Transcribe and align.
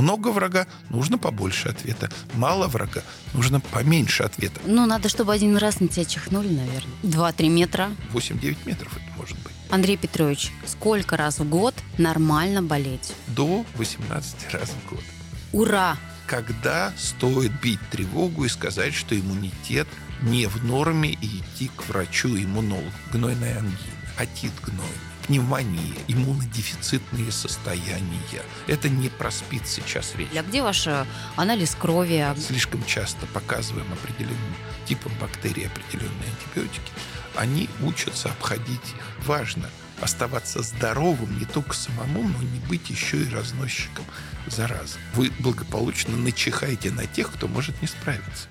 Много 0.00 0.28
врага, 0.28 0.66
нужно 0.88 1.18
побольше 1.18 1.68
ответа. 1.68 2.08
Мало 2.34 2.68
врага, 2.68 3.02
нужно 3.34 3.60
поменьше 3.60 4.22
ответа. 4.22 4.58
Ну, 4.64 4.86
надо, 4.86 5.10
чтобы 5.10 5.34
один 5.34 5.58
раз 5.58 5.80
на 5.80 5.88
тебя 5.88 6.06
чихнули, 6.06 6.48
наверное. 6.48 6.94
Два-три 7.02 7.50
метра. 7.50 7.90
8-9 8.14 8.56
метров 8.64 8.96
это 8.96 9.18
может 9.18 9.38
быть. 9.40 9.52
Андрей 9.68 9.98
Петрович, 9.98 10.52
сколько 10.66 11.18
раз 11.18 11.38
в 11.38 11.48
год 11.48 11.74
нормально 11.98 12.62
болеть? 12.62 13.12
До 13.26 13.66
18 13.74 14.54
раз 14.54 14.70
в 14.70 14.90
год. 14.90 15.04
Ура! 15.52 15.98
Когда 16.26 16.94
стоит 16.96 17.52
бить 17.60 17.80
тревогу 17.90 18.44
и 18.46 18.48
сказать, 18.48 18.94
что 18.94 19.18
иммунитет 19.18 19.88
не 20.22 20.46
в 20.46 20.64
норме 20.64 21.10
и 21.10 21.40
идти 21.40 21.70
к 21.76 21.88
врачу-иммунологу? 21.88 22.90
Гнойная 23.12 23.58
ангина, 23.58 23.76
отит 24.16 24.52
гнойный 24.62 25.09
пневмония, 25.26 25.94
иммунодефицитные 26.08 27.30
состояния. 27.32 28.42
Это 28.66 28.88
не 28.88 29.08
про 29.08 29.30
СПИД 29.30 29.66
сейчас 29.66 30.14
речь. 30.16 30.28
А 30.36 30.42
где 30.42 30.62
ваш 30.62 30.86
э, 30.86 31.04
анализ 31.36 31.74
крови? 31.74 32.26
Слишком 32.38 32.84
часто 32.84 33.26
показываем 33.26 33.92
определенным 33.92 34.54
типам 34.86 35.12
бактерий 35.20 35.66
определенные 35.66 36.30
антибиотики. 36.30 36.92
Они 37.36 37.68
учатся 37.82 38.28
обходить 38.28 38.68
их. 38.68 39.26
Важно 39.26 39.68
оставаться 40.00 40.62
здоровым 40.62 41.38
не 41.38 41.44
только 41.44 41.74
самому, 41.74 42.22
но 42.22 42.42
не 42.42 42.58
быть 42.68 42.90
еще 42.90 43.18
и 43.18 43.30
разносчиком 43.30 44.04
заразы. 44.46 44.98
Вы 45.14 45.30
благополучно 45.38 46.16
начихаете 46.16 46.90
на 46.90 47.06
тех, 47.06 47.32
кто 47.32 47.48
может 47.48 47.80
не 47.82 47.88
справиться. 47.88 48.48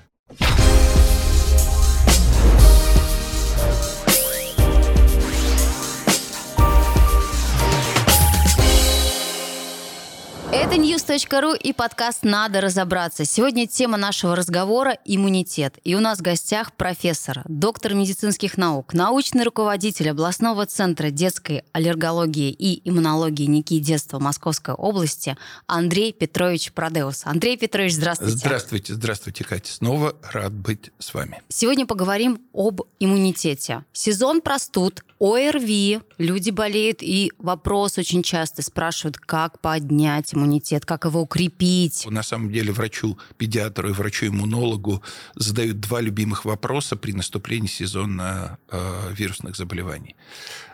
Это 10.70 10.80
news.ru 10.80 11.58
и 11.58 11.72
подкаст 11.72 12.22
«Надо 12.22 12.60
разобраться». 12.60 13.24
Сегодня 13.24 13.66
тема 13.66 13.96
нашего 13.96 14.36
разговора– 14.36 14.96
иммунитет. 15.04 15.76
И 15.82 15.96
у 15.96 16.00
нас 16.00 16.20
в 16.20 16.22
гостях 16.22 16.72
профессор, 16.74 17.42
доктор 17.48 17.94
медицинских 17.94 18.56
наук, 18.56 18.94
научный 18.94 19.42
руководитель 19.42 20.10
областного 20.10 20.66
центра 20.66 21.10
детской 21.10 21.64
аллергологии 21.72 22.52
и 22.52 22.88
иммунологии 22.88 23.46
НИКИ 23.46 23.80
детства 23.80 24.20
Московской 24.20 24.74
области 24.74 25.36
Андрей 25.66 26.12
Петрович 26.12 26.70
Продеус. 26.70 27.22
Андрей 27.24 27.56
Петрович, 27.56 27.94
здравствуйте. 27.94 28.36
Здравствуйте, 28.36 28.94
здравствуйте, 28.94 29.42
Катя. 29.42 29.72
Снова 29.72 30.14
рад 30.30 30.52
быть 30.52 30.92
с 31.00 31.12
вами. 31.12 31.42
Сегодня 31.48 31.84
поговорим 31.84 32.42
об 32.54 32.82
иммунитете. 33.00 33.84
Сезон 33.92 34.40
простуд, 34.40 35.02
ОРВИ, 35.18 36.00
люди 36.16 36.50
болеют, 36.50 37.02
и 37.02 37.32
вопрос 37.38 37.98
очень 37.98 38.22
часто 38.22 38.62
спрашивают, 38.62 39.18
как 39.18 39.60
поднять 39.60 40.32
иммунитет, 40.32 40.59
как 40.84 41.04
его 41.04 41.22
укрепить. 41.22 42.06
На 42.10 42.22
самом 42.22 42.52
деле 42.52 42.72
врачу-педиатру 42.72 43.88
и 43.88 43.92
врачу-иммунологу 43.92 45.02
задают 45.34 45.80
два 45.80 46.00
любимых 46.00 46.44
вопроса 46.44 46.96
при 46.96 47.12
наступлении 47.12 47.68
сезона 47.68 48.58
э, 48.68 49.12
вирусных 49.16 49.56
заболеваний. 49.56 50.16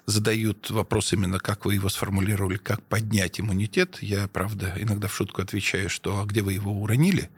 Задают 0.07 0.71
вопрос 0.71 1.13
именно, 1.13 1.39
как 1.39 1.65
вы 1.65 1.75
его 1.75 1.89
сформулировали, 1.89 2.57
как 2.57 2.83
поднять 2.83 3.41
иммунитет. 3.41 3.99
Я, 4.01 4.29
правда, 4.29 4.75
иногда 4.77 5.09
в 5.09 5.15
шутку 5.15 5.43
отвечаю, 5.43 5.91
что 5.91 6.21
«а 6.21 6.25
где 6.25 6.43
вы 6.43 6.53
его 6.55 6.73
уронили?» 6.73 7.31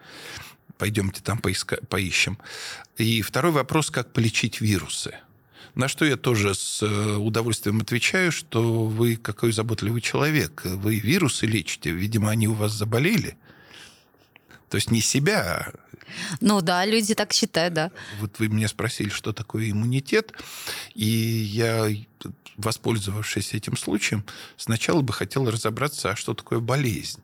Пойдемте 0.76 1.20
там 1.22 1.38
поиска- 1.38 1.84
поищем. 1.86 2.38
И 2.96 3.22
второй 3.22 3.50
вопрос, 3.52 3.90
как 3.90 4.12
полечить 4.12 4.60
вирусы– 4.60 5.14
на 5.78 5.86
что 5.86 6.04
я 6.04 6.16
тоже 6.16 6.56
с 6.56 6.82
э, 6.82 7.16
удовольствием 7.16 7.80
отвечаю, 7.80 8.32
что 8.32 8.84
вы 8.84 9.14
какой 9.14 9.52
заботливый 9.52 10.00
человек. 10.00 10.62
Вы 10.64 10.98
вирусы 10.98 11.46
лечите, 11.46 11.92
видимо, 11.92 12.30
они 12.30 12.48
у 12.48 12.52
вас 12.52 12.72
заболели. 12.72 13.36
То 14.68 14.76
есть 14.76 14.90
не 14.90 15.00
себя. 15.00 15.72
А 15.74 15.88
ну 16.40 16.60
да, 16.60 16.84
люди 16.86 17.14
так 17.14 17.32
считают, 17.32 17.74
да. 17.74 17.90
Вот 18.20 18.38
вы 18.38 18.48
меня 18.48 18.68
спросили, 18.68 19.08
что 19.08 19.32
такое 19.32 19.70
иммунитет, 19.70 20.32
и 20.94 21.04
я 21.04 21.88
воспользовавшись 22.58 23.54
этим 23.54 23.76
случаем, 23.76 24.24
сначала 24.56 25.00
бы 25.00 25.12
хотел 25.12 25.48
разобраться, 25.48 26.10
а 26.10 26.16
что 26.16 26.34
такое 26.34 26.58
болезнь. 26.58 27.22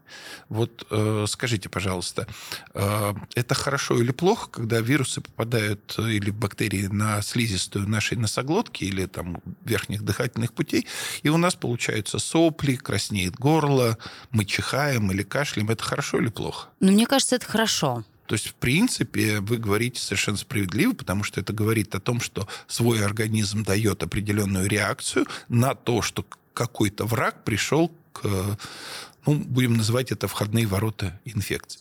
Вот 0.48 0.86
э, 0.90 1.26
скажите, 1.28 1.68
пожалуйста, 1.68 2.28
э, 2.72 3.14
это 3.34 3.54
хорошо 3.54 4.00
или 4.00 4.12
плохо, 4.12 4.48
когда 4.48 4.80
вирусы 4.80 5.20
попадают 5.20 5.94
э, 5.98 6.12
или 6.12 6.30
бактерии 6.30 6.86
на 6.86 7.20
слизистую 7.20 7.88
нашей 7.88 8.16
носоглотки 8.16 8.84
или 8.84 9.06
там 9.06 9.42
верхних 9.64 10.02
дыхательных 10.02 10.52
путей, 10.52 10.86
и 11.24 11.28
у 11.28 11.36
нас 11.36 11.56
получаются 11.56 12.20
сопли, 12.20 12.76
краснеет 12.76 13.34
горло, 13.34 13.98
мы 14.30 14.44
чихаем 14.44 15.10
или 15.10 15.24
кашляем. 15.24 15.68
Это 15.68 15.82
хорошо 15.82 16.18
или 16.18 16.28
плохо? 16.28 16.68
Ну, 16.78 16.92
мне 16.92 17.06
кажется, 17.06 17.33
это 17.34 17.46
хорошо. 17.46 18.04
То 18.26 18.34
есть, 18.34 18.48
в 18.48 18.54
принципе, 18.54 19.40
вы 19.40 19.58
говорите 19.58 20.00
совершенно 20.00 20.38
справедливо, 20.38 20.94
потому 20.94 21.24
что 21.24 21.40
это 21.40 21.52
говорит 21.52 21.94
о 21.94 22.00
том, 22.00 22.20
что 22.20 22.48
свой 22.66 23.04
организм 23.04 23.64
дает 23.64 24.02
определенную 24.02 24.66
реакцию 24.66 25.26
на 25.48 25.74
то, 25.74 26.00
что 26.00 26.24
какой-то 26.54 27.04
враг 27.04 27.44
пришел 27.44 27.92
к, 28.12 28.56
ну, 29.26 29.34
будем 29.34 29.74
называть 29.74 30.10
это 30.10 30.26
входные 30.26 30.66
ворота 30.66 31.20
инфекции. 31.24 31.80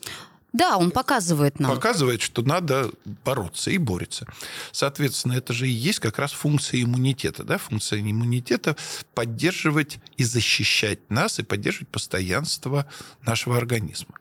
Да, 0.51 0.77
он 0.77 0.91
показывает 0.91 1.59
нам. 1.59 1.71
Показывает, 1.71 2.21
что 2.21 2.43
надо 2.43 2.91
бороться 3.25 3.71
и 3.71 3.79
борется. 3.79 4.27
Соответственно, 4.71 5.33
это 5.33 5.51
же 5.51 5.67
и 5.67 5.71
есть 5.71 5.99
как 5.99 6.19
раз 6.19 6.31
функция 6.31 6.83
иммунитета. 6.83 7.43
Да? 7.43 7.57
Функция 7.57 7.99
иммунитета– 8.01 8.75
поддерживать 9.15 9.97
и 10.15 10.23
защищать 10.23 11.09
нас, 11.09 11.39
и 11.39 11.43
поддерживать 11.43 11.87
постоянство 11.87 12.85
нашего 13.23 13.57
организма. 13.57 14.15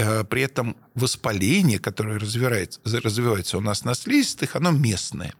Э, 0.00 0.24
при 0.24 0.40
этом 0.40 0.76
воспаление, 0.94 1.78
которое 1.78 2.18
развивается, 2.18 2.80
развивается 2.84 3.58
у 3.58 3.60
нас 3.60 3.84
на 3.84 3.92
слизистых, 3.92 4.56
оно 4.56 4.70
местное. 4.70 5.34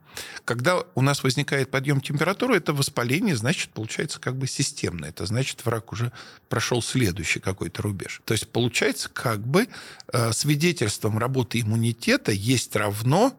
Когда 0.44 0.82
у 0.94 1.00
нас 1.00 1.22
возникает 1.22 1.70
подъем 1.70 2.02
температуры, 2.02 2.56
это 2.56 2.74
воспаление, 2.74 3.36
значит, 3.36 3.70
получается 3.70 4.20
как 4.20 4.36
бы 4.36 4.46
системное. 4.46 5.08
Это 5.08 5.24
значит, 5.24 5.64
враг 5.64 5.92
уже 5.92 6.12
прошел 6.50 6.82
следующий 6.82 7.40
какой-то 7.40 7.80
рубеж. 7.80 8.20
То 8.26 8.34
есть 8.34 8.48
получается 8.48 9.08
как 9.08 9.40
бы 9.40 9.66
э, 10.12 10.32
свидетельством 10.32 11.16
работы 11.16 11.58
иммунитета 11.58 12.30
есть 12.30 12.76
равно 12.76 13.34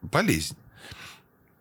болезнь. 0.00 0.56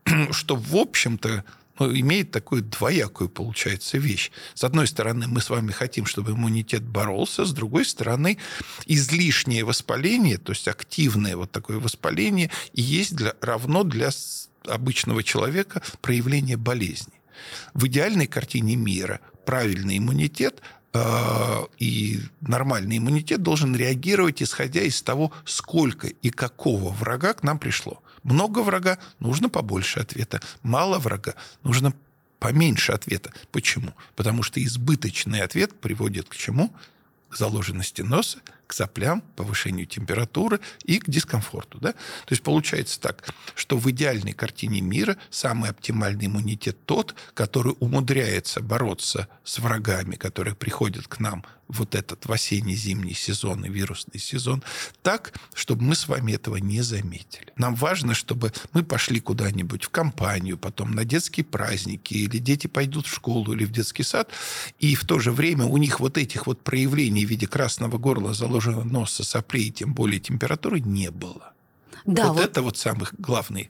Что, 0.31 0.56
в 0.56 0.73
общем-то, 0.73 1.44
ну, 1.80 1.94
имеет 1.94 2.31
такую 2.31 2.62
двоякую, 2.62 3.30
получается, 3.30 3.97
вещь. 3.97 4.31
С 4.53 4.63
одной 4.63 4.88
стороны, 4.88 5.28
мы 5.28 5.41
с 5.41 5.50
вами 5.50 5.72
хотим, 5.72 6.06
чтобы 6.06 6.31
иммунитет 6.31 6.84
боролся, 6.84 7.46
с 7.46 7.52
другой 7.52 7.86
стороны, 7.86 8.38
излишнее 8.86 9.63
воспаление, 9.63 10.38
то 10.38 10.53
есть 10.53 10.68
активное 10.68 11.36
вот 11.36 11.52
такое 11.52 11.80
воспаление, 11.80 12.50
есть 12.74 13.16
для, 13.16 13.34
равно 13.41 13.84
для 13.84 14.09
обычного 14.68 15.24
человека 15.24 15.81
проявление 16.02 16.58
болезни. 16.58 17.13
В 17.74 17.88
идеальной 17.88 18.28
картине 18.28 18.75
мира 18.75 19.19
правильный 19.46 19.97
иммунитет 19.97 20.62
и 21.78 22.22
нормальный 22.41 22.97
иммунитет 22.97 23.41
должен 23.41 23.75
реагировать, 23.75 24.41
исходя 24.41 24.81
из 24.81 25.01
того, 25.01 25.31
сколько 25.45 26.07
и 26.07 26.29
какого 26.29 26.91
врага 26.91 27.33
к 27.33 27.44
нам 27.44 27.59
пришло. 27.59 28.01
Много 28.23 28.59
врага, 28.59 28.97
нужно 29.19 29.50
побольше 29.50 30.00
ответа. 30.00 30.41
Мало 30.63 31.00
врага, 31.00 31.35
нужно 31.63 31.94
поменьше 32.39 32.91
ответа. 32.91 33.31
Почему? 33.51 33.94
Потому 34.16 34.44
что 34.44 34.63
избыточный 34.63 35.41
ответ 35.41 35.79
приводит 35.79 36.29
к 36.29 36.35
чему? 36.35 36.73
К 37.29 37.38
заложенности 37.38 38.01
носа, 38.01 38.39
к 38.68 38.74
соплям, 38.74 39.22
повышению 39.36 39.86
температуры 39.86 40.59
и 40.84 41.00
к 41.00 41.09
дискомфорту. 41.09 41.80
Да? 41.80 41.92
То 41.92 42.31
есть 42.31 42.44
получается 42.44 43.00
так, 43.00 43.28
что 43.56 43.78
в 43.78 43.90
идеальной 43.92 44.34
картине 44.34 44.81
мира 44.81 45.18
самый 45.30 45.70
оптимальный 45.70 46.26
иммунитет 46.28 46.86
тот, 46.86 47.16
который 47.34 47.75
умудряется 47.80 48.62
бороться 48.62 49.28
с 49.44 49.59
врагами, 49.59 50.16
которые 50.16 50.56
приходят 50.56 51.08
к 51.08 51.20
нам 51.20 51.46
вот 51.68 51.96
этот 51.96 52.25
в 52.25 52.31
осенне-зимний 52.31 53.14
сезон 53.14 53.66
и 53.66 53.70
вирусный 53.70 54.20
сезон 54.20 54.63
так, 55.01 55.34
чтобы 55.54 55.84
мы 55.84 55.95
с 55.95 56.07
вами 56.07 56.34
этого 56.34 56.57
не 56.57 56.81
заметили. 56.81 57.48
Нам 57.56 57.75
важно, 57.75 58.13
чтобы 58.13 58.54
мы 58.74 58.84
пошли 58.84 59.19
куда-нибудь 59.19 59.86
в 59.86 59.89
компанию, 59.89 60.57
потом 60.57 60.92
на 60.92 61.06
детские 61.06 61.45
праздники, 61.45 62.13
или 62.13 62.38
дети 62.38 62.68
пойдут 62.68 63.07
в 63.07 63.13
школу 63.13 63.54
или 63.54 63.66
в 63.66 63.72
детский 63.72 64.04
сад, 64.04 64.30
и 64.80 64.95
в 64.95 65.06
то 65.06 65.19
же 65.19 65.31
время 65.31 65.66
у 65.66 65.78
них 65.78 66.00
вот 66.00 66.18
этих 66.18 66.48
вот 66.48 66.62
проявлений 66.62 67.25
в 67.25 67.30
виде 67.30 67.48
красного 67.48 67.98
горла, 67.98 68.34
заложенного 68.56 68.84
носа, 68.84 69.24
соплей, 69.24 69.72
тем 69.72 69.94
более 69.94 70.19
температуры 70.19 70.80
не 70.80 71.12
было. 71.12 71.54
Да, 72.06 72.28
вот, 72.28 72.38
вот 72.38 72.46
это 72.46 72.62
вот 72.62 72.78
самая 72.78 73.07
главная, 73.18 73.69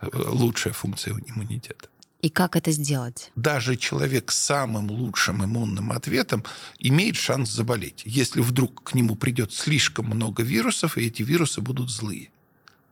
э, 0.00 0.06
лучшая 0.12 0.72
функция 0.72 1.14
иммунитета. 1.14 1.88
И 2.22 2.30
как 2.30 2.56
это 2.56 2.72
сделать? 2.72 3.30
Даже 3.36 3.76
человек 3.76 4.32
с 4.32 4.38
самым 4.38 4.90
лучшим 4.90 5.44
иммунным 5.44 5.92
ответом 5.92 6.44
имеет 6.78 7.16
шанс 7.16 7.50
заболеть, 7.50 8.02
если 8.04 8.40
вдруг 8.40 8.82
к 8.82 8.94
нему 8.94 9.16
придет 9.16 9.52
слишком 9.52 10.06
много 10.06 10.42
вирусов, 10.42 10.98
и 10.98 11.06
эти 11.06 11.22
вирусы 11.22 11.60
будут 11.60 11.90
злые 11.90 12.30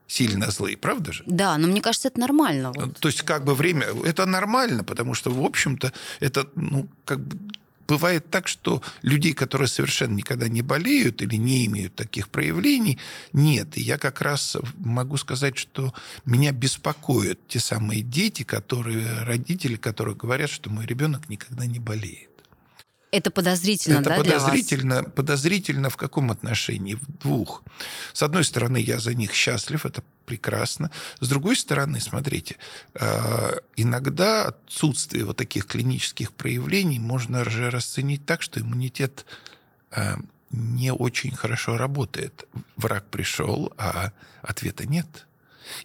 сильно 0.06 0.50
злые, 0.50 0.76
правда 0.76 1.12
же? 1.12 1.24
Да, 1.26 1.58
но 1.58 1.66
мне 1.66 1.80
кажется, 1.80 2.08
это 2.08 2.20
нормально. 2.20 2.72
Вот. 2.76 2.98
То 3.00 3.08
есть 3.08 3.22
как 3.22 3.44
бы 3.44 3.54
время... 3.54 3.86
Это 4.04 4.26
нормально, 4.26 4.84
потому 4.84 5.14
что, 5.14 5.30
в 5.30 5.42
общем-то, 5.42 5.92
это, 6.20 6.46
ну, 6.54 6.88
как 7.04 7.20
бы 7.20 7.38
бывает 7.86 8.30
так, 8.30 8.48
что 8.48 8.82
людей, 9.02 9.32
которые 9.32 9.68
совершенно 9.68 10.14
никогда 10.14 10.48
не 10.48 10.62
болеют 10.62 11.22
или 11.22 11.36
не 11.36 11.66
имеют 11.66 11.94
таких 11.94 12.28
проявлений, 12.28 12.98
нет. 13.32 13.76
И 13.76 13.82
я 13.82 13.98
как 13.98 14.20
раз 14.20 14.56
могу 14.76 15.16
сказать, 15.16 15.56
что 15.56 15.94
меня 16.24 16.52
беспокоят 16.52 17.46
те 17.48 17.60
самые 17.60 18.02
дети, 18.02 18.42
которые, 18.42 19.22
родители, 19.22 19.76
которые 19.76 20.16
говорят, 20.16 20.50
что 20.50 20.70
мой 20.70 20.86
ребенок 20.86 21.28
никогда 21.28 21.66
не 21.66 21.78
болеет. 21.78 22.33
Это 23.14 23.30
подозрительно, 23.30 24.00
Это 24.00 24.08
да, 24.08 24.16
подозрительно, 24.16 24.94
для 24.96 25.02
вас? 25.04 25.12
подозрительно 25.14 25.88
в 25.88 25.96
каком 25.96 26.32
отношении? 26.32 26.94
В 26.94 27.06
двух. 27.22 27.62
С 28.12 28.24
одной 28.24 28.42
стороны, 28.42 28.78
я 28.78 28.98
за 28.98 29.14
них 29.14 29.32
счастлив, 29.32 29.86
это 29.86 30.02
прекрасно. 30.26 30.90
С 31.20 31.28
другой 31.28 31.54
стороны, 31.54 32.00
смотрите, 32.00 32.56
э, 32.94 33.58
иногда 33.76 34.46
отсутствие 34.46 35.24
вот 35.24 35.36
таких 35.36 35.66
клинических 35.66 36.32
проявлений 36.32 36.98
можно 36.98 37.48
же 37.48 37.70
расценить 37.70 38.26
так, 38.26 38.42
что 38.42 38.60
иммунитет 38.60 39.26
э, 39.92 40.16
не 40.50 40.92
очень 40.92 41.36
хорошо 41.36 41.76
работает. 41.76 42.48
Враг 42.76 43.04
пришел, 43.10 43.72
а 43.78 44.10
ответа 44.42 44.86
нет. 44.86 45.28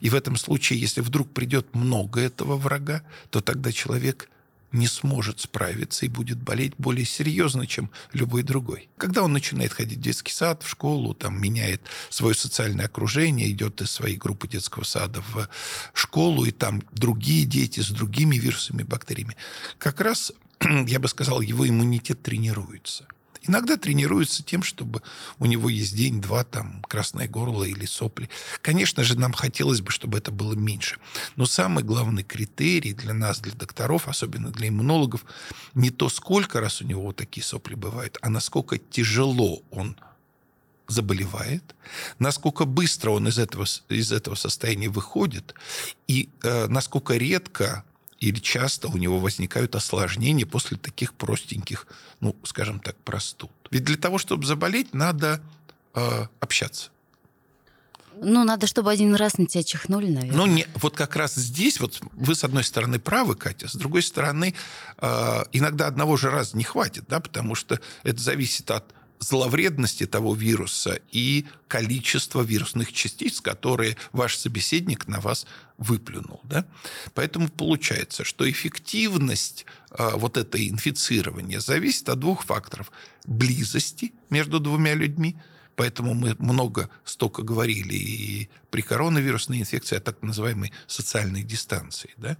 И 0.00 0.10
в 0.10 0.16
этом 0.16 0.34
случае, 0.36 0.80
если 0.80 1.00
вдруг 1.00 1.32
придет 1.32 1.76
много 1.76 2.20
этого 2.20 2.56
врага, 2.56 3.02
то 3.30 3.40
тогда 3.40 3.70
человек 3.70 4.28
не 4.72 4.86
сможет 4.86 5.40
справиться 5.40 6.06
и 6.06 6.08
будет 6.08 6.38
болеть 6.38 6.74
более 6.78 7.04
серьезно, 7.04 7.66
чем 7.66 7.90
любой 8.12 8.42
другой. 8.42 8.88
Когда 8.96 9.22
он 9.22 9.32
начинает 9.32 9.72
ходить 9.72 9.98
в 9.98 10.02
детский 10.02 10.32
сад, 10.32 10.62
в 10.62 10.68
школу, 10.68 11.14
там, 11.14 11.40
меняет 11.40 11.82
свое 12.08 12.34
социальное 12.34 12.86
окружение, 12.86 13.50
идет 13.50 13.80
из 13.80 13.90
своей 13.90 14.16
группы 14.16 14.48
детского 14.48 14.84
сада 14.84 15.22
в 15.32 15.48
школу, 15.92 16.44
и 16.44 16.50
там 16.50 16.82
другие 16.92 17.44
дети 17.44 17.80
с 17.80 17.88
другими 17.88 18.36
вирусами, 18.36 18.82
бактериями, 18.82 19.36
как 19.78 20.00
раз, 20.00 20.32
я 20.86 21.00
бы 21.00 21.08
сказал, 21.08 21.40
его 21.40 21.68
иммунитет 21.68 22.22
тренируется– 22.22 23.06
Иногда 23.42 23.76
тренируется 23.76 24.42
тем, 24.42 24.62
чтобы 24.62 25.02
у 25.38 25.46
него 25.46 25.68
есть 25.68 25.96
день-два, 25.96 26.44
там, 26.44 26.82
красное 26.88 27.26
горло 27.26 27.64
или 27.64 27.86
сопли. 27.86 28.28
Конечно 28.60 29.02
же, 29.02 29.18
нам 29.18 29.32
хотелось 29.32 29.80
бы, 29.80 29.90
чтобы 29.90 30.18
это 30.18 30.30
было 30.30 30.54
меньше. 30.54 30.98
Но 31.36 31.46
самый 31.46 31.82
главный 31.82 32.22
критерий 32.22 32.92
для 32.92 33.14
нас, 33.14 33.40
для 33.40 33.52
докторов, 33.52 34.08
особенно 34.08 34.50
для 34.50 34.68
иммунологов, 34.68 35.24
не 35.74 35.90
то, 35.90 36.08
сколько 36.08 36.60
раз 36.60 36.82
у 36.82 36.84
него 36.84 37.02
вот 37.02 37.16
такие 37.16 37.44
сопли 37.44 37.74
бывают, 37.74 38.18
а 38.20 38.28
насколько 38.28 38.78
тяжело 38.78 39.62
он 39.70 39.96
заболевает, 40.86 41.74
насколько 42.18 42.64
быстро 42.64 43.10
он 43.10 43.28
из 43.28 43.38
этого, 43.38 43.64
из 43.88 44.12
этого 44.12 44.34
состояния 44.34 44.88
выходит, 44.88 45.54
и 46.08 46.28
э, 46.42 46.66
насколько 46.66 47.16
редко 47.16 47.84
или 48.20 48.38
часто 48.38 48.88
у 48.88 48.96
него 48.96 49.18
возникают 49.18 49.74
осложнения 49.74 50.46
после 50.46 50.76
таких 50.76 51.14
простеньких, 51.14 51.86
ну, 52.20 52.36
скажем 52.44 52.78
так, 52.78 52.96
простуд. 52.96 53.50
Ведь 53.70 53.84
для 53.84 53.96
того, 53.96 54.18
чтобы 54.18 54.46
заболеть, 54.46 54.94
надо 54.94 55.40
э, 55.94 56.26
общаться. 56.38 56.90
Ну, 58.22 58.44
надо, 58.44 58.66
чтобы 58.66 58.90
один 58.90 59.14
раз 59.14 59.38
на 59.38 59.46
тебя 59.46 59.62
чихнули, 59.62 60.10
наверное. 60.10 60.36
Ну, 60.36 60.46
не, 60.46 60.66
вот 60.74 60.94
как 60.94 61.16
раз 61.16 61.34
здесь, 61.34 61.80
вот 61.80 62.00
вы, 62.12 62.34
с 62.34 62.44
одной 62.44 62.64
стороны, 62.64 62.98
правы, 62.98 63.34
Катя, 63.34 63.68
с 63.68 63.74
другой 63.74 64.02
стороны, 64.02 64.54
э, 64.98 65.42
иногда 65.52 65.86
одного 65.86 66.18
же 66.18 66.28
раза 66.30 66.54
не 66.58 66.64
хватит, 66.64 67.04
да, 67.08 67.20
потому 67.20 67.54
что 67.54 67.80
это 68.02 68.20
зависит 68.20 68.70
от 68.70 68.84
зловредности 69.20 70.06
того 70.06 70.34
вируса 70.34 70.98
и 71.12 71.44
количества 71.68 72.42
вирусных 72.42 72.92
частиц, 72.92 73.40
которые 73.40 73.96
ваш 74.12 74.36
собеседник 74.36 75.06
на 75.06 75.20
вас 75.20 75.46
выплюнул. 75.78 76.40
Да? 76.44 76.66
Поэтому 77.14 77.48
получается, 77.48 78.24
что 78.24 78.50
эффективность 78.50 79.66
а, 79.90 80.16
вот 80.16 80.36
это 80.36 80.66
инфицирования 80.66 81.60
зависит 81.60 82.08
от 82.08 82.18
двух 82.18 82.44
факторов. 82.44 82.90
Близости 83.26 84.12
между 84.30 84.58
двумя 84.58 84.94
людьми, 84.94 85.36
Поэтому 85.76 86.12
мы 86.12 86.36
много 86.38 86.90
столько 87.04 87.42
говорили 87.42 87.94
и 87.94 88.50
при 88.68 88.82
коронавирусной 88.82 89.60
инфекции 89.60 89.96
о 89.96 90.00
так 90.00 90.20
называемой 90.20 90.74
социальной 90.86 91.42
дистанции. 91.42 92.10
Да? 92.18 92.36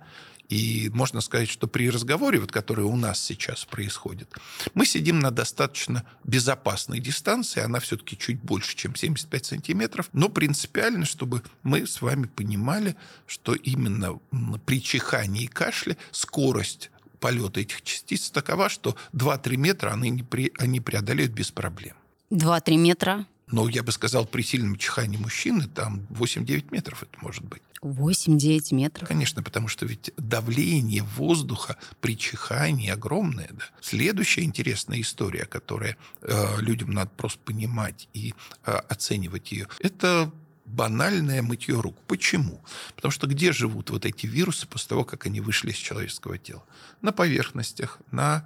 И 0.51 0.91
можно 0.93 1.21
сказать, 1.21 1.49
что 1.49 1.69
при 1.69 1.89
разговоре, 1.89 2.41
вот, 2.41 2.51
который 2.51 2.85
у 2.85 2.97
нас 2.97 3.23
сейчас 3.23 3.65
происходит, 3.65 4.35
мы 4.75 4.85
сидим 4.85 5.21
на 5.21 5.31
достаточно 5.31 6.05
безопасной 6.25 6.99
дистанции, 6.99 7.61
она 7.61 7.79
все-таки 7.79 8.19
чуть 8.19 8.43
больше, 8.43 8.77
чем 8.77 8.97
75 8.97 9.47
сантиметров, 9.47 10.11
но 10.13 10.29
принципиально, 10.29 11.07
чтобы 11.07 11.43
мы 11.63 11.87
с 11.87 12.03
вами 12.03 12.27
понимали, 12.27 12.97
что 13.29 13.55
именно 13.55 14.19
при 14.67 14.83
чихании 14.83 15.45
и 15.45 15.47
кашле 15.47 15.97
скорость 16.11 16.91
полета 17.21 17.61
этих 17.61 17.83
частиц 17.83 18.31
такова, 18.31 18.69
что 18.69 18.97
2-3 19.15 19.57
метра 19.57 19.91
они, 19.93 20.11
не 20.11 20.25
при, 20.25 20.53
они 20.59 20.81
преодолеют 20.81 21.33
без 21.33 21.53
проблем. 21.53 21.95
2-3 22.33 22.77
метра? 22.77 23.27
Но 23.51 23.69
я 23.69 23.83
бы 23.83 23.93
сказал, 23.93 24.27
при 24.27 24.43
сильном 24.43 24.77
чихании 24.77 25.17
мужчины 25.17 25.67
там 25.69 26.07
8-9 26.11 26.69
метров 26.71 27.03
это 27.03 27.13
может 27.21 27.45
быть. 27.45 27.63
8-9 27.83 28.75
метров? 28.75 29.09
Конечно, 29.09 29.43
потому 29.43 29.69
что 29.69 29.87
ведь 29.87 30.13
давление 30.17 31.03
воздуха 31.03 31.77
при 32.01 32.17
чихании 32.17 32.91
огромное. 32.91 33.49
Да? 33.51 33.65
Следующая 33.81 34.43
интересная 34.43 35.01
история, 35.01 35.47
которая 35.47 35.97
э, 36.23 36.61
людям 36.61 36.91
надо 36.91 37.11
просто 37.17 37.41
понимать 37.41 38.09
и 38.13 38.35
э, 38.67 38.73
оценивать 38.73 39.51
ее, 39.53 39.67
это 39.81 40.31
банальное 40.67 41.43
мытье 41.43 41.81
рук. 41.81 41.97
Почему? 42.07 42.63
Потому 42.95 43.11
что 43.11 43.27
где 43.27 43.53
живут 43.53 43.91
вот 43.91 44.07
эти 44.07 44.27
вирусы 44.27 44.67
после 44.67 44.89
того, 44.89 45.05
как 45.05 45.27
они 45.27 45.41
вышли 45.41 45.71
из 45.71 45.77
человеческого 45.77 46.39
тела? 46.39 46.63
На 47.03 47.13
поверхностях, 47.13 47.99
на 48.13 48.45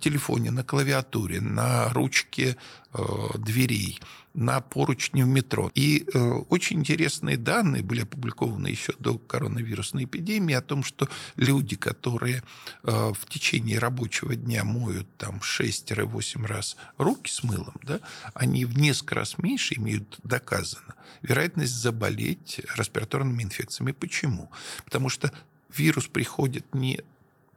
телефоне, 0.00 0.50
на 0.50 0.62
клавиатуре, 0.62 1.40
на 1.40 1.88
ручке 1.90 2.56
э, 2.92 2.98
дверей, 3.38 3.98
на 4.34 4.60
поручне 4.60 5.24
в 5.24 5.28
метро. 5.28 5.70
И 5.74 6.04
э, 6.12 6.18
очень 6.50 6.80
интересные 6.80 7.38
данные 7.38 7.82
были 7.82 8.02
опубликованы 8.02 8.68
еще 8.68 8.92
до 8.98 9.16
коронавирусной 9.18 10.04
эпидемии 10.04 10.54
о 10.54 10.60
том, 10.60 10.84
что 10.84 11.08
люди, 11.36 11.74
которые 11.74 12.42
э, 12.82 13.12
в 13.18 13.26
течение 13.28 13.78
рабочего 13.78 14.36
дня 14.36 14.62
моют 14.62 15.08
там 15.16 15.40
6-8 15.40 16.46
раз 16.46 16.76
руки 16.98 17.30
с 17.30 17.42
мылом, 17.42 17.76
да, 17.82 18.00
они 18.34 18.66
в 18.66 18.76
несколько 18.76 19.14
раз 19.14 19.38
меньше 19.38 19.74
имеют 19.76 20.18
доказано 20.22 20.94
вероятность 21.22 21.74
заболеть 21.74 22.60
респираторными 22.76 23.42
инфекциями. 23.42 23.92
Почему? 23.92 24.50
Потому 24.84 25.08
что 25.08 25.32
вирус 25.74 26.06
приходит 26.06 26.74
не 26.74 27.00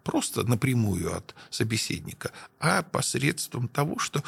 просто 0.10 0.44
напрямую 0.44 1.16
от 1.16 1.36
собеседника, 1.52 2.32
а 2.60 2.82
посредством 2.82 3.68
того, 3.68 4.00
что 4.00 4.24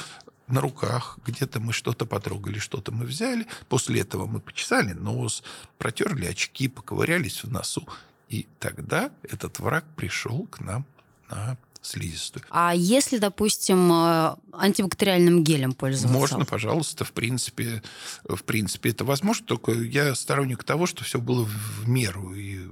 на 0.48 0.62
руках, 0.62 1.18
где-то 1.26 1.60
мы 1.60 1.74
что-то 1.74 2.06
потрогали, 2.06 2.60
что-то 2.60 2.92
мы 2.92 3.06
взяли, 3.06 3.48
после 3.68 4.02
этого 4.02 4.28
мы 4.28 4.40
почесали 4.42 4.94
нос, 4.94 5.44
протерли 5.80 6.26
очки, 6.26 6.68
поковырялись 6.68 7.44
в 7.44 7.52
носу, 7.52 7.88
и 8.30 8.48
тогда 8.60 9.12
этот 9.24 9.60
враг 9.60 9.86
пришел 9.96 10.46
к 10.52 10.60
нам 10.60 10.86
на 11.30 11.58
слизистую. 11.82 12.46
А 12.52 12.76
если, 12.76 13.18
допустим, 13.18 13.92
э, 13.92 14.36
антибактериальным 14.54 15.44
гелем 15.44 15.74
пользоваться? 15.74 16.14
Можно, 16.16 16.46
пожалуйста, 16.46 17.06
в 17.06 17.12
принципе, 17.12 17.82
в 18.24 18.44
принципе 18.44 18.92
это 18.92 19.04
возможно, 19.04 19.48
только 19.48 19.72
я 19.72 20.14
сторонник 20.14 20.64
того, 20.64 20.86
что 20.86 21.04
все 21.04 21.20
было 21.20 21.44
в 21.44 21.90
меру 21.90 22.36
и 22.36 22.68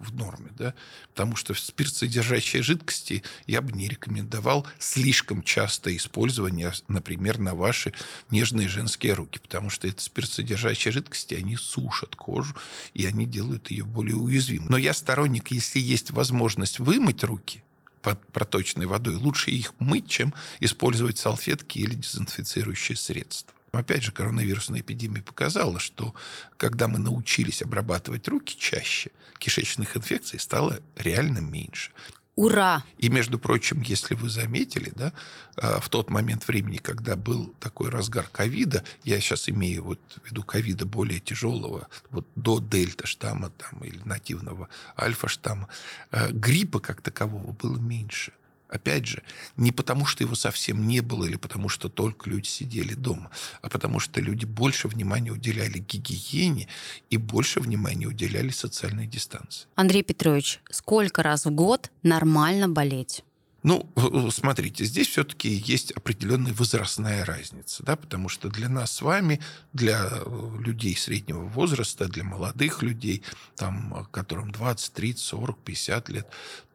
в 0.00 0.14
норме, 0.14 0.50
да, 0.56 0.74
потому 1.10 1.36
что 1.36 1.54
спиртсодержащие 1.54 2.62
жидкости 2.62 3.22
я 3.46 3.60
бы 3.60 3.72
не 3.72 3.88
рекомендовал 3.88 4.66
слишком 4.78 5.42
часто 5.42 5.94
использование, 5.94 6.72
например, 6.88 7.38
на 7.38 7.54
ваши 7.54 7.92
нежные 8.30 8.68
женские 8.68 9.12
руки, 9.12 9.38
потому 9.38 9.70
что 9.70 9.86
это 9.86 10.02
спиртсодержащие 10.02 10.92
жидкости, 10.92 11.34
они 11.34 11.56
сушат 11.56 12.16
кожу, 12.16 12.56
и 12.94 13.06
они 13.06 13.26
делают 13.26 13.70
ее 13.70 13.84
более 13.84 14.16
уязвимой. 14.16 14.68
Но 14.68 14.76
я 14.78 14.94
сторонник, 14.94 15.50
если 15.50 15.78
есть 15.78 16.10
возможность 16.10 16.78
вымыть 16.78 17.22
руки, 17.22 17.62
под 18.02 18.26
проточной 18.32 18.86
водой, 18.86 19.16
лучше 19.16 19.50
их 19.50 19.74
мыть, 19.78 20.08
чем 20.08 20.32
использовать 20.60 21.18
салфетки 21.18 21.78
или 21.78 21.94
дезинфицирующие 21.94 22.96
средства. 22.96 23.54
Опять 23.72 24.02
же, 24.02 24.12
коронавирусная 24.12 24.80
эпидемия 24.80 25.22
показала, 25.22 25.78
что 25.78 26.14
когда 26.56 26.88
мы 26.88 26.98
научились 26.98 27.62
обрабатывать 27.62 28.26
руки 28.26 28.56
чаще, 28.58 29.10
кишечных 29.38 29.96
инфекций 29.96 30.40
стало 30.40 30.80
реально 30.96 31.38
меньше. 31.38 31.92
Ура! 32.36 32.84
И, 32.98 33.10
между 33.10 33.38
прочим, 33.38 33.82
если 33.82 34.14
вы 34.14 34.30
заметили, 34.30 34.92
да, 34.94 35.12
а, 35.56 35.78
в 35.78 35.88
тот 35.88 36.10
момент 36.10 36.48
времени, 36.48 36.78
когда 36.78 37.14
был 37.14 37.54
такой 37.60 37.90
разгар 37.90 38.26
ковида, 38.32 38.82
я 39.04 39.20
сейчас 39.20 39.48
имею 39.48 39.84
вот 39.84 40.00
в 40.22 40.26
виду 40.26 40.42
ковида 40.42 40.86
более 40.86 41.20
тяжелого, 41.20 41.88
вот 42.10 42.26
до 42.36 42.60
дельта 42.60 43.06
штамма 43.06 43.50
там, 43.50 43.80
или 43.84 44.00
нативного 44.04 44.68
альфа 44.98 45.28
штамма, 45.28 45.68
а, 46.10 46.30
гриппа 46.30 46.80
как 46.80 47.02
такового 47.02 47.52
было 47.52 47.78
меньше. 47.78 48.32
Опять 48.70 49.06
же, 49.06 49.22
не 49.56 49.72
потому, 49.72 50.06
что 50.06 50.22
его 50.22 50.36
совсем 50.36 50.86
не 50.86 51.00
было, 51.00 51.24
или 51.24 51.36
потому, 51.36 51.68
что 51.68 51.88
только 51.88 52.30
люди 52.30 52.46
сидели 52.46 52.94
дома, 52.94 53.30
а 53.62 53.68
потому, 53.68 53.98
что 53.98 54.20
люди 54.20 54.44
больше 54.44 54.86
внимания 54.86 55.32
уделяли 55.32 55.78
гигиене 55.78 56.68
и 57.10 57.16
больше 57.16 57.58
внимания 57.60 58.06
уделяли 58.06 58.50
социальной 58.50 59.08
дистанции. 59.08 59.66
Андрей 59.74 60.04
Петрович, 60.04 60.60
сколько 60.70 61.22
раз 61.24 61.46
в 61.46 61.50
год 61.50 61.90
нормально 62.04 62.68
болеть? 62.68 63.24
Ну, 63.62 63.86
смотрите, 64.30 64.84
здесь 64.84 65.08
все-таки 65.08 65.48
есть 65.48 65.90
определенная 65.92 66.54
возрастная 66.54 67.26
разница, 67.26 67.82
да, 67.82 67.96
потому 67.96 68.30
что 68.30 68.48
для 68.48 68.70
нас 68.70 68.90
с 68.92 69.02
вами, 69.02 69.40
для 69.74 70.08
э, 70.10 70.56
людей 70.60 70.96
среднего 70.96 71.42
возраста, 71.42 72.08
для 72.08 72.24
молодых 72.24 72.82
людей, 72.82 73.22
там, 73.56 74.06
которым 74.12 74.50
20, 74.50 74.92
30, 74.94 75.20
40, 75.22 75.58
50 75.58 76.08
лет, 76.08 76.26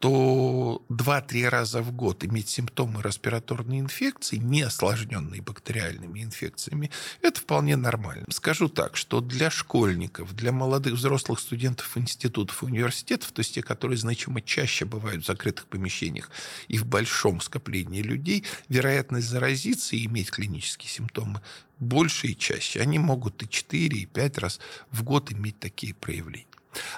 то 0.06 0.86
2-3 0.90 1.50
раза 1.50 1.82
в 1.82 1.92
год 1.92 2.24
иметь 2.26 2.48
симптомы 2.48 3.02
респираторной 3.02 3.80
инфекции, 3.80 4.36
не 4.36 4.62
осложненные 4.62 5.42
бактериальными 5.42 6.22
инфекциями, 6.22 6.92
это 7.24 7.42
вполне 7.42 7.76
нормально. 7.76 8.24
Скажу 8.30 8.70
так, 8.70 8.98
что 8.98 9.20
для 9.20 9.50
школьников, 9.50 10.36
для 10.36 10.52
молодых 10.52 10.94
взрослых 10.94 11.40
студентов 11.40 11.98
институтов 11.98 12.62
и 12.62 12.68
университетов, 12.68 13.32
то 13.32 13.40
есть 13.40 13.56
те, 13.56 13.64
которые 13.64 13.98
значимо 13.98 14.44
чаще 14.44 14.86
бывают 14.86 15.24
в 15.24 15.26
закрытых 15.26 15.66
помещениях 15.66 16.30
и 16.68 16.78
в 16.78 16.86
большом 16.86 17.42
скоплении 17.42 18.04
людей, 18.04 18.44
вероятность 18.70 19.28
заразиться 19.28 19.96
и 19.96 20.06
иметь 20.06 20.30
клинические 20.30 20.88
симптомы 20.92 21.42
больше 21.80 22.28
и 22.28 22.38
чаще. 22.38 22.80
Они 22.80 23.00
могут 23.00 23.42
и 23.42 23.50
4, 23.50 23.98
и 23.98 24.06
5 24.06 24.38
раз 24.38 24.60
в 24.92 25.02
год 25.02 25.32
иметь 25.32 25.60
такие 25.60 25.96
проявления. 25.96 26.46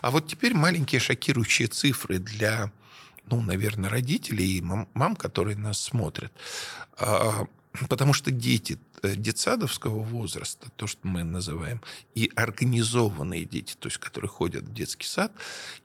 А 0.02 0.12
вот 0.12 0.28
теперь 0.28 0.54
маленькие 0.54 1.00
шокирующие 1.00 1.70
цифры 1.70 2.20
для, 2.20 2.70
ну, 3.30 3.42
наверное, 3.42 3.90
родителей 3.90 4.58
и 4.58 4.62
мам, 4.62 4.88
мам 4.94 5.16
которые 5.16 5.58
нас 5.58 5.80
смотрят. 5.80 6.32
А, 6.98 7.46
потому 7.90 8.14
что 8.14 8.32
дети 8.32 8.80
э, 9.04 9.16
детсадовского 9.16 10.02
возраста, 10.02 10.70
то, 10.76 10.88
что 10.88 11.08
мы 11.08 11.24
называем, 11.24 11.82
и 12.16 12.32
организованные 12.36 13.46
дети, 13.46 13.76
то 13.78 13.88
есть 13.88 13.98
которые 13.98 14.30
ходят 14.30 14.64
в 14.64 14.74
детский 14.74 15.06
сад, 15.06 15.32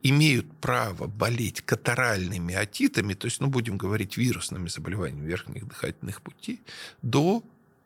имеют 0.03 0.47
право 0.61 1.07
болеть 1.07 1.61
катаральными 1.63 2.55
отитами, 2.55 3.15
то 3.15 3.27
есть, 3.27 3.41
ну, 3.41 3.49
будем 3.49 3.77
говорить, 3.77 4.17
вирусными 4.17 4.69
заболеваниями 4.69 5.27
верхних 5.27 5.67
дыхательных 5.67 6.23
путей, 6.23 6.61
до 7.03 7.43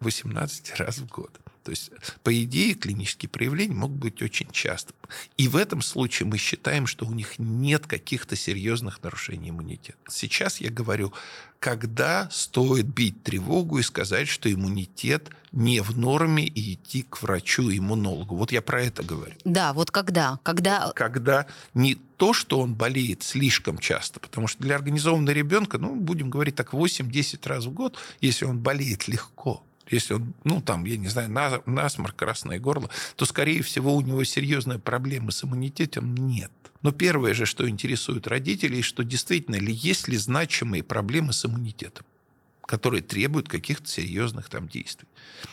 18 0.07 0.77
раз 0.77 0.99
в 0.99 1.07
год. 1.09 1.39
То 1.67 1.71
есть, 1.71 1.91
по 2.23 2.33
идее, 2.45 2.75
клинические 2.75 3.29
проявления 3.29 3.75
могут 3.75 3.99
быть 3.99 4.23
очень 4.23 4.49
часто. 4.53 4.95
И 5.37 5.49
в 5.49 5.57
этом 5.57 5.83
случае 5.83 6.29
мы 6.29 6.39
считаем, 6.39 6.87
что 6.87 7.07
у 7.07 7.13
них 7.13 7.41
нет 7.41 7.89
каких-то 7.89 8.37
серьезных 8.37 9.03
нарушений 9.03 9.51
иммунитета. 9.51 9.99
Сейчас 10.09 10.61
я 10.61 10.71
говорю, 10.71 11.13
когда 11.59 12.29
стоит 12.31 12.87
бить 12.87 13.25
тревогу 13.25 13.79
и 13.79 13.83
сказать, 13.83 14.29
что 14.29 14.53
иммунитет 14.53 15.31
не 15.51 15.81
в 15.81 15.99
норме 15.99 16.47
и 16.47 16.75
идти 16.75 17.03
к 17.03 17.21
врачу-иммунологу. 17.21 18.37
Вот 18.37 18.53
я 18.53 18.63
про 18.63 18.83
это 18.83 19.03
говорю. 19.03 19.35
Да, 19.45 19.73
вот 19.73 19.91
когда? 19.91 20.39
Когда, 20.45 20.93
когда 20.95 21.47
не 21.75 21.97
то, 21.97 22.33
что 22.33 22.61
он 22.61 22.77
болеет 22.77 23.25
слишком 23.25 23.79
часто, 23.79 24.21
потому 24.21 24.47
что 24.47 24.63
для 24.63 24.77
организованного 24.77 25.35
ребенка, 25.35 25.79
ну, 25.79 25.97
будем 25.97 26.31
говорить 26.31 26.55
так, 26.55 26.75
8-10 26.75 27.49
раз 27.49 27.65
в 27.65 27.73
год, 27.73 27.99
если 28.21 28.45
он 28.45 28.61
болеет 28.61 29.09
легко, 29.09 29.66
если 29.89 30.15
он, 30.15 30.35
ну, 30.45 30.61
там, 30.61 30.85
я 30.85 30.97
не 30.97 31.09
знаю, 31.09 31.31
насморк, 31.67 32.17
красное 32.17 32.59
горло, 32.59 32.91
то, 33.17 33.25
скорее 33.25 33.63
всего, 33.63 33.95
у 33.95 34.01
него 34.01 34.25
серьезная 34.25 34.79
проблема 34.79 35.31
с 35.31 35.45
иммунитетом 35.45 36.15
нет. 36.15 36.51
Но 36.83 36.93
первое 36.93 37.35
же, 37.35 37.47
что 37.47 37.69
интересует 37.69 38.27
родителей, 38.27 38.83
что 38.83 39.03
действительно 39.05 39.57
ли 39.57 39.73
есть 39.73 40.09
ли 40.09 40.17
значимые 40.17 40.83
проблемы 40.83 41.33
с 41.33 41.45
иммунитетом 41.45 42.07
которые 42.67 43.03
требуют 43.03 43.49
каких-то 43.49 43.89
серьезных 43.89 44.49
там 44.49 44.69
действий. 44.69 45.09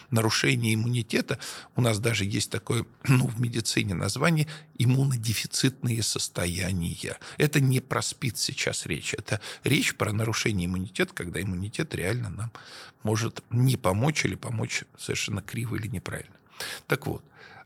Нарушение 0.10 0.74
иммунитета, 0.74 1.40
у 1.76 1.82
нас 1.82 2.00
даже 2.00 2.26
есть 2.26 2.52
такое 2.52 2.86
ну, 3.08 3.28
в 3.28 3.40
медицине 3.40 3.94
название 3.94 4.48
иммунодефицитные 4.78 6.04
состояния. 6.04 7.18
Это 7.38 7.60
не 7.60 7.80
про 7.80 8.02
СПИД 8.02 8.38
сейчас 8.38 8.86
речь, 8.86 9.14
это 9.14 9.40
речь 9.64 9.96
про 9.96 10.12
нарушение 10.12 10.66
иммунитета, 10.66 11.14
когда 11.14 11.42
иммунитет 11.42 11.96
реально 11.96 12.30
нам 12.30 12.52
может 13.04 13.44
не 13.50 13.78
помочь 13.78 14.26
или 14.26 14.36
помочь 14.36 14.84
совершенно 14.98 15.42
криво 15.42 15.76
или 15.76 15.88
неправильно. 15.88 16.36
Так 16.88 17.08
вот, 17.08 17.24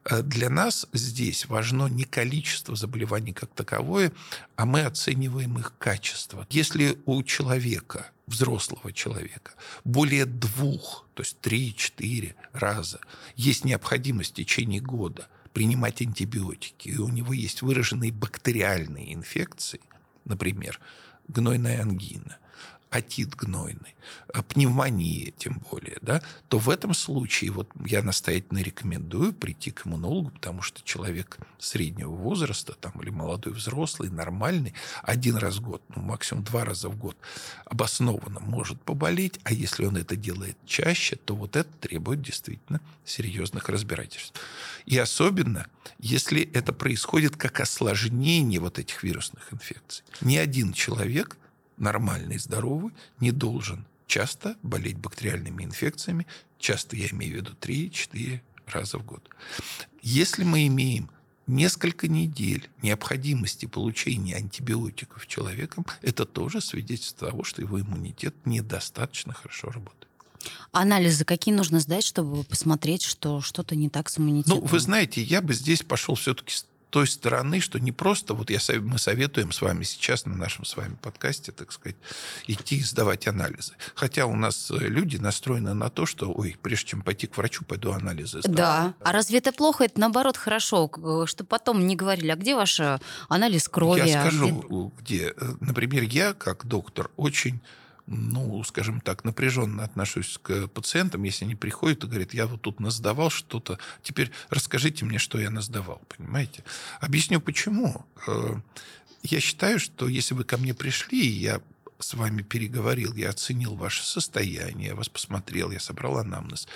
Э, 0.09 0.21
для 0.21 0.49
нас 0.49 0.87
здесь 0.93 1.45
важно 1.47 1.87
не 1.87 2.05
количество 2.05 2.75
заболеваний 2.75 3.33
как 3.33 3.49
таковое, 3.53 4.11
а 4.55 4.65
мы 4.65 4.81
оцениваем 4.81 5.57
их 5.57 5.73
качество. 5.77 6.47
Если 6.49 6.97
у 7.05 7.23
человека, 7.23 8.07
взрослого 8.27 8.91
человека, 8.91 9.53
более 9.83 10.25
двух, 10.25 11.07
то 11.13 11.23
есть 11.23 11.39
три-четыре 11.39 12.35
раза 12.51 12.99
есть 13.35 13.65
необходимость 13.65 14.33
в 14.33 14.35
течение 14.35 14.81
года 14.81 15.27
принимать 15.53 16.01
антибиотики, 16.01 16.89
и 16.89 16.97
у 16.97 17.07
него 17.07 17.33
есть 17.33 17.61
выраженные 17.61 18.11
бактериальные 18.11 19.13
инфекции, 19.13 19.79
например, 20.25 20.79
гнойная 21.27 21.81
ангина, 21.81 22.37
отит 22.89 23.35
гнойный, 23.35 23.95
э, 24.33 24.41
пневмония 24.43 25.31
тем 25.31 25.61
более, 25.69 25.97
да, 26.01 26.21
то 26.47 26.57
в 26.57 26.69
этом 26.69 26.93
случае 26.93 27.51
вот 27.51 27.69
я 27.85 28.01
настоятельно 28.01 28.59
рекомендую 28.59 29.33
прийти 29.33 29.71
к 29.71 29.85
иммунологу, 29.85 30.31
потому 30.31 30.61
что 30.61 30.81
человек 30.83 31.37
среднего 31.59 32.11
возраста 32.11 32.73
там, 32.79 32.93
или 33.01 33.09
молодой 33.09 33.53
взрослый, 33.53 34.09
нормальный, 34.09 34.73
один 35.03 35.35
раз 35.35 35.57
в 35.57 35.61
год, 35.61 35.81
ну, 35.95 36.01
максимум 36.01 36.43
два 36.43 36.63
раза 36.63 36.89
в 36.89 36.97
год 36.97 37.17
обоснованно 37.65 38.39
может 38.39 38.81
поболеть, 38.81 39.39
а 39.43 39.51
если 39.51 39.85
он 39.85 39.97
это 39.97 40.15
делает 40.15 40.57
чаще, 40.65 41.17
то 41.17 41.35
вот 41.35 41.55
это 41.55 41.69
требует 41.81 42.21
действительно 42.21 42.79
серьезных 43.05 43.67
разбирательств. 43.69 44.39
И 44.85 44.97
особенно, 44.97 45.67
если 45.99 46.41
это 46.53 46.71
происходит 46.71 47.35
как 47.35 47.59
осложнение 47.59 48.59
вот 48.59 48.79
этих 48.79 49.03
вирусных 49.03 49.51
инфекций. 49.51 50.05
Ни 50.21 50.37
один 50.37 50.71
человек– 50.71 51.37
нормальный, 51.77 52.39
здоровый, 52.39 52.93
не 53.19 53.31
должен 53.31 53.85
часто 54.07 54.55
болеть 54.63 54.97
бактериальными 54.97 55.63
инфекциями, 55.63 56.27
часто 56.59 56.95
я 56.95 57.07
имею 57.09 57.33
в 57.33 57.35
виду 57.37 57.51
3-4 57.59 58.41
раза 58.67 58.97
в 58.97 59.05
год. 59.05 59.29
Если 60.01 60.43
мы 60.43 60.67
имеем 60.67 61.09
несколько 61.45 62.07
недель 62.07 62.69
необходимости 62.81 63.65
получения 63.65 64.35
антибиотиков 64.35 65.27
человеком, 65.27 65.85
это 66.01 66.25
тоже 66.25 66.61
свидетельство 66.61 67.29
того, 67.29 67.43
что 67.43 67.61
его 67.61 67.79
иммунитет 67.79 68.35
недостаточно 68.45 69.33
хорошо 69.33 69.69
работает. 69.69 70.07
Анализы 70.71 71.25
какие 71.25 71.53
нужно 71.53 71.79
сдать, 71.79 72.03
чтобы 72.03 72.43
посмотреть, 72.43 73.01
что 73.01 73.41
что-то 73.41 73.75
не 73.75 73.89
так 73.89 74.09
с 74.09 74.19
иммунитетом? 74.19 74.59
Ну, 74.59 74.65
вы 74.65 74.79
знаете, 74.79 75.21
я 75.21 75.41
бы 75.41 75.53
здесь 75.53 75.81
пошел 75.81 76.15
все-таки 76.15 76.53
той 76.89 77.07
стороны, 77.07 77.59
что 77.59 77.79
не 77.79 77.91
просто 77.91 78.33
вот 78.33 78.49
я, 78.49 78.59
мы 78.79 78.97
советуем 78.97 79.51
с 79.51 79.61
вами 79.61 79.83
сейчас 79.83 80.25
на 80.25 80.35
нашем 80.35 80.65
с 80.65 80.77
вами 80.77 80.95
подкасте, 81.01 81.51
так 81.51 81.71
сказать, 81.71 81.97
идти 82.47 82.77
и 82.77 82.83
сдавать 82.83 83.27
анализы. 83.27 83.73
Хотя 83.95 84.25
у 84.25 84.35
нас 84.35 84.71
э, 84.71 84.77
люди 84.77 85.17
настроены 85.17 85.73
на 85.73 85.89
то, 85.89 86.05
что, 86.05 86.31
ой, 86.31 86.57
прежде 86.61 86.87
чем 86.89 87.01
пойти 87.01 87.27
к 87.27 87.37
врачу, 87.37 87.65
пойду 87.65 87.91
анализы 87.91 88.39
сдам. 88.39 88.55
Да. 88.55 88.93
А 89.01 89.11
разве 89.11 89.39
это 89.39 89.51
плохо? 89.51 89.83
Это 89.83 89.99
наоборот 89.99 90.37
хорошо, 90.37 90.89
что 91.25 91.43
потом 91.43 91.85
не 91.85 91.95
говорили, 91.95 92.31
а 92.31 92.35
где 92.35 92.55
ваш 92.55 92.79
э, 92.79 92.99
анализ 93.27 93.67
крови? 93.67 94.07
Я 94.07 94.23
а 94.23 94.29
скажу, 94.29 94.93
где? 94.99 95.33
Э, 95.35 95.53
например, 95.59 96.03
я 96.03 96.33
как 96.33 96.65
доктор 96.65 97.11
очень 97.17 97.61
ну, 98.07 98.63
скажем 98.63 99.01
так, 99.01 99.25
напряженно 99.25 99.83
отношусь 99.83 100.39
к 100.41 100.67
пациентам, 100.67 101.23
если 101.23 101.43
они 101.43 101.55
приходят 101.55 102.03
и 102.03 102.07
говорят, 102.07 102.33
я 102.33 102.47
вот 102.47 102.61
тут 102.61 102.79
насдавал 102.79 103.29
что-то, 103.29 103.79
теперь 104.01 104.31
расскажите 104.49 105.03
мне, 105.03 105.19
что 105.19 105.39
я 105.39 105.49
насдавал, 105.49 106.01
понимаете? 106.17 106.63
Объясню, 107.01 107.41
почему. 107.41 108.05
Э, 108.25 108.55
я 109.23 109.39
считаю, 109.41 109.79
что 109.79 110.07
если 110.07 110.33
вы 110.33 110.45
ко 110.45 110.57
мне 110.57 110.73
пришли, 110.73 111.27
я 111.27 111.61
с 111.99 112.13
вами 112.13 112.43
переговорил, 112.43 113.13
я 113.13 113.29
оценил 113.29 113.75
ваше 113.75 114.05
состояние, 114.05 114.89
я 114.89 114.95
вас 114.95 115.09
посмотрел, 115.09 115.71
я 115.71 115.79
собрал 115.79 116.17
анамнез, 116.17 116.67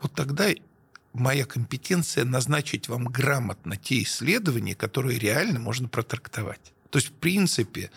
вот 0.00 0.12
тогда 0.12 0.48
моя 1.12 1.44
компетенция 1.44 2.24
назначить 2.24 2.88
вам 2.88 3.04
грамотно 3.04 3.76
те 3.76 4.02
исследования, 4.02 4.74
которые 4.74 5.18
реально 5.18 5.60
можно 5.60 5.88
протрактовать. 5.88 6.72
То 6.90 6.98
есть, 6.98 7.10
в 7.10 7.12
принципе, 7.12 7.90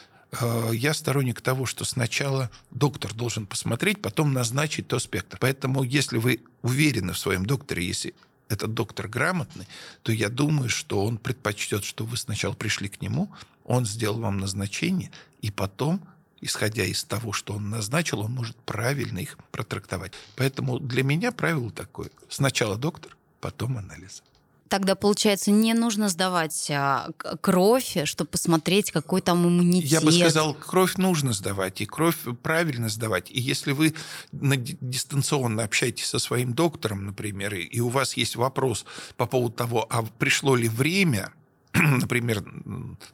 я 0.71 0.93
сторонник 0.93 1.41
того, 1.41 1.65
что 1.65 1.85
сначала 1.85 2.49
доктор 2.71 3.13
должен 3.13 3.45
посмотреть, 3.45 4.01
потом 4.01 4.33
назначить 4.33 4.87
то 4.87 4.99
спектр. 4.99 5.37
Поэтому, 5.39 5.83
если 5.83 6.17
вы 6.17 6.41
уверены 6.61 7.13
в 7.13 7.19
своем 7.19 7.45
докторе, 7.45 7.85
если 7.85 8.13
этот 8.49 8.73
доктор 8.73 9.07
грамотный, 9.07 9.67
то 10.01 10.11
я 10.11 10.29
думаю, 10.29 10.69
что 10.69 11.05
он 11.05 11.17
предпочтет, 11.17 11.83
что 11.83 12.05
вы 12.05 12.17
сначала 12.17 12.53
пришли 12.53 12.89
к 12.89 13.01
нему, 13.01 13.31
он 13.63 13.85
сделал 13.85 14.19
вам 14.19 14.37
назначение, 14.37 15.11
и 15.41 15.51
потом, 15.51 16.01
исходя 16.41 16.83
из 16.83 17.03
того, 17.03 17.31
что 17.31 17.53
он 17.53 17.69
назначил, 17.69 18.19
он 18.19 18.31
может 18.31 18.55
правильно 18.57 19.19
их 19.19 19.37
протрактовать. 19.51 20.13
Поэтому 20.35 20.79
для 20.79 21.03
меня 21.03 21.31
правило 21.31 21.71
такое. 21.71 22.09
Сначала 22.29 22.75
доктор, 22.75 23.15
потом 23.39 23.77
анализ 23.77 24.23
тогда, 24.69 24.95
получается, 24.95 25.51
не 25.51 25.73
нужно 25.73 26.09
сдавать 26.09 26.69
а, 26.71 27.09
кровь, 27.41 27.97
чтобы 28.05 28.29
посмотреть, 28.29 28.91
какой 28.91 29.21
там 29.21 29.47
иммунитет? 29.47 29.91
Я 29.91 30.01
бы 30.01 30.11
сказал, 30.11 30.53
кровь 30.53 30.97
нужно 30.97 31.33
сдавать, 31.33 31.81
и 31.81 31.85
кровь 31.85 32.17
правильно 32.41 32.89
сдавать. 32.89 33.29
И 33.29 33.39
если 33.39 33.71
вы 33.71 33.93
дистанционно 34.31 35.63
общаетесь 35.63 36.05
со 36.05 36.19
своим 36.19 36.53
доктором, 36.53 37.05
например, 37.05 37.53
и 37.53 37.79
у 37.79 37.89
вас 37.89 38.17
есть 38.17 38.35
вопрос 38.35 38.85
по 39.17 39.25
поводу 39.25 39.53
того, 39.55 39.85
а 39.89 40.03
пришло 40.03 40.55
ли 40.55 40.67
время 40.67 41.31
например, 41.73 42.43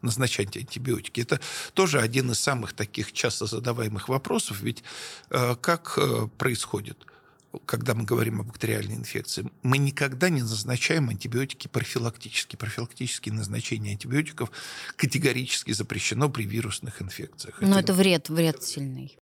назначать 0.02 0.58
антибиотики. 0.58 1.22
Это 1.22 1.40
тоже 1.74 2.02
один 2.02 2.32
из 2.32 2.40
самых 2.40 2.74
таких 2.74 3.14
часто 3.14 3.46
задаваемых 3.46 4.10
вопросов. 4.10 4.60
Ведь 4.62 4.84
э, 5.30 5.56
как 5.62 5.94
э, 5.98 6.28
происходит? 6.38 7.06
Когда 7.66 7.96
мы 7.96 8.04
говорим 8.04 8.42
о 8.42 8.44
бактериальной 8.44 8.96
инфекции, 8.96 9.50
мы 9.64 9.78
никогда 9.78 10.30
не 10.30 10.42
назначаем 10.42 11.10
антибиотики 11.10 11.68
профилактически. 11.68 12.56
Профилактические 12.56 13.34
назначения 13.34 13.92
антибиотиков 13.92 14.52
категорически 14.96 15.72
запрещено 15.72 16.30
при 16.30 16.44
вирусных 16.44 17.02
инфекциях. 17.02 17.62
Но 17.62 17.80
это, 17.80 17.80
это 17.80 17.94
вред, 17.94 18.30
вред 18.30 18.64
сильный. 18.64 19.18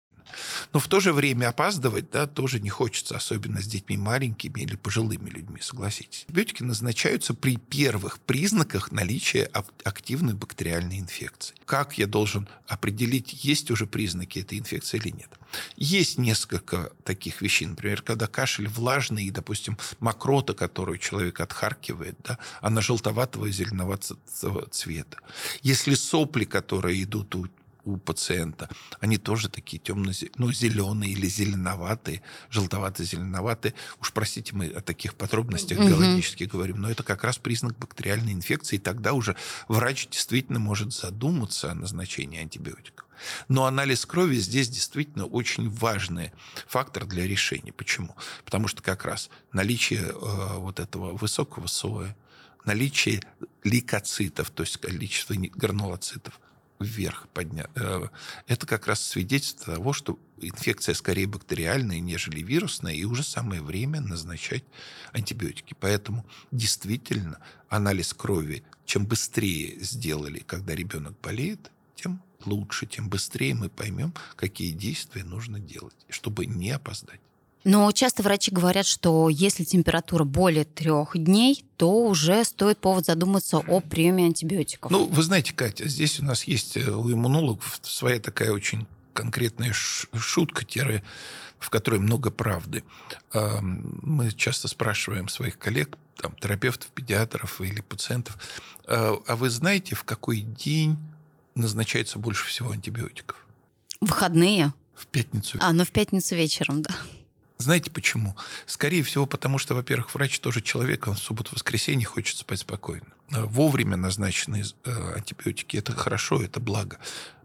Но 0.71 0.79
в 0.79 0.87
то 0.87 0.99
же 0.99 1.13
время 1.13 1.49
опаздывать 1.49 2.11
да, 2.11 2.27
тоже 2.27 2.59
не 2.59 2.69
хочется, 2.69 3.15
особенно 3.15 3.61
с 3.61 3.65
детьми 3.65 3.97
маленькими 3.97 4.61
или 4.61 4.75
пожилыми 4.75 5.29
людьми, 5.29 5.59
согласитесь. 5.61 6.25
Антибиотики 6.27 6.63
назначаются 6.63 7.33
при 7.33 7.57
первых 7.57 8.19
признаках 8.19 8.91
наличия 8.91 9.49
активной 9.83 10.33
бактериальной 10.33 10.99
инфекции. 10.99 11.55
Как 11.65 11.97
я 11.97 12.07
должен 12.07 12.47
определить, 12.67 13.43
есть 13.43 13.71
уже 13.71 13.87
признаки 13.87 14.39
этой 14.39 14.59
инфекции 14.59 14.97
или 14.97 15.09
нет? 15.09 15.29
Есть 15.77 16.17
несколько 16.17 16.91
таких 17.03 17.41
вещей. 17.41 17.67
Например, 17.67 18.01
когда 18.01 18.27
кашель 18.27 18.67
влажный 18.67 19.25
и, 19.25 19.31
допустим, 19.31 19.77
мокрота, 19.99 20.53
которую 20.53 20.97
человек 20.97 21.39
отхаркивает, 21.39 22.17
да, 22.23 22.39
она 22.61 22.81
желтоватого 22.81 23.45
и 23.45 23.51
зеленоватого 23.51 24.67
цвета. 24.71 25.17
Если 25.61 25.93
сопли, 25.93 26.45
которые 26.45 27.03
идут 27.03 27.35
у 27.35 27.47
у 27.85 27.97
пациента, 27.97 28.69
они 28.99 29.17
тоже 29.17 29.49
такие 29.49 29.79
темно 29.79 30.11
ну, 30.35 30.51
зеленые 30.51 31.11
или 31.11 31.27
зеленоватые, 31.27 32.21
желтовато-зеленоватые. 32.49 33.73
Уж 33.99 34.13
простите, 34.13 34.55
мы 34.55 34.67
о 34.67 34.81
таких 34.81 35.15
подробностях 35.15 35.79
угу. 35.79 35.89
биологически 35.89 36.45
говорим, 36.45 36.81
но 36.81 36.89
это 36.89 37.03
как 37.03 37.23
раз 37.23 37.37
признак 37.37 37.77
бактериальной 37.77 38.33
инфекции, 38.33 38.77
и 38.77 38.79
тогда 38.79 39.13
уже 39.13 39.35
врач 39.67 40.07
действительно 40.07 40.59
может 40.59 40.93
задуматься 40.93 41.71
о 41.71 41.75
назначении 41.75 42.39
антибиотиков. 42.39 43.05
Но 43.47 43.65
анализ 43.65 44.05
крови 44.05 44.35
здесь 44.35 44.69
действительно 44.69 45.25
очень 45.25 45.69
важный 45.69 46.31
фактор 46.67 47.05
для 47.05 47.25
решения. 47.25 47.71
Почему? 47.71 48.15
Потому 48.43 48.67
что 48.67 48.81
как 48.81 49.05
раз 49.05 49.29
наличие 49.51 50.01
э, 50.01 50.57
вот 50.57 50.79
этого 50.79 51.15
высокого 51.15 51.67
соя, 51.67 52.15
наличие 52.65 53.21
лейкоцитов, 53.63 54.49
то 54.49 54.63
есть 54.63 54.77
количество 54.77 55.33
гранулоцитов, 55.35 56.39
вверх 56.83 57.27
поднять. 57.29 57.69
Э, 57.75 58.07
это 58.47 58.67
как 58.67 58.87
раз 58.87 59.01
свидетельство 59.01 59.75
того, 59.75 59.93
что 59.93 60.19
инфекция 60.39 60.95
скорее 60.95 61.27
бактериальная, 61.27 61.99
нежели 61.99 62.41
вирусная, 62.41 62.93
и 62.93 63.03
уже 63.05 63.23
самое 63.23 63.61
время 63.61 64.01
назначать 64.01 64.63
антибиотики. 65.11 65.75
Поэтому 65.79 66.25
действительно 66.51 67.39
анализ 67.69 68.13
крови, 68.13 68.63
чем 68.85 69.05
быстрее 69.05 69.79
сделали, 69.79 70.39
когда 70.39 70.75
ребенок 70.75 71.19
болеет, 71.21 71.71
тем 71.95 72.21
лучше, 72.45 72.85
тем 72.85 73.09
быстрее 73.09 73.53
мы 73.53 73.69
поймем, 73.69 74.13
какие 74.35 74.71
действия 74.71 75.23
нужно 75.23 75.59
делать, 75.59 75.95
чтобы 76.09 76.45
не 76.45 76.71
опоздать. 76.71 77.21
Но 77.63 77.91
часто 77.91 78.23
врачи 78.23 78.51
говорят, 78.51 78.85
что 78.85 79.29
если 79.29 79.63
температура 79.63 80.23
более 80.23 80.65
трех 80.65 81.17
дней, 81.17 81.65
то 81.77 82.05
уже 82.05 82.43
стоит 82.43 82.79
повод 82.79 83.05
задуматься 83.05 83.57
о 83.57 83.79
приеме 83.79 84.25
антибиотиков. 84.25 84.91
Ну, 84.91 85.05
вы 85.05 85.23
знаете, 85.23 85.53
Катя, 85.53 85.87
здесь 85.87 86.19
у 86.19 86.25
нас 86.25 86.43
есть 86.43 86.75
э, 86.77 86.91
у 86.91 87.11
иммунологов 87.11 87.79
своя 87.83 88.19
такая 88.19 88.51
очень 88.51 88.85
конкретная 89.13 89.73
шутка, 89.73 90.65
в 91.59 91.69
которой 91.69 91.99
много 91.99 92.31
правды. 92.31 92.83
Мы 93.33 94.31
часто 94.31 94.67
спрашиваем 94.67 95.29
своих 95.29 95.57
коллег, 95.57 95.97
там, 96.17 96.35
терапевтов, 96.35 96.89
педиатров 96.89 97.61
или 97.61 97.81
пациентов, 97.81 98.37
а, 98.85 99.15
а 99.25 99.35
вы 99.35 99.49
знаете, 99.49 99.95
в 99.95 100.03
какой 100.03 100.41
день 100.41 100.97
назначается 101.55 102.19
больше 102.19 102.47
всего 102.47 102.71
антибиотиков? 102.71 103.37
Выходные? 104.01 104.73
В 104.95 105.07
пятницу. 105.07 105.57
А, 105.61 105.73
ну 105.73 105.85
в 105.85 105.91
пятницу 105.91 106.35
вечером, 106.35 106.81
да. 106.81 106.93
Знаете 107.63 107.89
почему? 107.89 108.35
Скорее 108.65 109.03
всего, 109.03 109.25
потому 109.25 109.57
что, 109.57 109.73
во-первых, 109.73 110.13
врач 110.13 110.39
тоже 110.39 110.61
человек, 110.61 111.07
он 111.07 111.15
в 111.15 111.19
субботу-воскресенье 111.19 112.05
хочет 112.05 112.37
спать 112.37 112.59
спокойно. 112.59 113.07
А 113.31 113.45
вовремя 113.45 113.95
назначенные 113.95 114.65
э, 114.83 115.13
антибиотики– 115.15 115.77
это 115.77 115.93
хорошо, 115.93 116.43
это 116.43 116.59
благо. 116.59 116.97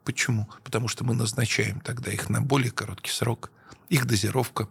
Почему? 0.02 0.48
Потому 0.64 0.88
что 0.88 1.04
мы 1.04 1.14
назначаем 1.14 1.81
тогда 1.81 2.11
их 2.11 2.28
на 2.31 2.40
более 2.40 2.72
короткий 2.72 3.12
срок. 3.12 3.52
Их 3.90 4.07
дозировка 4.07 4.68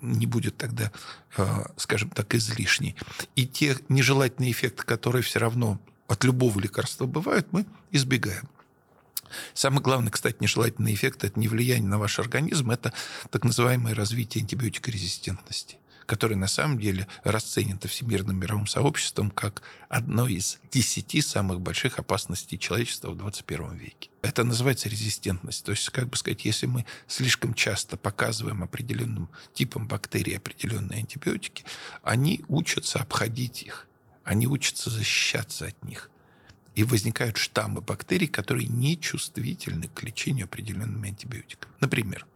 не 0.00 0.26
будет 0.26 0.56
тогда, 0.56 0.92
э, 1.36 1.64
скажем 1.76 2.10
так, 2.10 2.32
излишней. 2.36 2.94
И 3.34 3.48
те 3.48 3.76
нежелательные 3.88 4.52
эффекты, 4.52 4.84
которые 4.84 5.22
все 5.22 5.40
равно 5.40 5.80
от 6.06 6.22
любого 6.22 6.60
лекарства 6.60 7.06
бывают, 7.06 7.48
мы 7.50 7.66
избегаем. 7.90 8.48
Самый 9.54 9.80
главный, 9.82 10.10
кстати, 10.10 10.36
нежелательный 10.40 10.94
эффект– 10.94 11.24
это 11.24 11.38
не 11.38 11.48
влияние 11.48 11.88
на 11.88 11.98
ваш 11.98 12.18
организм, 12.18 12.70
это 12.70 12.92
так 13.30 13.44
называемое 13.44 13.94
развитие 13.94 14.42
антибиотикорезистентности 14.42 15.78
который 16.06 16.36
на 16.36 16.46
самом 16.46 16.78
деле 16.78 17.06
расценен 17.22 17.78
Всемирным 17.84 18.38
мировым 18.38 18.66
сообществом 18.66 19.30
как 19.30 19.62
одно 19.88 20.26
из 20.26 20.58
десяти 20.70 21.20
самых 21.20 21.60
больших 21.60 21.98
опасностей 21.98 22.58
человечества 22.58 23.10
в 23.10 23.16
21 23.16 23.76
веке. 23.76 24.10
Это 24.22 24.44
называется 24.44 24.88
резистентность. 24.88 25.64
То 25.64 25.72
есть, 25.72 25.88
как 25.90 26.08
бы 26.08 26.16
сказать, 26.16 26.44
если 26.44 26.66
мы 26.66 26.86
слишком 27.06 27.54
часто 27.54 27.96
показываем 27.96 28.62
определенным 28.62 29.28
типам 29.52 29.86
бактерий 29.86 30.36
определенные 30.36 31.00
антибиотики, 31.00 31.64
они 32.02 32.42
учатся 32.48 33.00
обходить 33.00 33.62
их, 33.62 33.86
они 34.24 34.46
учатся 34.46 34.90
защищаться 34.90 35.66
от 35.66 35.84
них. 35.84 36.10
И 36.74 36.82
возникают 36.82 37.36
штаммы 37.36 37.80
бактерий, 37.80 38.26
которые 38.26 38.66
не 38.66 38.98
чувствительны 38.98 39.88
к 39.88 40.02
лечению 40.02 40.46
определенными 40.46 41.08
антибиотиками. 41.08 41.72
Например, 41.80 42.26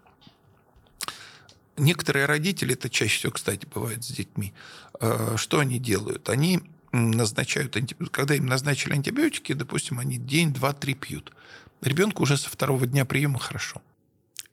некоторые 1.76 2.26
родители, 2.26 2.74
это 2.74 2.88
чаще 2.88 3.18
всего, 3.18 3.32
кстати, 3.32 3.66
бывает 3.66 4.04
с 4.04 4.08
детьми, 4.08 4.52
э, 5.00 5.34
что 5.36 5.58
они 5.58 5.78
делают? 5.78 6.28
Они 6.28 6.60
назначают, 6.92 7.76
когда 8.10 8.34
им 8.34 8.46
назначили 8.46 8.92
антибиотики, 8.92 9.52
допустим, 9.52 9.98
они 9.98 10.18
день, 10.18 10.52
два, 10.52 10.72
три 10.72 10.94
пьют. 10.94 11.32
Ребенку 11.80 12.22
уже 12.22 12.36
со 12.36 12.48
второго 12.48 12.86
дня 12.86 13.04
приема 13.04 13.38
хорошо. 13.38 13.82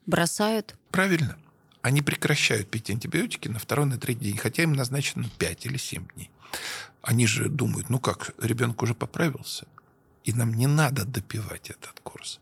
Бросают? 0.06 0.76
Правильно. 0.92 1.38
Они 1.82 2.02
прекращают 2.02 2.70
пить 2.70 2.90
антибиотики 2.90 3.48
на 3.48 3.60
второй, 3.60 3.86
на 3.86 3.98
третий 3.98 4.26
день, 4.26 4.38
хотя 4.38 4.64
им 4.64 4.74
назначено 4.74 5.30
5 5.38 5.66
или 5.68 5.78
7 5.78 6.08
дней. 6.16 6.32
Они 7.02 7.28
же 7.28 7.50
думают, 7.50 7.90
ну 7.90 8.00
как, 8.00 8.34
ребенок 8.40 8.82
уже 8.82 8.96
поправился 8.96 9.68
и 10.26 10.34
нам 10.34 10.54
не 10.54 10.68
надо 10.68 11.06
допивать 11.06 11.70
этот 11.70 12.00
курс. 12.02 12.40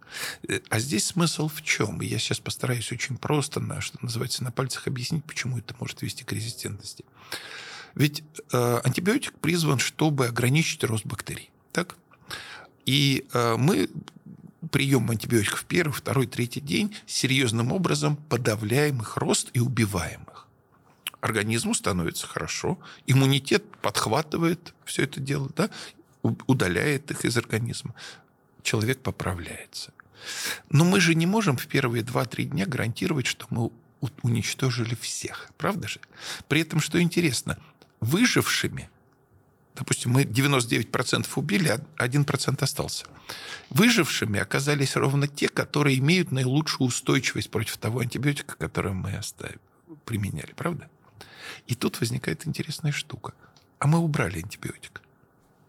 Э, 0.47 0.61
а 0.69 0.79
здесь 0.79 1.05
смысл 1.07 1.49
в 1.49 1.61
чем? 1.61 1.99
Я 2.01 2.17
сейчас 2.17 2.39
постараюсь 2.39 2.91
очень 2.91 3.17
просто, 3.17 3.59
на, 3.59 3.81
что 3.81 3.97
называется, 4.01 4.43
на 4.43 4.51
пальцах 4.51 4.87
объяснить, 4.87 5.25
почему 5.25 5.57
это 5.57 5.75
может 5.79 6.01
вести 6.01 6.23
к 6.23 6.31
резистентности. 6.31 7.03
Ведь 7.93 8.23
э, 8.51 8.81
антибиотик 8.83 9.37
призван, 9.39 9.79
чтобы 9.79 10.27
ограничить 10.27 10.83
рост 10.85 11.05
бактерий. 11.05 11.51
Так? 11.73 11.95
И 12.85 13.27
э, 13.33 13.55
мы 13.57 13.89
прием 14.71 15.11
антибиотиков 15.11 15.65
первый, 15.65 15.91
второй, 15.91 16.25
третий 16.25 16.61
день 16.61 16.95
серьезным 17.05 17.73
образом 17.73 18.15
подавляем 18.15 19.01
их 19.01 19.17
рост 19.17 19.49
и 19.53 19.59
убиваем 19.59 20.23
их. 20.23 20.47
Организму 21.19 21.73
становится 21.73 22.27
хорошо, 22.27 22.79
иммунитет 23.07 23.63
подхватывает 23.81 24.73
все 24.85 25.03
это 25.03 25.19
дело, 25.19 25.49
да, 25.55 25.69
удаляет 26.23 27.11
их 27.11 27.25
из 27.25 27.37
организма, 27.37 27.93
человек 28.63 28.99
поправляется. 28.99 29.93
Но 30.69 30.85
мы 30.85 31.01
же 31.01 31.15
не 31.15 31.25
можем 31.25 31.57
в 31.57 31.67
первые 31.67 32.03
2-3 32.03 32.45
дня 32.45 32.65
гарантировать, 32.65 33.27
что 33.27 33.45
мы 33.49 33.71
уничтожили 34.21 34.95
всех. 34.95 35.49
Правда 35.57 35.87
же? 35.87 35.99
При 36.47 36.61
этом, 36.61 36.79
что 36.79 37.01
интересно, 37.01 37.57
выжившими, 37.99 38.89
допустим, 39.75 40.11
мы 40.11 40.23
99% 40.23 41.27
убили, 41.35 41.79
а 41.97 42.07
1% 42.07 42.63
остался. 42.63 43.05
Выжившими 43.69 44.39
оказались 44.39 44.95
ровно 44.95 45.27
те, 45.27 45.49
которые 45.49 45.99
имеют 45.99 46.31
наилучшую 46.31 46.87
устойчивость 46.87 47.49
против 47.49 47.77
того 47.77 47.99
антибиотика, 47.99 48.55
который 48.55 48.93
мы 48.93 49.13
оставили, 49.15 49.59
применяли. 50.05 50.53
Правда? 50.53 50.89
И 51.67 51.75
тут 51.75 51.99
возникает 51.99 52.47
интересная 52.47 52.91
штука. 52.91 53.33
А 53.79 53.87
мы 53.87 53.99
убрали 53.99 54.37
антибиотик 54.41 55.02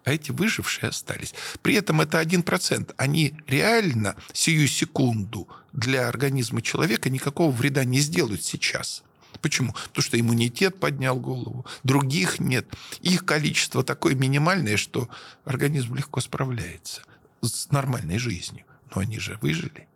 а 0.05 0.13
эти 0.13 0.31
выжившие 0.31 0.91
остались. 0.91 1.35
При 1.63 1.75
этом 1.75 2.01
это 2.01 2.21
1%. 2.21 2.95
Они 2.97 3.35
реально 3.47 4.17
сию 4.33 4.69
секунду 4.69 5.49
для 5.73 6.09
организма 6.09 6.63
человека 6.63 7.11
никакого 7.11 7.51
вреда 7.51 7.85
не 7.85 8.01
сделают 8.01 8.43
сейчас. 8.43 9.03
Почему? 9.41 9.73
Потому 9.73 10.03
что 10.03 10.21
иммунитет 10.21 10.79
поднял 10.79 11.19
голову, 11.19 11.67
других 11.83 12.39
нет. 12.39 12.67
Их 13.01 13.25
количество 13.25 13.83
такое 13.83 14.15
минимальное, 14.15 14.77
что 14.77 15.09
организм 15.45 15.95
легко 15.95 16.21
справляется 16.21 17.03
с 17.43 17.71
нормальной 17.71 18.19
жизнью. 18.19 18.65
Но 18.95 19.01
они 19.01 19.19
же 19.19 19.39
выжили. 19.41 19.89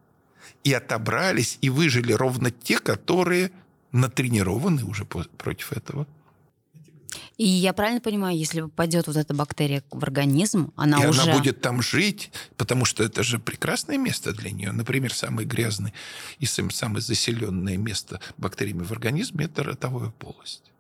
И 0.64 0.73
отобрались, 0.73 1.59
и 1.61 1.71
выжили 1.71 2.12
ровно 2.12 2.51
те, 2.51 2.79
которые 2.79 3.53
натренированы 3.92 4.85
уже 4.85 5.05
против 5.05 5.73
этого 5.73 6.07
И 7.38 7.46
я 7.46 7.72
правильно 7.72 8.01
понимаю, 8.01 8.37
если 8.37 8.62
попадет 8.62 9.07
вот 9.07 9.16
эта 9.16 9.33
бактерия 9.33 9.85
в 9.92 10.03
организм, 10.03 10.72
она 10.74 11.05
и 11.05 11.07
уже... 11.07 11.22
она 11.22 11.37
будет 11.37 11.61
там 11.61 11.81
жить, 11.81 12.33
потому 12.57 12.85
что 12.85 13.05
это 13.05 13.22
же 13.22 13.38
прекрасное 13.38 13.96
место 13.96 14.33
для 14.33 14.51
нее. 14.51 14.72
Например, 14.72 15.14
самое 15.14 15.46
грязное 15.46 15.92
и 16.40 16.46
самое 16.46 17.01
заселенное 17.01 17.77
место 17.77 18.20
бактериями 18.38 18.83
в 18.83 18.90
организме– 18.90 19.44
это 19.46 19.62
ротовая 19.62 20.11
полость 20.11 20.72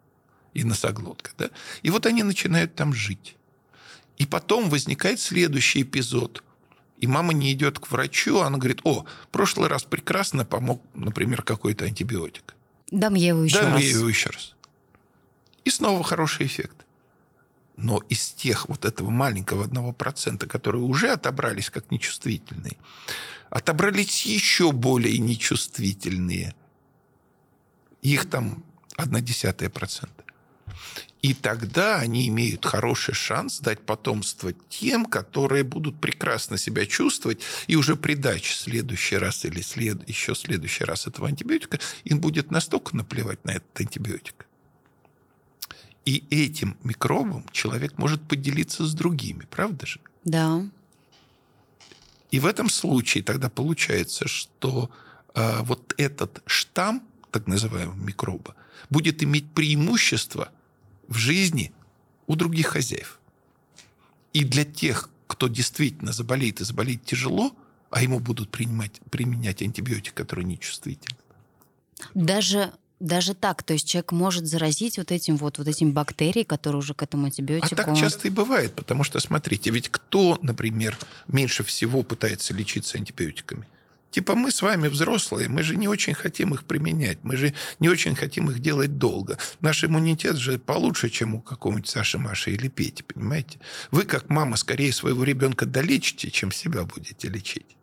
и 0.52 0.64
носоглотка. 0.64 1.30
Да? 1.38 1.50
И 1.82 1.90
вот 1.90 2.06
они 2.06 2.24
начинают 2.24 2.74
там 2.74 2.92
жить. 2.92 3.36
И 4.16 4.26
потом 4.26 4.68
возникает 4.68 5.20
следующий 5.20 5.82
эпизод. 5.82 6.42
И 6.98 7.06
мама 7.06 7.32
не 7.32 7.52
идет 7.52 7.78
к 7.78 7.88
врачу, 7.92 8.40
она 8.40 8.58
говорит, 8.58 8.80
о, 8.82 9.06
прошлый 9.30 9.68
раз 9.68 9.84
прекрасно 9.84 10.44
помог, 10.44 10.82
например, 10.94 11.42
какой-то 11.42 11.84
антибиотик. 11.84 12.56
Дам 12.90 13.14
я 13.14 13.28
его 13.28 13.44
еще 13.44 13.60
Дам 13.60 13.74
раз. 13.74 13.82
я 13.82 13.90
его 13.90 14.08
еще 14.08 14.30
раз. 14.30 14.56
И 15.68 15.70
снова 15.70 16.02
хороший 16.02 16.46
эффект. 16.46 16.86
Но 17.76 17.98
из 18.08 18.30
тех 18.30 18.70
вот 18.70 18.86
этого 18.86 19.10
маленького 19.10 19.64
одного 19.64 19.92
процента, 19.92 20.46
которые 20.46 20.82
уже 20.82 21.10
отобрались 21.10 21.68
как 21.68 21.90
нечувствительные, 21.90 22.78
отобрались 23.50 24.24
еще 24.24 24.72
более 24.72 25.18
нечувствительные. 25.18 26.54
Их 28.00 28.30
там 28.30 28.64
одна 28.96 29.20
десятая 29.20 29.68
процента. 29.68 30.24
И 31.20 31.34
тогда 31.34 31.96
они 31.96 32.28
имеют 32.28 32.64
хороший 32.64 33.12
шанс 33.12 33.60
дать 33.60 33.80
потомство 33.84 34.54
тем, 34.70 35.04
которые 35.04 35.64
будут 35.64 36.00
прекрасно 36.00 36.56
себя 36.56 36.86
чувствовать, 36.86 37.42
и 37.66 37.76
уже 37.76 37.94
при 37.94 38.14
даче 38.14 38.54
следующий 38.54 39.18
раз 39.18 39.44
или 39.44 39.60
след... 39.60 40.08
еще 40.08 40.34
следующий 40.34 40.84
раз 40.84 41.06
этого 41.06 41.28
антибиотика 41.28 41.78
им 42.04 42.22
будет 42.22 42.50
настолько 42.50 42.96
наплевать 42.96 43.44
на 43.44 43.50
этот 43.50 43.78
антибиотик. 43.78 44.47
И 46.08 46.24
этим 46.30 46.74
микробом 46.84 47.44
человек 47.52 47.98
может 47.98 48.22
поделиться 48.22 48.86
с 48.86 48.94
другими, 48.94 49.46
правда 49.50 49.84
же? 49.84 50.00
Да. 50.24 50.66
И 52.30 52.40
в 52.40 52.46
этом 52.46 52.70
случае 52.70 53.22
тогда 53.22 53.50
получается, 53.50 54.26
что 54.26 54.90
э, 55.34 55.58
вот 55.64 55.92
этот 55.98 56.42
штамм, 56.46 57.02
так 57.30 57.46
называемого 57.46 57.94
микроба, 57.94 58.54
будет 58.88 59.22
иметь 59.22 59.52
преимущество 59.52 60.50
в 61.08 61.18
жизни 61.18 61.72
у 62.26 62.36
других 62.36 62.68
хозяев. 62.68 63.20
И 64.32 64.44
для 64.44 64.64
тех, 64.64 65.10
кто 65.26 65.46
действительно 65.46 66.12
заболеет 66.12 66.62
и 66.62 66.64
заболеет 66.64 67.04
тяжело, 67.04 67.54
а 67.90 68.02
ему 68.02 68.18
будут 68.18 68.48
принимать, 68.48 68.98
применять 69.10 69.60
антибиотик, 69.60 70.14
который 70.14 70.46
нечувствителен. 70.46 71.18
Даже 72.14 72.72
даже 73.00 73.34
так, 73.34 73.62
то 73.62 73.72
есть 73.72 73.88
человек 73.88 74.12
может 74.12 74.46
заразить 74.46 74.98
вот 74.98 75.12
этим 75.12 75.36
вот, 75.36 75.58
вот 75.58 75.68
этим 75.68 75.92
бактерией, 75.92 76.44
которые 76.44 76.80
уже 76.80 76.94
к 76.94 77.02
этому 77.02 77.26
антибиотику... 77.26 77.74
А 77.74 77.76
так 77.76 77.96
часто 77.96 78.28
и 78.28 78.30
бывает, 78.30 78.74
потому 78.74 79.04
что, 79.04 79.20
смотрите, 79.20 79.70
ведь 79.70 79.88
кто, 79.88 80.38
например, 80.42 80.98
меньше 81.26 81.62
всего 81.62 82.02
пытается 82.02 82.54
лечиться 82.54 82.98
антибиотиками? 82.98 83.66
Типа 84.10 84.34
мы 84.34 84.50
с 84.50 84.62
вами 84.62 84.88
взрослые, 84.88 85.48
мы 85.48 85.62
же 85.62 85.76
не 85.76 85.86
очень 85.86 86.14
хотим 86.14 86.54
их 86.54 86.64
применять, 86.64 87.18
мы 87.22 87.36
же 87.36 87.54
не 87.78 87.88
очень 87.88 88.16
хотим 88.16 88.50
их 88.50 88.60
делать 88.60 88.96
долго. 88.96 89.38
Наш 89.60 89.84
иммунитет 89.84 90.36
же 90.36 90.58
получше, 90.58 91.10
чем 91.10 91.34
у 91.34 91.40
какого-нибудь 91.40 91.88
Саши, 91.88 92.18
Маши 92.18 92.52
или 92.52 92.68
Пети, 92.68 93.02
понимаете? 93.02 93.58
Вы, 93.90 94.04
как 94.04 94.30
мама, 94.30 94.56
скорее 94.56 94.92
своего 94.92 95.24
ребенка 95.24 95.66
долечите, 95.66 96.30
чем 96.30 96.52
себя 96.52 96.84
будете 96.84 97.28
лечить. 97.28 97.77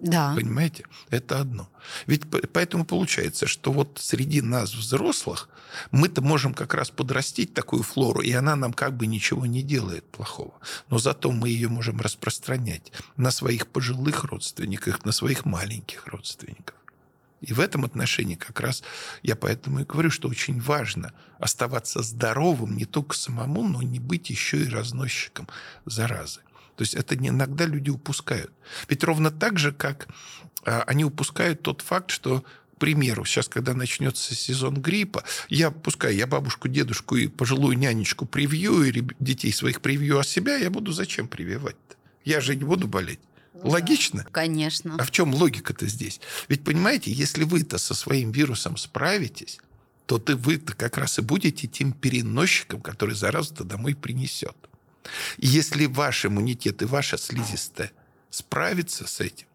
Да. 0.00 0.34
Понимаете? 0.34 0.84
Это 1.10 1.40
одно. 1.40 1.68
Ведь 2.06 2.22
поэтому 2.52 2.84
получается, 2.84 3.46
что 3.46 3.72
вот 3.72 3.98
среди 4.00 4.40
нас, 4.40 4.74
взрослых, 4.74 5.48
мы-то 5.90 6.22
можем 6.22 6.54
как 6.54 6.74
раз 6.74 6.90
подрастить 6.90 7.54
такую 7.54 7.82
флору, 7.82 8.20
и 8.20 8.32
она 8.32 8.56
нам 8.56 8.72
как 8.72 8.96
бы 8.96 9.06
ничего 9.06 9.46
не 9.46 9.62
делает 9.62 10.04
плохого. 10.04 10.54
Но 10.88 10.98
зато 10.98 11.30
мы 11.30 11.48
ее 11.48 11.68
можем 11.68 12.00
распространять 12.00 12.92
на 13.16 13.30
своих 13.30 13.66
пожилых 13.66 14.24
родственниках, 14.24 15.04
на 15.04 15.12
своих 15.12 15.44
маленьких 15.44 16.06
родственников. 16.06 16.74
И 17.40 17.52
в 17.52 17.60
этом 17.60 17.84
отношении 17.84 18.34
как 18.34 18.60
раз 18.60 18.82
я 19.22 19.36
поэтому 19.36 19.80
и 19.80 19.84
говорю, 19.84 20.10
что 20.10 20.28
очень 20.28 20.60
важно 20.60 21.12
оставаться 21.38 22.02
здоровым 22.02 22.76
не 22.76 22.84
только 22.84 23.14
самому, 23.14 23.62
но 23.62 23.82
не 23.82 24.00
быть 24.00 24.30
еще 24.30 24.62
и 24.62 24.68
разносчиком 24.68 25.48
заразы. 25.84 26.40
То 26.78 26.82
есть 26.82 26.94
это 26.94 27.16
иногда 27.16 27.66
люди 27.66 27.90
упускают. 27.90 28.52
Ведь 28.88 29.02
ровно 29.02 29.32
так 29.32 29.58
же, 29.58 29.72
как 29.72 30.06
а, 30.64 30.84
они 30.86 31.04
упускают 31.04 31.60
тот 31.60 31.80
факт, 31.80 32.12
что 32.12 32.44
к 32.76 32.78
примеру, 32.78 33.24
сейчас, 33.24 33.48
когда 33.48 33.74
начнется 33.74 34.36
сезон 34.36 34.74
гриппа, 34.80 35.24
я, 35.48 35.72
пускай 35.72 36.14
я 36.14 36.28
бабушку, 36.28 36.68
дедушку 36.68 37.16
и 37.16 37.26
пожилую 37.26 37.76
нянечку 37.76 38.26
привью, 38.26 38.84
и 38.84 39.02
детей 39.18 39.52
своих 39.52 39.80
привью, 39.80 40.20
а 40.20 40.22
себя 40.22 40.56
я 40.56 40.70
буду 40.70 40.92
зачем 40.92 41.26
прививать-то? 41.26 41.96
Я 42.24 42.40
же 42.40 42.54
не 42.54 42.62
буду 42.62 42.86
болеть. 42.86 43.18
Логично? 43.54 44.24
Конечно. 44.30 44.94
А 45.00 45.02
в 45.02 45.10
чем 45.10 45.34
логика-то 45.34 45.88
здесь? 45.88 46.20
Ведь, 46.46 46.62
понимаете, 46.62 47.10
если 47.10 47.42
вы-то 47.42 47.78
со 47.78 47.94
своим 47.94 48.30
вирусом 48.30 48.76
справитесь, 48.76 49.58
то 50.06 50.18
ты 50.18 50.36
вы-то 50.36 50.76
как 50.76 50.96
раз 50.96 51.18
и 51.18 51.22
будете 51.22 51.66
тем 51.66 51.92
переносчиком, 51.92 52.80
который 52.80 53.16
заразу-то 53.16 53.64
домой 53.64 53.96
принесет. 53.96 54.67
Если 55.38 55.86
ваш 55.86 56.26
иммунитет 56.26 56.82
и 56.82 56.84
ваша 56.84 57.18
слизистая 57.18 57.92
справится 58.30 59.06
с 59.06 59.20
этим, 59.20 59.46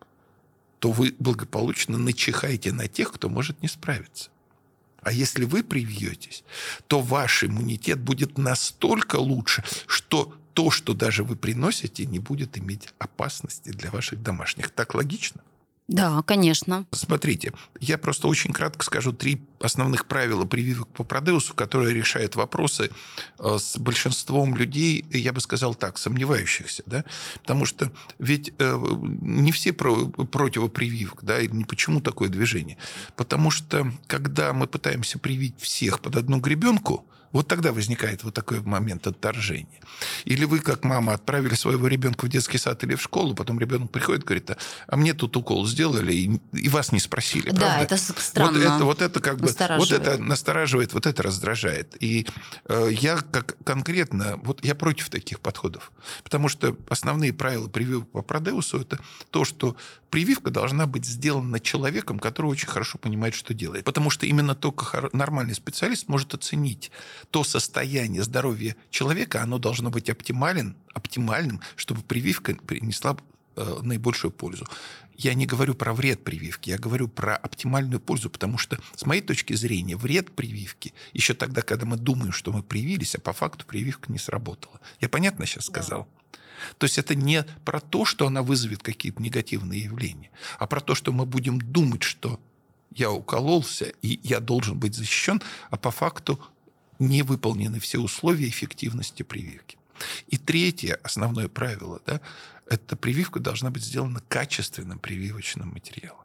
то 0.79 0.91
вы 0.91 1.15
благополучно 1.19 1.97
начихаете 1.97 2.71
на 2.71 2.87
тех, 2.87 3.11
кто 3.11 3.29
может 3.29 3.61
не 3.61 3.67
справиться. 3.67 4.29
А 5.01 5.11
если 5.11 5.45
вы 5.45 5.63
привьетесь, 5.63 6.43
то 6.87 6.99
ваш 6.99 7.43
иммунитет 7.43 7.99
будет 7.99 8.37
настолько 8.37 9.17
лучше, 9.17 9.63
что 9.87 10.33
то, 10.53 10.71
что 10.71 10.93
даже 10.93 11.23
вы 11.23 11.35
приносите, 11.35 12.05
не 12.05 12.19
будет 12.19 12.57
иметь 12.57 12.89
опасности 12.99 13.69
для 13.69 13.91
ваших 13.91 14.21
домашних. 14.21 14.69
Так 14.69 14.93
логично? 14.93 15.41
Да, 15.89 16.21
конечно. 16.23 16.85
Смотрите, 16.91 17.53
я 17.79 17.97
просто 17.97 18.27
очень 18.27 18.53
кратко 18.53 18.85
скажу 18.85 19.11
три 19.11 19.41
основных 19.59 20.05
правила 20.07 20.45
прививок 20.45 20.87
по 20.89 21.03
Продеусу, 21.03 21.53
которые 21.53 21.93
решают 21.93 22.35
вопросы 22.35 22.89
э, 23.39 23.57
с 23.59 23.77
большинством 23.77 24.55
людей, 24.55 25.05
я 25.09 25.33
бы 25.33 25.41
сказал 25.41 25.75
так, 25.75 25.97
сомневающихся. 25.97 26.83
Да? 26.85 27.03
Потому 27.41 27.65
что 27.65 27.91
ведь 28.17 28.53
э, 28.59 28.79
не 29.21 29.51
все 29.51 29.73
про, 29.73 30.07
противопрививок, 30.07 31.23
да, 31.23 31.41
и 31.41 31.49
не 31.49 31.65
почему 31.65 31.99
такое 31.99 32.29
движение. 32.29 32.77
Потому 33.17 33.51
что 33.51 33.91
когда 34.07 34.53
мы 34.53 34.67
пытаемся 34.67 35.19
привить 35.19 35.59
всех 35.59 35.99
под 35.99 36.15
одну 36.15 36.39
гребенку, 36.39 37.05
вот 37.33 37.47
тогда 37.47 37.73
возникает 37.73 38.23
вот 38.23 38.33
такой 38.33 38.61
момент 38.61 39.07
отторжения. 39.07 39.81
Или 40.23 40.45
вы, 40.45 40.59
как 40.59 40.85
мама, 40.85 41.13
отправили 41.13 41.55
своего 41.55 41.87
ребенка 41.87 42.25
в 42.25 42.29
детский 42.29 42.57
сад 42.57 42.83
или 42.83 42.95
в 42.95 43.01
школу, 43.01 43.35
потом 43.35 43.59
ребенок 43.59 43.91
приходит, 43.91 44.23
говорит, 44.23 44.51
а 44.87 44.95
мне 44.95 45.13
тут 45.13 45.35
укол 45.35 45.65
сделали, 45.65 46.13
и, 46.13 46.39
и 46.53 46.69
вас 46.69 46.91
не 46.91 46.99
спросили. 46.99 47.49
Да, 47.49 47.59
правда? 47.59 47.83
это 47.83 47.97
странно. 47.97 48.51
Вот 48.53 48.61
это, 48.61 48.85
вот 48.85 49.01
это 49.01 49.19
как 49.19 49.37
бы, 49.37 49.49
вот 49.77 49.91
это 49.91 50.17
настораживает, 50.19 50.93
вот 50.93 51.07
это 51.07 51.23
раздражает. 51.23 51.95
И 52.01 52.27
э, 52.69 52.89
я 52.91 53.17
как 53.17 53.57
конкретно, 53.63 54.39
вот 54.43 54.63
я 54.63 54.75
против 54.75 55.09
таких 55.09 55.39
подходов. 55.39 55.91
Потому 56.23 56.47
что 56.49 56.77
основные 56.87 57.33
правила 57.33 57.67
прививок 57.67 58.11
по 58.11 58.21
Продеусу 58.21 58.79
это 58.79 58.99
то, 59.31 59.43
что 59.43 59.75
прививка 60.13 60.51
должна 60.51 60.85
быть 60.85 61.05
сделана 61.05 61.59
человеком, 61.59 62.19
который 62.19 62.45
очень 62.45 62.67
хорошо 62.67 62.99
понимает, 62.99 63.33
что 63.33 63.55
делает. 63.55 63.83
Потому 63.83 64.11
что 64.11 64.27
именно 64.27 64.53
только 64.53 65.09
нормальный 65.11 65.55
специалист 65.55 66.07
может 66.07 66.35
оценить 66.35 66.91
то 67.31 67.43
состояние 67.43 68.21
здоровья 68.21 68.75
человека, 68.91 69.41
оно 69.41 69.57
должно 69.57 69.89
быть 69.89 70.11
оптимален, 70.11 70.75
оптимальным, 70.93 71.61
чтобы 71.75 72.03
прививка 72.03 72.53
принесла 72.53 73.17
э, 73.55 73.79
наибольшую 73.81 74.29
пользу. 74.29 74.67
Я 75.17 75.33
не 75.33 75.47
говорю 75.47 75.73
про 75.73 75.95
вред 75.95 76.23
прививки, 76.23 76.69
я 76.69 76.77
говорю 76.77 77.07
про 77.07 77.35
оптимальную 77.35 77.99
пользу, 77.99 78.29
потому 78.29 78.59
что, 78.59 78.77
с 78.95 79.07
моей 79.07 79.23
точки 79.23 79.53
зрения, 79.53 79.95
вред 79.95 80.35
прививки 80.35 80.93
еще 81.13 81.33
тогда, 81.33 81.63
когда 81.63 81.87
мы 81.87 81.97
думаем, 81.97 82.33
что 82.33 82.51
мы 82.51 82.61
привились, 82.61 83.15
а 83.15 83.19
по 83.19 83.33
факту 83.33 83.65
прививка 83.65 84.11
не 84.11 84.19
сработала. 84.19 84.79
Я 85.01 85.09
понятно 85.09 85.47
сейчас 85.47 85.65
сказал? 85.65 86.03
Да. 86.03 86.22
То 86.77 86.85
есть 86.85 86.97
это 86.97 87.15
не 87.15 87.45
про 87.65 87.79
то, 87.79 88.05
что 88.05 88.27
она 88.27 88.41
вызовет 88.41 88.83
какие-то 88.83 89.21
негативные 89.21 89.81
явления, 89.81 90.31
а 90.59 90.67
про 90.67 90.79
то, 90.79 90.95
что 90.95 91.11
мы 91.11 91.25
будем 91.25 91.59
думать, 91.59 92.03
что 92.03 92.39
я 92.91 93.11
укололся, 93.11 93.85
и 94.01 94.19
я 94.23 94.39
должен 94.39 94.77
быть 94.77 94.95
защищен, 94.95 95.41
а 95.69 95.77
по 95.77 95.91
факту 95.91 96.39
не 96.99 97.23
выполнены 97.23 97.79
все 97.79 97.99
условия 97.99 98.47
эффективности 98.47 99.23
прививки. 99.23 99.77
И 100.27 100.37
третье, 100.37 100.99
основное 101.03 101.47
правило, 101.47 102.01
да, 102.05 102.21
это 102.67 102.95
прививка 102.95 103.39
должна 103.39 103.69
быть 103.69 103.83
сделана 103.83 104.21
качественным 104.27 104.99
прививочным 104.99 105.69
материалом. 105.69 106.22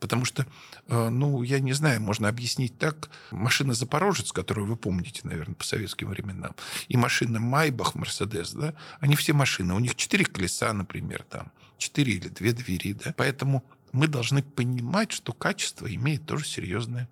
Потому 0.00 0.24
что, 0.24 0.46
э, 0.88 1.08
ну, 1.08 1.42
я 1.42 1.58
не 1.60 1.72
знаю, 1.72 2.00
можно 2.00 2.28
объяснить 2.28 2.78
так. 2.78 3.10
Машина 3.30 3.74
«Запорожец», 3.74 4.32
которую 4.32 4.66
вы 4.66 4.76
помните, 4.76 5.20
наверное, 5.24 5.54
по 5.54 5.64
советским 5.64 6.08
временам, 6.08 6.54
и 6.88 6.96
машина 6.96 7.40
«Майбах», 7.40 7.94
«Мерседес», 7.94 8.52
да, 8.52 8.74
они 9.00 9.16
все 9.16 9.32
машины. 9.32 9.74
У 9.74 9.78
них 9.78 9.94
четыре 9.94 10.24
колеса, 10.24 10.72
например, 10.72 11.24
там, 11.28 11.50
четыре 11.78 12.14
или 12.14 12.28
две 12.28 12.52
двери, 12.52 12.92
да. 12.92 13.14
Поэтому 13.16 13.64
мы 13.92 14.08
должны 14.08 14.42
понимать, 14.42 15.12
что 15.12 15.32
качество 15.32 15.92
имеет 15.92 16.26
тоже 16.26 16.44
серьезное 16.44 17.08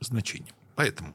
значение. 0.00 0.52
Поэтому 0.76 1.14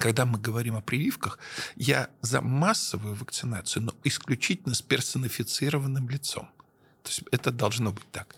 когда 0.00 0.24
мы 0.24 0.38
говорим 0.38 0.76
о 0.76 0.80
прививках, 0.80 1.38
я 1.76 2.08
за 2.22 2.40
массовую 2.40 3.14
вакцинацию, 3.14 3.82
но 3.82 3.92
исключительно 4.02 4.74
с 4.74 4.80
персонифицированным 4.80 6.08
лицом. 6.08 6.48
То 7.02 7.08
есть 7.08 7.22
это 7.30 7.50
должно 7.50 7.92
быть 7.92 8.10
так. 8.12 8.34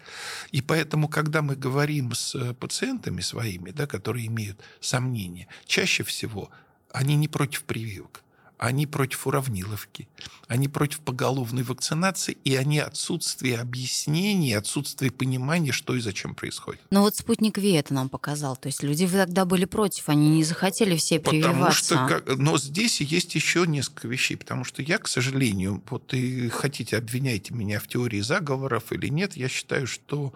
И 0.52 0.62
поэтому, 0.62 1.08
когда 1.08 1.42
мы 1.42 1.56
говорим 1.56 2.12
с 2.14 2.34
э, 2.34 2.54
пациентами 2.54 3.20
своими, 3.20 3.70
да, 3.70 3.86
которые 3.86 4.26
имеют 4.26 4.60
сомнения, 4.80 5.48
чаще 5.66 6.04
всего 6.04 6.50
они 6.92 7.16
не 7.16 7.28
против 7.28 7.64
прививок 7.64 8.22
они 8.62 8.86
против 8.86 9.26
уравниловки, 9.26 10.08
они 10.46 10.68
против 10.68 11.00
поголовной 11.00 11.64
вакцинации, 11.64 12.38
и 12.44 12.54
они 12.54 12.78
отсутствие 12.78 13.58
объяснений, 13.58 14.52
отсутствие 14.54 15.10
понимания, 15.10 15.72
что 15.72 15.96
и 15.96 16.00
зачем 16.00 16.36
происходит. 16.36 16.80
Но 16.90 17.02
вот 17.02 17.16
спутник 17.16 17.58
Ви 17.58 17.72
это 17.72 17.92
нам 17.92 18.08
показал. 18.08 18.56
То 18.56 18.68
есть 18.68 18.84
люди 18.84 19.08
тогда 19.08 19.46
были 19.46 19.64
против, 19.64 20.08
они 20.08 20.30
не 20.30 20.44
захотели 20.44 20.96
все 20.96 21.18
прививаться. 21.18 21.94
Потому 21.94 22.20
что, 22.20 22.36
но 22.36 22.56
здесь 22.56 23.00
есть 23.00 23.34
еще 23.34 23.66
несколько 23.66 24.06
вещей, 24.06 24.36
потому 24.36 24.62
что 24.62 24.80
я, 24.80 24.98
к 24.98 25.08
сожалению, 25.08 25.82
вот 25.90 26.14
и 26.14 26.48
хотите, 26.48 26.98
обвиняйте 26.98 27.54
меня 27.54 27.80
в 27.80 27.88
теории 27.88 28.20
заговоров 28.20 28.92
или 28.92 29.08
нет, 29.08 29.36
я 29.36 29.48
считаю, 29.48 29.88
что 29.88 30.34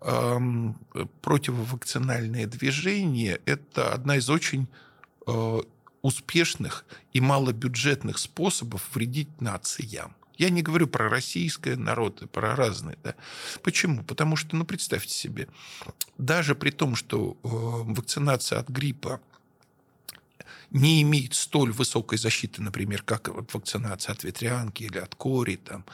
эм, 0.00 0.76
противовакцинальное 1.20 2.48
движение– 2.48 3.40
это 3.44 3.92
одна 3.94 4.16
из 4.16 4.28
очень 4.28 4.66
э, 5.28 5.60
успешных 6.02 6.84
и 7.12 7.20
малобюджетных 7.20 8.18
способов 8.18 8.88
вредить 8.94 9.40
нациям. 9.40 10.14
Я 10.36 10.50
не 10.50 10.62
говорю 10.62 10.88
про 10.88 11.08
российское 11.08 11.76
народы, 11.76 12.26
про 12.26 12.56
разные. 12.56 12.98
Да? 13.04 13.14
Почему? 13.62 14.02
Потому 14.02 14.36
что, 14.36 14.56
ну, 14.56 14.64
представьте 14.64 15.14
себе, 15.14 15.48
даже 16.18 16.54
при 16.54 16.70
том, 16.70 16.96
что 16.96 17.36
э, 17.42 17.48
вакцинация 17.48 18.58
от 18.58 18.68
гриппа 18.68 19.20
не 20.72 21.02
имеет 21.02 21.34
столь 21.34 21.70
высокой 21.70 22.18
защиты, 22.18 22.62
например, 22.62 23.02
как 23.02 23.28
вакцинация 23.52 24.14
от 24.14 24.24
ветрянки 24.24 24.84
или 24.84 24.98
от 24.98 25.14
кори 25.14 25.56
там, 25.56 25.84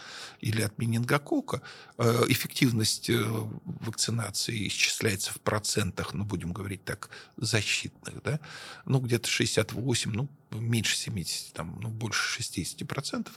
или 0.40 0.62
от 0.62 0.78
менингокока, 0.78 1.62
э, 1.98 2.24
эффективность 2.28 3.10
э, 3.10 3.24
вакцинации 3.64 4.68
исчисляется 4.68 5.32
в 5.32 5.40
процентах, 5.40 6.14
ну, 6.14 6.24
будем 6.24 6.52
говорить 6.52 6.84
так, 6.84 7.10
защитных, 7.36 8.22
да, 8.22 8.40
ну, 8.84 9.00
где-то 9.00 9.28
68, 9.28 10.12
ну, 10.12 10.28
меньше 10.52 10.96
70, 10.96 11.52
там, 11.52 11.78
ну, 11.82 11.88
больше 11.88 12.22
60 12.28 12.86
процентов, 12.86 13.34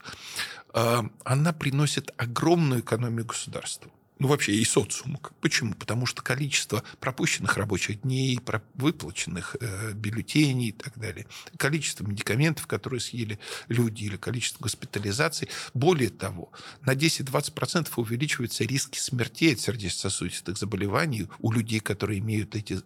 э, 0.73 1.01
она 1.23 1.53
приносит 1.53 2.11
огромную 2.17 2.81
экономию 2.81 3.25
государству 3.25 3.91
ну, 4.21 4.27
вообще 4.27 4.53
и 4.53 4.63
социуму. 4.63 5.19
Почему? 5.39 5.73
Потому 5.73 6.05
что 6.05 6.21
количество 6.21 6.83
пропущенных 6.99 7.57
рабочих 7.57 8.01
дней, 8.01 8.39
выплаченных 8.75 9.55
э, 9.59 9.93
бюллетеней 9.93 10.67
и 10.67 10.71
так 10.71 10.95
далее, 10.95 11.25
количество 11.57 12.05
медикаментов, 12.05 12.67
которые 12.67 12.99
съели 12.99 13.39
люди, 13.67 14.03
или 14.03 14.17
количество 14.17 14.61
госпитализаций. 14.61 15.49
Более 15.73 16.11
того, 16.11 16.51
на 16.83 16.93
10-20% 16.93 17.89
увеличиваются 17.95 18.63
риски 18.63 18.99
смертей 18.99 19.53
от 19.53 19.59
сердечно-сосудистых 19.59 20.55
заболеваний 20.55 21.27
у 21.39 21.51
людей, 21.51 21.79
которые 21.79 22.19
имеют 22.19 22.55
эти 22.55 22.79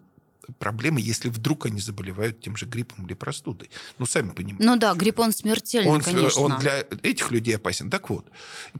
проблемы, 0.58 1.00
если 1.00 1.28
вдруг 1.28 1.66
они 1.66 1.80
заболевают 1.80 2.40
тем 2.40 2.56
же 2.56 2.66
гриппом 2.66 3.06
или 3.06 3.14
простудой. 3.14 3.70
Ну, 3.98 4.06
сами 4.06 4.30
понимаете. 4.30 4.64
Ну 4.64 4.76
да, 4.76 4.94
грипп, 4.94 5.18
он 5.18 5.32
смертельный, 5.32 5.90
он, 5.90 6.00
конечно. 6.00 6.40
Он 6.42 6.58
для 6.58 6.84
этих 7.02 7.30
людей 7.30 7.56
опасен. 7.56 7.90
Так 7.90 8.10
вот, 8.10 8.26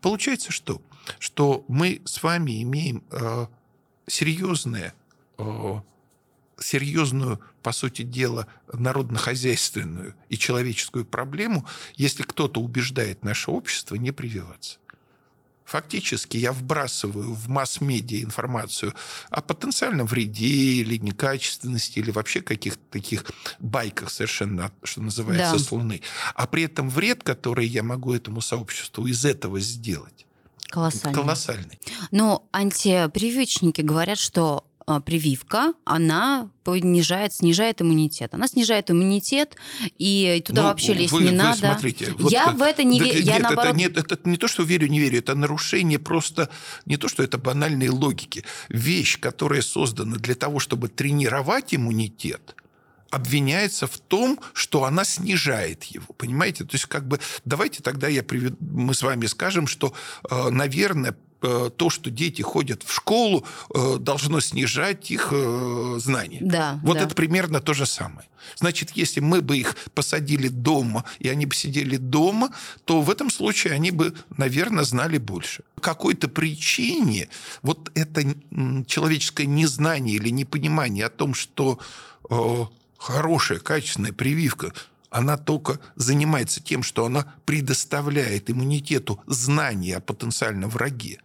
получается 0.00 0.52
что? 0.52 0.83
Что 1.18 1.64
мы 1.68 2.02
с 2.05 2.22
вами 2.22 2.62
имеем 2.62 3.05
э, 3.11 3.46
серьезное 4.07 4.94
э, 5.38 5.81
серьезную, 6.59 7.40
по 7.62 7.72
сути 7.72 8.02
дела, 8.02 8.46
народно-хозяйственную 8.72 10.14
и 10.29 10.38
человеческую 10.38 11.05
проблему, 11.05 11.66
если 11.96 12.22
кто-то 12.22 12.61
убеждает 12.61 13.24
наше 13.24 13.50
общество 13.50 13.96
не 13.96 14.12
прививаться. 14.12 14.79
Фактически 15.66 16.37
я 16.37 16.52
вбрасываю 16.52 17.35
в 17.35 17.48
масс-медиа 17.48 18.22
информацию 18.22 18.94
о 19.31 19.42
потенциальном 19.42 20.07
вреде 20.07 20.46
или 20.46 20.96
некачественности, 20.96 21.98
или 21.98 22.12
вообще 22.12 22.40
каких-то 22.40 22.83
таких 22.90 23.24
байках 23.59 24.11
совершенно, 24.11 24.70
что 24.85 25.02
называется, 25.02 25.55
да. 25.55 25.59
с 25.59 25.72
Луны. 25.72 26.02
А 26.37 26.46
при 26.46 26.62
этом 26.62 26.88
вред, 26.88 27.24
который 27.24 27.66
я 27.66 27.83
могу 27.83 28.14
этому 28.14 28.40
сообществу 28.40 29.07
из 29.07 29.24
этого 29.24 29.59
сделать, 29.59 30.26
Колоссальный. 30.68 31.14
Колоссальный. 31.14 31.79
Но 32.11 32.46
антипрививочники 32.52 33.81
говорят, 33.81 34.18
что 34.18 34.65
прививка, 35.05 35.75
она 35.85 36.49
понижает, 36.62 37.33
снижает 37.33 37.83
иммунитет. 37.83 38.35
Она 38.35 38.46
снижает 38.46 38.90
иммунитет, 38.90 39.57
и 39.99 40.42
туда 40.46 40.62
ну, 40.62 40.68
вообще 40.68 40.94
лезть 40.94 41.12
вы, 41.12 41.22
не 41.22 41.31
вы 41.31 41.35
надо. 41.35 41.59
Смотрите, 41.59 42.14
вот 42.18 42.31
я 42.31 42.53
в 42.53 42.62
это 42.62 42.85
не 42.85 43.01
верю. 43.01 43.25
Нет, 43.25 43.42
наоборот... 43.42 43.70
это, 43.70 43.77
нет, 43.77 43.96
это 43.96 44.18
не 44.29 44.37
то, 44.37 44.46
что 44.46 44.62
верю, 44.62 44.87
не 44.87 45.01
верю. 45.01 45.18
Это 45.18 45.35
нарушение 45.35 45.99
просто... 45.99 46.49
Не 46.85 46.96
то, 46.96 47.09
что 47.09 47.25
это 47.25 47.37
банальные 47.37 47.90
логики. 47.90 48.44
Вещь, 48.68 49.18
которая 49.18 49.62
создана 49.62 50.16
для 50.16 50.37
того, 50.37 50.61
чтобы 50.61 50.88
тренировать 50.88 51.75
иммунитет, 51.75 52.55
обвиняется 53.11 53.87
в 53.87 53.99
том, 53.99 54.38
что 54.53 54.85
она 54.85 55.05
снижает 55.05 55.85
его. 55.85 56.14
Понимаете? 56.16 56.64
То 56.64 56.75
есть, 56.75 56.87
как 56.87 57.09
бы, 57.09 57.18
давайте 57.44 57.83
тогда 57.83 58.07
я 58.09 58.22
привед... 58.22 58.55
мы 58.61 58.94
с 58.94 59.03
вами 59.03 59.27
скажем, 59.27 59.66
что, 59.66 59.92
э, 60.31 60.51
наверное, 60.51 61.16
то, 61.40 61.90
что 61.90 62.11
дети 62.11 62.42
ходят 62.42 62.83
в 62.83 62.92
школу, 62.92 63.44
э, 63.75 63.96
должно 63.99 64.40
снижать 64.40 65.11
их 65.11 65.29
э, 65.33 65.96
знания. 65.99 66.38
Да, 66.40 66.81
вот 66.83 66.94
да. 66.94 67.05
это 67.05 67.14
примерно 67.14 67.61
то 67.61 67.75
же 67.75 67.87
самое. 67.87 68.27
Значит, 68.57 68.92
если 68.92 69.20
мы 69.20 69.42
бы 69.42 69.59
их 69.59 69.77
посадили 69.94 70.49
дома, 70.49 71.05
и 71.18 71.29
они 71.29 71.46
бы 71.46 71.55
сидели 71.55 71.96
дома, 71.96 72.51
то 72.85 73.03
в 73.03 73.11
этом 73.11 73.31
случае 73.31 73.75
они 73.75 73.90
бы, 73.90 74.14
наверное, 74.37 74.85
знали 74.85 75.18
больше. 75.18 75.62
По 75.75 75.81
какой-то 75.81 76.29
причине 76.29 77.29
вот 77.62 77.90
это 77.94 78.22
человеческое 78.87 79.46
незнание 79.46 80.16
или 80.16 80.31
непонимание 80.31 81.07
о 81.07 81.11
том, 81.11 81.35
что 81.35 81.81
хорошая, 82.99 83.59
качественная 83.59 84.12
прививка 84.12 84.72
она 85.11 85.37
только 85.37 85.81
занимается 85.94 86.62
тем, 86.62 86.83
что 86.83 87.07
она 87.07 87.33
предоставляет 87.46 88.51
иммунитету 88.51 89.20
знания 89.27 89.96
о 89.96 90.01
потенциальном 90.01 90.68
враге 90.68 91.20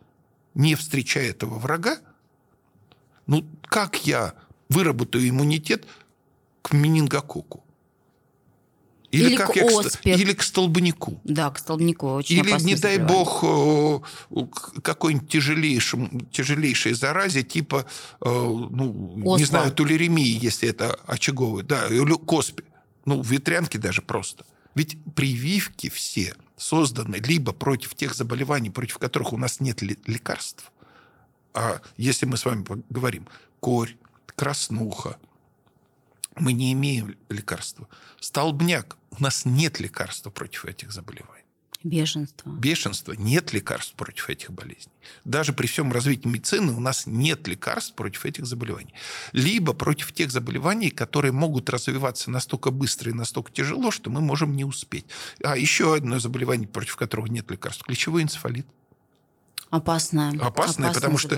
не 0.54 0.76
встречая 0.76 1.30
этого 1.30 1.60
врага, 1.60 2.00
ну 3.28 3.46
как 3.64 4.06
я 4.06 4.34
выработаю 4.70 5.28
иммунитет 5.28 5.86
к 6.62 6.74
менингококу? 6.74 7.64
Или, 9.12 9.28
или 9.28 9.36
как 9.36 9.52
к 9.52 9.56
я 9.58 9.66
оспе. 9.66 10.14
Или 10.16 10.34
к 10.34 10.42
столбнику. 10.42 11.20
Да, 11.26 11.50
к 11.50 11.60
столбнику. 11.60 12.14
Очень 12.14 12.38
или, 12.38 12.64
не 12.64 12.76
дай 12.76 12.98
бог, 12.98 13.44
какой-нибудь 14.82 15.30
тяжелейшем, 15.30 16.28
тяжелейшей 16.32 16.94
заразе, 16.94 17.44
типа, 17.44 17.86
ну, 18.22 19.18
Оспа. 19.26 19.38
не 19.38 19.44
знаю, 19.44 19.72
тулеремии, 19.74 20.40
если 20.42 20.70
это 20.70 20.98
очаговый, 21.06 21.64
да, 21.64 21.88
или 21.88 22.14
к 22.14 22.32
оспе. 22.32 22.64
Ну, 23.04 23.22
ветрянки 23.22 23.76
даже 23.76 24.02
просто. 24.02 24.46
Ведь 24.76 24.98
прививки 25.14 25.90
все 25.90 26.34
созданы 26.62 27.16
либо 27.16 27.54
против 27.54 27.96
тех 27.96 28.14
заболеваний, 28.14 28.70
против 28.70 29.00
которых 29.00 29.34
у 29.34 29.38
нас 29.38 29.60
нет 29.60 29.82
лекарств, 29.82 30.72
а 31.54 31.82
если 31.98 32.26
мы 32.28 32.38
с 32.38 32.46
вами 32.46 32.64
говорим 32.90 33.28
корь, 33.60 33.98
краснуха, 34.36 35.18
мы 36.36 36.54
не 36.54 36.72
имеем 36.74 37.18
лекарства. 37.30 37.88
Столбняк, 38.20 38.98
у 39.10 39.22
нас 39.22 39.44
нет 39.44 39.80
лекарства 39.80 40.30
против 40.30 40.66
этих 40.66 40.92
заболеваний. 40.92 41.41
Бешенство. 41.84 42.50
Бешенство. 42.50 43.14
Нет 43.14 43.54
лекарств 43.54 43.96
против 43.96 44.30
этих 44.30 44.52
болезней. 44.52 44.92
Даже 45.26 45.52
при 45.52 45.66
всем 45.66 45.92
развитии 45.92 46.28
медицины 46.28 46.72
у 46.74 46.80
нас 46.80 47.08
нет 47.08 47.48
лекарств 47.48 47.96
против 47.96 48.26
этих 48.26 48.46
заболеваний. 48.46 48.94
Либо 49.32 49.74
против 49.74 50.14
тех 50.14 50.32
заболеваний, 50.32 50.92
которые 50.92 51.32
могут 51.32 51.70
развиваться 51.70 52.30
настолько 52.30 52.70
быстро 52.70 53.12
и 53.12 53.14
настолько 53.14 53.52
тяжело, 53.52 53.90
что 53.90 54.12
мы 54.12 54.22
можем 54.22 54.56
не 54.56 54.64
успеть. 54.64 55.06
А 55.44 55.58
еще 55.58 55.96
одно 55.96 56.20
заболевание, 56.20 56.68
против 56.68 56.96
которого 56.98 57.26
нет 57.28 57.50
лекарств. 57.50 57.84
Ключевой 57.84 58.24
энцефалит. 58.24 58.68
Опасное. 59.72 60.32
Опасное, 60.32 60.90
Опасное 60.90 60.94
потому 60.94 61.18
что 61.18 61.36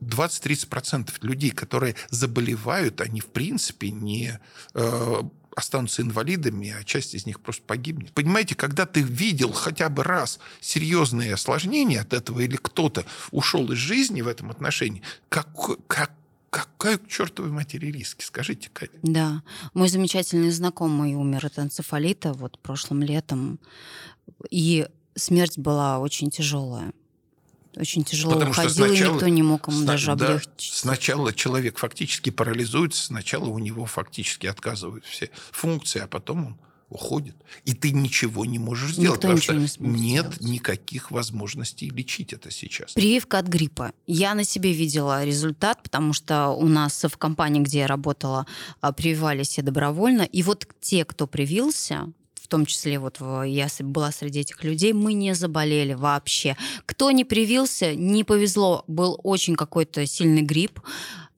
20-30% 0.00 1.10
э, 1.10 1.26
людей, 1.26 1.50
которые 1.50 1.94
заболевают, 2.10 3.00
они 3.02 3.20
в 3.20 3.26
принципе 3.26 3.90
не 3.90 4.40
э, 4.74 5.22
останутся 5.58 6.02
инвалидами, 6.02 6.74
а 6.78 6.84
часть 6.84 7.14
из 7.14 7.26
них 7.26 7.40
просто 7.40 7.62
погибнет. 7.62 8.12
Понимаете, 8.12 8.54
когда 8.54 8.86
ты 8.86 9.00
видел 9.00 9.52
хотя 9.52 9.88
бы 9.88 10.02
раз 10.02 10.38
серьезные 10.60 11.34
осложнения 11.34 12.00
от 12.00 12.12
этого, 12.12 12.40
или 12.40 12.56
кто-то 12.56 13.04
ушел 13.30 13.70
из 13.72 13.78
жизни 13.78 14.22
в 14.22 14.28
этом 14.28 14.50
отношении, 14.50 15.02
как, 15.28 15.48
как 15.86 16.12
Какая 16.50 16.96
к 16.96 17.06
чертовой 17.08 17.50
матери 17.50 17.90
риски, 17.90 18.24
скажите, 18.24 18.70
Катя? 18.72 18.94
Да. 19.02 19.42
Мой 19.74 19.90
замечательный 19.90 20.50
знакомый 20.50 21.14
умер 21.14 21.44
от 21.44 21.58
энцефалита 21.58 22.32
вот 22.32 22.58
прошлым 22.58 23.02
летом. 23.02 23.60
И 24.50 24.88
смерть 25.14 25.58
была 25.58 25.98
очень 25.98 26.30
тяжелая. 26.30 26.94
Очень 27.76 28.04
тяжело 28.04 28.32
Потому 28.34 28.50
уходил, 28.50 28.70
сначала, 28.86 29.10
и 29.10 29.14
никто 29.14 29.28
не 29.28 29.42
мог 29.42 29.68
ему 29.68 29.78
сна- 29.78 29.86
даже 29.86 30.12
облегчить. 30.12 30.48
Да, 30.72 30.76
сначала 30.78 31.32
человек 31.32 31.78
фактически 31.78 32.30
парализуется, 32.30 33.04
сначала 33.06 33.46
у 33.46 33.58
него 33.58 33.86
фактически 33.86 34.46
отказывают 34.46 35.04
все 35.04 35.30
функции, 35.52 36.00
а 36.00 36.06
потом 36.06 36.46
он 36.46 36.56
уходит. 36.90 37.36
И 37.66 37.74
ты 37.74 37.90
ничего 37.92 38.46
не 38.46 38.58
можешь 38.58 38.92
сделать, 38.92 39.22
Никто 39.22 39.28
потому 39.36 39.42
что 39.42 39.52
не 39.54 40.00
нет 40.00 40.24
сделать. 40.26 40.40
никаких 40.40 41.10
возможностей 41.10 41.90
лечить 41.90 42.32
это 42.32 42.50
сейчас. 42.50 42.92
Прививка 42.94 43.38
от 43.38 43.46
гриппа. 43.46 43.92
Я 44.06 44.34
на 44.34 44.42
себе 44.44 44.72
видела 44.72 45.22
результат, 45.22 45.82
потому 45.82 46.14
что 46.14 46.48
у 46.48 46.66
нас 46.66 47.04
в 47.04 47.16
компании, 47.18 47.60
где 47.60 47.80
я 47.80 47.86
работала, 47.86 48.46
а, 48.80 48.92
прививались 48.92 49.48
все 49.48 49.60
добровольно. 49.60 50.22
И 50.22 50.42
вот 50.42 50.66
те, 50.80 51.04
кто 51.04 51.26
привился, 51.26 52.10
в 52.48 52.50
том 52.50 52.64
числе 52.64 52.98
вот 52.98 53.20
я 53.44 53.68
была 53.80 54.10
среди 54.10 54.40
этих 54.40 54.64
людей, 54.64 54.94
мы 54.94 55.12
не 55.12 55.34
заболели 55.34 55.92
вообще. 55.92 56.56
Кто 56.86 57.10
не 57.10 57.26
привился, 57.26 57.94
не 57.94 58.24
повезло, 58.24 58.84
был 58.86 59.20
очень 59.22 59.54
какой-то 59.54 60.06
сильный 60.06 60.40
грипп, 60.40 60.80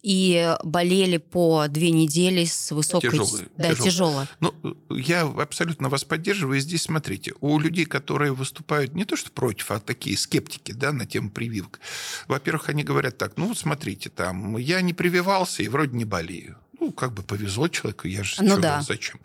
и 0.02 0.56
болели 0.64 1.16
по 1.18 1.66
две 1.68 1.90
недели 1.90 2.44
с 2.44 2.70
высокой... 2.70 3.10
Тяжелые. 3.10 3.48
Да, 3.56 3.74
тяжело. 3.74 4.26
Ну, 4.38 4.54
я 4.88 5.22
абсолютно 5.22 5.88
вас 5.88 6.04
поддерживаю. 6.04 6.60
Здесь, 6.60 6.82
смотрите, 6.82 7.34
у 7.40 7.58
людей, 7.58 7.84
которые 7.84 8.32
выступают 8.32 8.94
не 8.94 9.04
то 9.04 9.16
что 9.16 9.32
против, 9.32 9.72
а 9.72 9.80
такие 9.80 10.16
скептики 10.16 10.72
да, 10.72 10.92
на 10.92 11.06
тему 11.06 11.30
прививок, 11.30 11.80
во-первых, 12.28 12.68
они 12.68 12.84
говорят 12.84 13.18
так, 13.18 13.36
ну, 13.36 13.52
смотрите, 13.54 14.10
там, 14.10 14.56
я 14.56 14.80
не 14.80 14.94
прививался 14.94 15.64
и 15.64 15.68
вроде 15.68 15.96
не 15.96 16.04
болею. 16.04 16.56
Ну, 16.80 16.92
как 16.92 17.12
бы 17.12 17.22
повезло 17.22 17.68
человеку, 17.68 18.08
я 18.08 18.24
же 18.24 18.42
ну, 18.42 18.58
да. 18.58 18.80
зачем. 18.80 19.20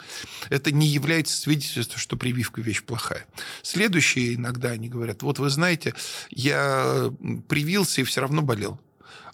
Это 0.49 0.71
не 0.71 0.87
является 0.87 1.35
свидетельством, 1.37 1.99
что 1.99 2.17
прививка 2.17 2.61
вещь 2.61 2.83
плохая. 2.83 3.25
Следующие 3.61 4.35
иногда 4.35 4.71
они 4.71 4.89
говорят, 4.89 5.23
вот 5.23 5.39
вы 5.39 5.49
знаете, 5.49 5.95
я 6.29 7.11
привился 7.47 8.01
и 8.01 8.03
все 8.03 8.21
равно 8.21 8.41
болел 8.41 8.79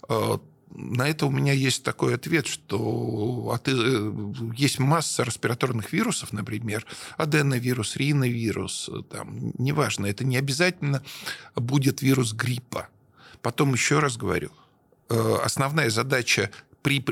а, 0.08 0.40
на 0.74 1.08
это 1.08 1.26
у 1.26 1.30
меня 1.30 1.52
есть 1.52 1.84
такой 1.84 2.14
ответ, 2.14 2.46
что 2.46 3.58
э, 3.66 4.12
есть 4.56 4.78
масса 4.78 5.22
респираторных 5.22 5.92
вирусов, 5.92 6.32
например, 6.32 6.86
аденовирус, 7.16 7.96
риновирус, 7.96 8.88
там, 9.10 9.52
неважно, 9.58 10.06
это 10.06 10.24
не 10.24 10.36
обязательно 10.36 11.02
будет 11.54 12.00
вирус 12.02 12.32
гриппа. 12.32 12.88
Потом 13.42 13.74
еще 13.74 13.98
раз 13.98 14.16
говорю, 14.16 14.50
э, 15.10 15.36
основная 15.44 15.90
задача 15.90 16.50
при 16.82 17.04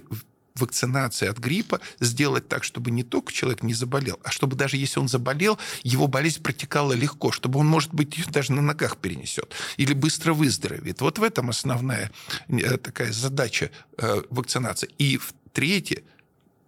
вакцинации 0.54 1.28
от 1.28 1.38
гриппа 1.38 1.80
сделать 2.00 2.48
так, 2.48 2.64
чтобы 2.64 2.90
не 2.90 3.02
только 3.02 3.32
человек 3.32 3.62
не 3.62 3.74
заболел, 3.74 4.18
а 4.24 4.30
чтобы 4.30 4.56
даже 4.56 4.76
если 4.76 5.00
он 5.00 5.08
заболел, 5.08 5.58
его 5.82 6.06
болезнь 6.06 6.42
протекала 6.42 6.92
легко, 6.92 7.32
чтобы 7.32 7.60
он, 7.60 7.66
может 7.66 7.92
быть, 7.94 8.30
даже 8.30 8.52
на 8.52 8.62
ногах 8.62 8.96
перенесет 8.96 9.54
или 9.76 9.94
быстро 9.94 10.34
выздоровеет. 10.34 11.00
Вот 11.00 11.18
в 11.18 11.22
этом 11.22 11.50
основная 11.50 12.10
э, 12.48 12.76
такая 12.78 13.12
задача 13.12 13.70
э, 13.96 14.22
вакцинации. 14.30 14.90
И 14.98 15.16
в 15.16 15.32
третье, 15.52 16.02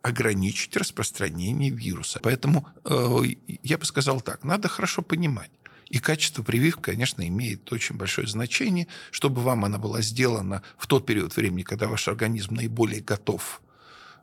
ограничить 0.02 0.76
распространение 0.76 1.70
вируса. 1.70 2.20
Поэтому 2.22 2.66
э, 2.84 3.18
я 3.62 3.78
бы 3.78 3.84
сказал 3.84 4.20
так, 4.20 4.44
надо 4.44 4.68
хорошо 4.68 5.02
понимать. 5.02 5.50
И 5.88 5.98
качество 5.98 6.42
прививки, 6.42 6.80
конечно, 6.80 7.26
имеет 7.26 7.70
очень 7.72 7.96
большое 7.96 8.26
значение, 8.26 8.88
чтобы 9.10 9.42
вам 9.42 9.64
она 9.64 9.78
была 9.78 10.00
сделана 10.00 10.62
в 10.78 10.86
тот 10.86 11.06
период 11.06 11.36
времени, 11.36 11.62
когда 11.62 11.86
ваш 11.86 12.08
организм 12.08 12.54
наиболее 12.54 13.02
готов 13.02 13.60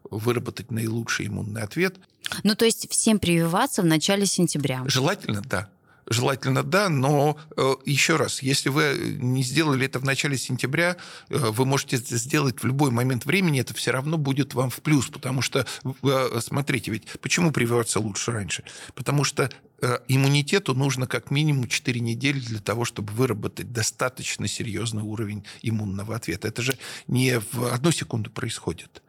выработать 0.10 0.72
наилучший 0.72 1.28
иммунный 1.28 1.62
ответ. 1.62 1.98
Ну, 2.44 2.56
то 2.56 2.66
есть 2.66 2.90
всем 2.92 3.20
прививаться 3.20 3.82
в 3.82 3.86
начале 3.86 4.26
сентября? 4.26 4.84
Желательно, 4.86 5.42
да. 5.42 5.70
Желательно, 6.10 6.64
да, 6.64 6.90
но 6.90 7.38
э, 7.56 7.76
еще 7.86 8.16
раз, 8.16 8.42
если 8.42 8.70
вы 8.70 9.18
не 9.20 9.44
сделали 9.44 9.86
это 9.86 10.00
в 10.00 10.04
начале 10.04 10.40
сентября, 10.40 10.98
э, 11.30 11.38
вы 11.38 11.66
можете 11.66 11.98
это 11.98 12.18
сделать 12.18 12.64
в 12.64 12.66
любой 12.66 12.90
момент 12.90 13.28
времени, 13.28 13.62
это 13.62 13.76
все 13.76 13.92
равно 13.92 14.18
будет 14.18 14.56
вам 14.56 14.72
в 14.72 14.78
плюс, 14.78 15.08
потому 15.08 15.44
что, 15.44 15.68
э, 16.02 16.40
смотрите, 16.42 16.90
ведь 16.90 17.06
почему 17.22 17.52
прививаться 17.52 18.00
лучше 18.00 18.32
раньше? 18.32 18.64
Потому 18.96 19.24
что 19.24 19.52
э, 19.84 20.00
иммунитету 20.08 20.74
нужно 20.74 21.06
как 21.06 21.30
минимум 21.30 21.68
4 21.68 22.00
недели 22.00 22.40
для 22.40 22.60
того, 22.60 22.86
чтобы 22.86 23.14
выработать 23.14 23.72
достаточно 23.72 24.48
серьезный 24.48 25.04
уровень 25.04 25.46
иммунного 25.62 26.16
ответа. 26.16 26.48
Это 26.48 26.64
же 26.64 26.76
не 27.06 27.40
в 27.40 27.72
одну 27.72 27.92
секунду 27.92 28.32
происходит. 28.32 29.04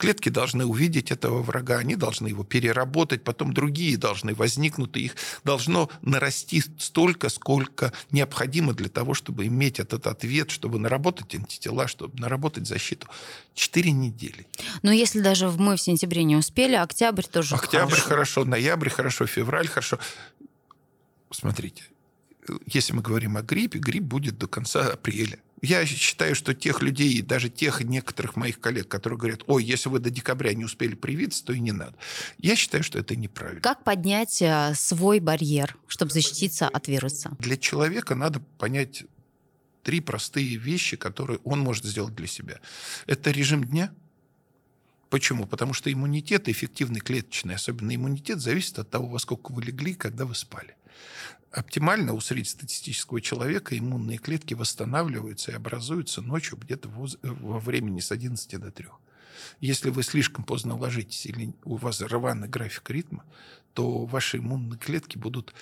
Клетки 0.00 0.30
должны 0.30 0.64
увидеть 0.64 1.10
этого 1.10 1.42
врага, 1.42 1.76
они 1.76 1.94
должны 1.94 2.28
его 2.28 2.42
переработать, 2.42 3.22
потом 3.22 3.52
другие 3.52 3.98
должны 3.98 4.34
возникнуть, 4.34 4.96
и 4.96 5.00
их 5.00 5.16
должно 5.44 5.90
нарасти 6.00 6.62
столько, 6.78 7.28
сколько 7.28 7.92
необходимо 8.10 8.72
для 8.72 8.88
того, 8.88 9.12
чтобы 9.12 9.46
иметь 9.46 9.78
этот 9.78 10.06
ответ, 10.06 10.50
чтобы 10.50 10.78
наработать 10.78 11.34
антитела, 11.34 11.86
чтобы 11.86 12.18
наработать 12.18 12.66
защиту. 12.66 13.08
Четыре 13.54 13.90
недели. 13.90 14.46
Но 14.80 14.90
если 14.90 15.20
даже 15.20 15.50
мы 15.50 15.76
в 15.76 15.82
сентябре 15.82 16.24
не 16.24 16.36
успели, 16.36 16.76
октябрь 16.76 17.26
тоже 17.26 17.54
Октябрь 17.54 17.90
хорошо, 17.90 18.08
хорошо 18.08 18.44
ноябрь 18.46 18.88
хорошо, 18.88 19.26
февраль 19.26 19.68
хорошо. 19.68 19.98
Смотрите, 21.30 21.82
если 22.64 22.94
мы 22.94 23.02
говорим 23.02 23.36
о 23.36 23.42
гриппе, 23.42 23.78
грипп 23.78 24.04
будет 24.04 24.38
до 24.38 24.46
конца 24.46 24.92
апреля. 24.92 25.38
Я 25.62 25.84
считаю, 25.84 26.34
что 26.34 26.54
тех 26.54 26.80
людей, 26.80 27.20
даже 27.20 27.50
тех 27.50 27.82
некоторых 27.82 28.36
моих 28.36 28.60
коллег, 28.60 28.88
которые 28.88 29.18
говорят, 29.18 29.42
ой, 29.46 29.62
если 29.62 29.88
вы 29.88 29.98
до 29.98 30.10
декабря 30.10 30.54
не 30.54 30.64
успели 30.64 30.94
привиться, 30.94 31.44
то 31.44 31.52
и 31.52 31.60
не 31.60 31.72
надо. 31.72 31.94
Я 32.38 32.56
считаю, 32.56 32.82
что 32.82 32.98
это 32.98 33.14
неправильно. 33.14 33.60
Как 33.60 33.84
поднять 33.84 34.40
э, 34.40 34.72
свой 34.74 35.20
барьер, 35.20 35.76
чтобы 35.86 36.12
защититься 36.12 36.66
от 36.66 36.88
вируса? 36.88 37.32
Для 37.38 37.56
человека 37.56 38.14
надо 38.14 38.40
понять 38.58 39.04
три 39.82 40.00
простые 40.00 40.56
вещи, 40.56 40.96
которые 40.96 41.40
он 41.44 41.60
может 41.60 41.84
сделать 41.84 42.14
для 42.14 42.26
себя. 42.26 42.60
Это 43.06 43.30
режим 43.30 43.64
дня. 43.64 43.92
Почему? 45.10 45.46
Потому 45.46 45.74
что 45.74 45.92
иммунитет, 45.92 46.48
эффективный 46.48 47.00
клеточный, 47.00 47.56
особенно 47.56 47.94
иммунитет, 47.94 48.40
зависит 48.40 48.78
от 48.78 48.88
того, 48.88 49.08
во 49.08 49.18
сколько 49.18 49.52
вы 49.52 49.62
легли, 49.62 49.94
когда 49.94 50.24
вы 50.24 50.34
спали 50.34 50.76
оптимально 51.52 52.12
у 52.12 52.20
среднестатистического 52.20 53.20
человека 53.20 53.76
иммунные 53.76 54.18
клетки 54.18 54.54
восстанавливаются 54.54 55.52
и 55.52 55.54
образуются 55.54 56.22
ночью 56.22 56.58
где-то 56.58 56.88
во 56.88 57.58
времени 57.58 58.00
с 58.00 58.12
11 58.12 58.60
до 58.60 58.70
3. 58.70 58.86
Если 59.60 59.90
вы 59.90 60.02
слишком 60.02 60.44
поздно 60.44 60.76
ложитесь 60.76 61.26
или 61.26 61.52
у 61.64 61.76
вас 61.76 62.00
рваный 62.00 62.48
график 62.48 62.88
ритма, 62.90 63.24
то 63.74 64.04
ваши 64.04 64.38
иммунные 64.38 64.78
клетки 64.78 65.18
будут 65.18 65.54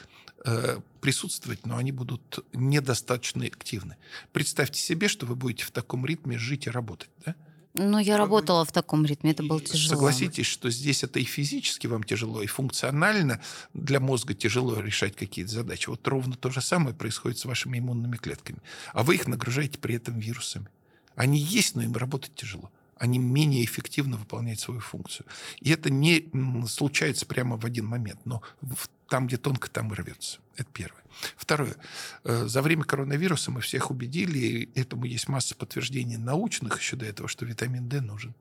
э, 0.44 0.80
присутствовать, 1.00 1.66
но 1.66 1.76
они 1.76 1.92
будут 1.92 2.44
недостаточно 2.52 3.44
активны. 3.46 3.96
Представьте 4.32 4.80
себе, 4.80 5.08
что 5.08 5.26
вы 5.26 5.36
будете 5.36 5.64
в 5.64 5.70
таком 5.70 6.06
ритме 6.06 6.38
жить 6.38 6.66
и 6.66 6.70
работать. 6.70 7.10
Да? 7.24 7.34
Ну, 7.78 7.98
я 7.98 8.16
работала 8.16 8.64
в 8.64 8.72
таком 8.72 9.06
ритме, 9.06 9.30
это 9.30 9.42
было 9.44 9.60
тяжело. 9.60 9.94
Согласитесь, 9.94 10.46
что 10.46 10.68
здесь 10.68 11.04
это 11.04 11.20
и 11.20 11.24
физически 11.24 11.86
вам 11.86 12.02
тяжело, 12.02 12.42
и 12.42 12.46
функционально 12.46 13.40
для 13.72 14.00
мозга 14.00 14.34
тяжело 14.34 14.80
решать 14.80 15.14
какие-то 15.14 15.52
задачи. 15.52 15.88
Вот 15.88 16.06
ровно 16.08 16.34
то 16.34 16.50
же 16.50 16.60
самое 16.60 16.94
происходит 16.94 17.38
с 17.38 17.44
вашими 17.44 17.78
иммунными 17.78 18.16
клетками. 18.16 18.58
А 18.92 19.04
вы 19.04 19.14
их 19.14 19.28
нагружаете 19.28 19.78
при 19.78 19.94
этом 19.94 20.18
вирусами. 20.18 20.68
Они 21.14 21.38
есть, 21.38 21.76
но 21.76 21.82
им 21.82 21.94
работать 21.94 22.34
тяжело 22.34 22.70
они 22.98 23.18
менее 23.18 23.64
эффективно 23.64 24.16
выполняют 24.16 24.60
свою 24.60 24.80
функцию. 24.80 25.26
И 25.60 25.70
это 25.70 25.90
не 25.90 26.30
случается 26.66 27.26
прямо 27.26 27.56
в 27.56 27.64
один 27.64 27.86
момент, 27.86 28.20
но 28.24 28.42
там, 29.08 29.26
где 29.26 29.36
тонко, 29.36 29.70
там 29.70 29.92
и 29.92 29.96
рвется. 29.96 30.40
Это 30.56 30.68
первое. 30.72 31.02
Второе. 31.36 31.76
Э, 32.24 32.46
за 32.46 32.62
время 32.62 32.84
коронавируса 32.84 33.50
мы 33.50 33.60
всех 33.60 33.90
убедили, 33.90 34.38
и 34.38 34.80
этому 34.80 35.04
есть 35.04 35.28
масса 35.28 35.54
подтверждений 35.54 36.16
научных 36.16 36.78
еще 36.78 36.96
до 36.96 37.06
этого, 37.06 37.28
что 37.28 37.44
витамин 37.44 37.88
D 37.88 38.00
нужен. 38.00 38.34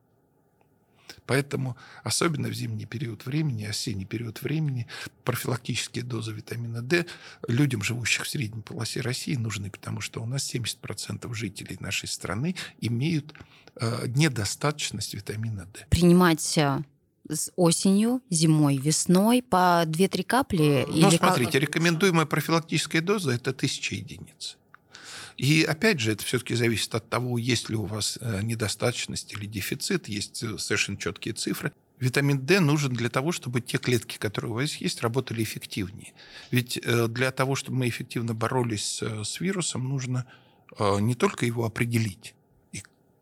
Поэтому, 1.25 1.77
особенно 2.03 2.49
в 2.49 2.53
зимний 2.53 2.85
период 2.85 3.25
времени, 3.25 3.65
осенний 3.65 4.05
период 4.05 4.41
времени, 4.41 4.87
профилактические 5.23 6.03
дозы 6.03 6.31
витамина 6.31 6.81
D 6.81 7.05
людям, 7.47 7.83
живущих 7.83 8.23
в 8.23 8.29
средней 8.29 8.61
полосе 8.61 9.01
России, 9.01 9.35
нужны, 9.35 9.69
потому 9.69 10.01
что 10.01 10.21
у 10.21 10.25
нас 10.25 10.53
70% 10.53 11.33
жителей 11.33 11.77
нашей 11.79 12.07
страны 12.07 12.55
имеют 12.79 13.33
э, 13.75 14.07
недостаточность 14.07 15.13
витамина 15.13 15.65
D. 15.73 15.85
Принимать 15.89 16.57
э, 16.57 16.83
с 17.29 17.51
осенью, 17.55 18.21
зимой, 18.29 18.77
весной 18.77 19.41
по 19.41 19.83
2-3 19.85 20.23
капли? 20.23 20.85
Ну, 20.87 21.09
или 21.09 21.17
смотрите, 21.17 21.53
как... 21.53 21.61
рекомендуемая 21.61 22.25
профилактическая 22.25 23.01
доза– 23.01 23.31
это 23.33 23.51
1000 23.51 23.95
единиц. 23.95 24.57
И 25.37 25.63
опять 25.63 25.99
же, 25.99 26.11
это 26.11 26.23
все-таки 26.23 26.55
зависит 26.55 26.93
от 26.95 27.09
того, 27.09 27.37
есть 27.37 27.69
ли 27.69 27.75
у 27.75 27.85
вас 27.85 28.17
э, 28.19 28.41
недостаточность 28.41 29.33
или 29.33 29.45
дефицит, 29.45 30.07
есть 30.07 30.41
э, 30.41 30.57
совершенно 30.57 30.97
четкие 30.97 31.35
цифры. 31.35 31.71
Витамин 31.99 32.43
D 32.45 32.59
нужен 32.59 32.93
для 32.93 33.09
того, 33.09 33.31
чтобы 33.31 33.61
те 33.61 33.77
клетки, 33.77 34.17
которые 34.17 34.51
у 34.51 34.55
вас 34.55 34.73
есть, 34.75 35.01
работали 35.01 35.43
эффективнее. 35.43 36.13
Ведь 36.49 36.79
э, 36.83 37.07
для 37.07 37.31
того, 37.31 37.55
чтобы 37.55 37.77
мы 37.77 37.87
эффективно 37.87 38.33
боролись 38.33 39.01
с 39.01 39.39
вирусом, 39.39 39.87
нужно 39.87 40.25
не 40.79 41.15
только 41.15 41.45
его 41.45 41.65
определить, 41.65 42.35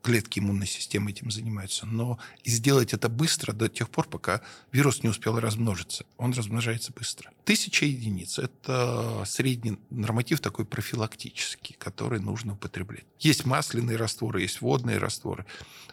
клетки 0.06 0.38
иммунной 0.38 0.68
системы 0.68 1.10
этим 1.10 1.32
занимаются. 1.32 1.88
Но 1.88 2.20
сделать 2.45 2.93
это 2.93 3.10
быстро 3.10 3.53
до 3.53 3.68
тех 3.70 3.89
пор, 3.89 4.08
пока 4.08 4.41
вирус 4.72 5.01
не 5.01 5.10
успел 5.10 5.39
размножиться. 5.39 6.06
Он 6.18 6.32
размножается 6.32 6.93
быстро. 6.93 7.32
Тысяча 7.43 7.88
единиц– 7.88 8.38
это 8.39 9.24
средний 9.26 9.80
норматив 9.89 10.41
такой 10.41 10.66
профилактический, 10.66 11.76
который 11.80 12.20
нужно 12.20 12.53
употреблять. 12.53 13.06
Есть 13.18 13.45
масляные 13.45 13.97
растворы, 13.97 14.43
есть 14.43 14.62
водные 14.62 14.99
растворы. 14.99 15.47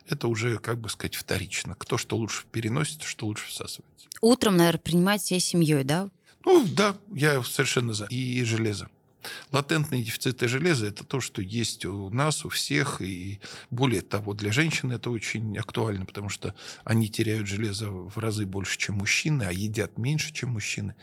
Это 0.07 0.29
уже, 0.29 0.59
как 0.59 0.79
бы 0.79 0.91
сказать, 0.91 1.15
вторично. 1.15 1.75
Кто 1.77 1.97
что 1.97 2.19
лучше 2.19 2.45
переносит, 2.53 3.05
что 3.05 3.25
лучше 3.25 3.49
всасывается. 3.49 4.09
Утром, 4.21 4.59
наверное, 4.59 4.79
принимать 4.79 5.23
всей 5.23 5.41
семьей, 5.41 5.85
да? 5.85 6.11
Ну, 6.45 6.67
да, 6.67 6.99
я 7.15 7.43
совершенно 7.43 7.95
за. 7.95 8.05
И 8.07 8.45
железо. 8.45 8.91
Латентные 9.51 10.03
дефициты 10.03 10.49
железа– 10.49 10.87
это 10.89 11.05
то, 11.05 11.21
что 11.21 11.43
есть 11.43 11.85
у 11.85 12.11
нас, 12.11 12.45
у 12.45 12.49
всех. 12.49 13.01
И 13.01 13.41
более 13.71 14.03
того, 14.03 14.35
для 14.35 14.53
женщин 14.53 14.93
это 14.93 15.11
очень 15.11 15.57
актуально, 15.59 16.07
потому 16.07 16.29
что 16.29 16.55
они 16.85 17.09
теряют 17.09 17.47
железо 17.47 17.91
в 17.91 18.19
разы 18.19 18.47
больше, 18.47 18.79
чем 18.79 18.97
мужчины, 18.97 19.45
а 19.45 19.53
едят 19.53 19.99
меньше, 19.99 20.33
чем 20.33 20.51
мужчины. 20.51 20.95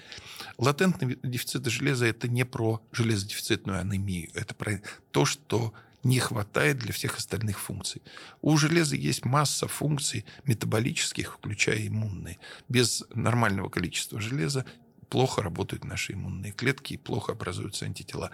Латентные 0.58 1.18
дефициты 1.24 1.70
железа– 1.70 2.06
это 2.08 2.28
не 2.28 2.46
про 2.46 2.82
железодефицитную 2.92 3.80
анемию. 3.80 4.30
Это 4.34 4.54
про 4.54 4.82
то, 5.12 5.26
что 5.26 5.74
не 6.04 6.20
хватает 6.20 6.80
для 6.80 6.94
всех 6.94 7.18
остальных 7.18 7.60
функций. 7.60 8.02
У 8.42 8.58
железа 8.58 8.96
есть 8.96 9.26
масса 9.26 9.68
функций 9.68 10.26
метаболических, 10.46 11.34
включая 11.34 11.88
иммунные. 11.88 12.38
Без 12.70 13.04
нормального 13.14 13.70
количества 13.70 14.22
железа 14.22 14.66
плохо 15.10 15.42
работают 15.42 15.84
наши 15.84 16.14
иммунные 16.14 16.52
клетки 16.52 16.94
и 16.94 16.98
плохо 16.98 17.34
образуются 17.34 17.86
антитела. 17.86 18.32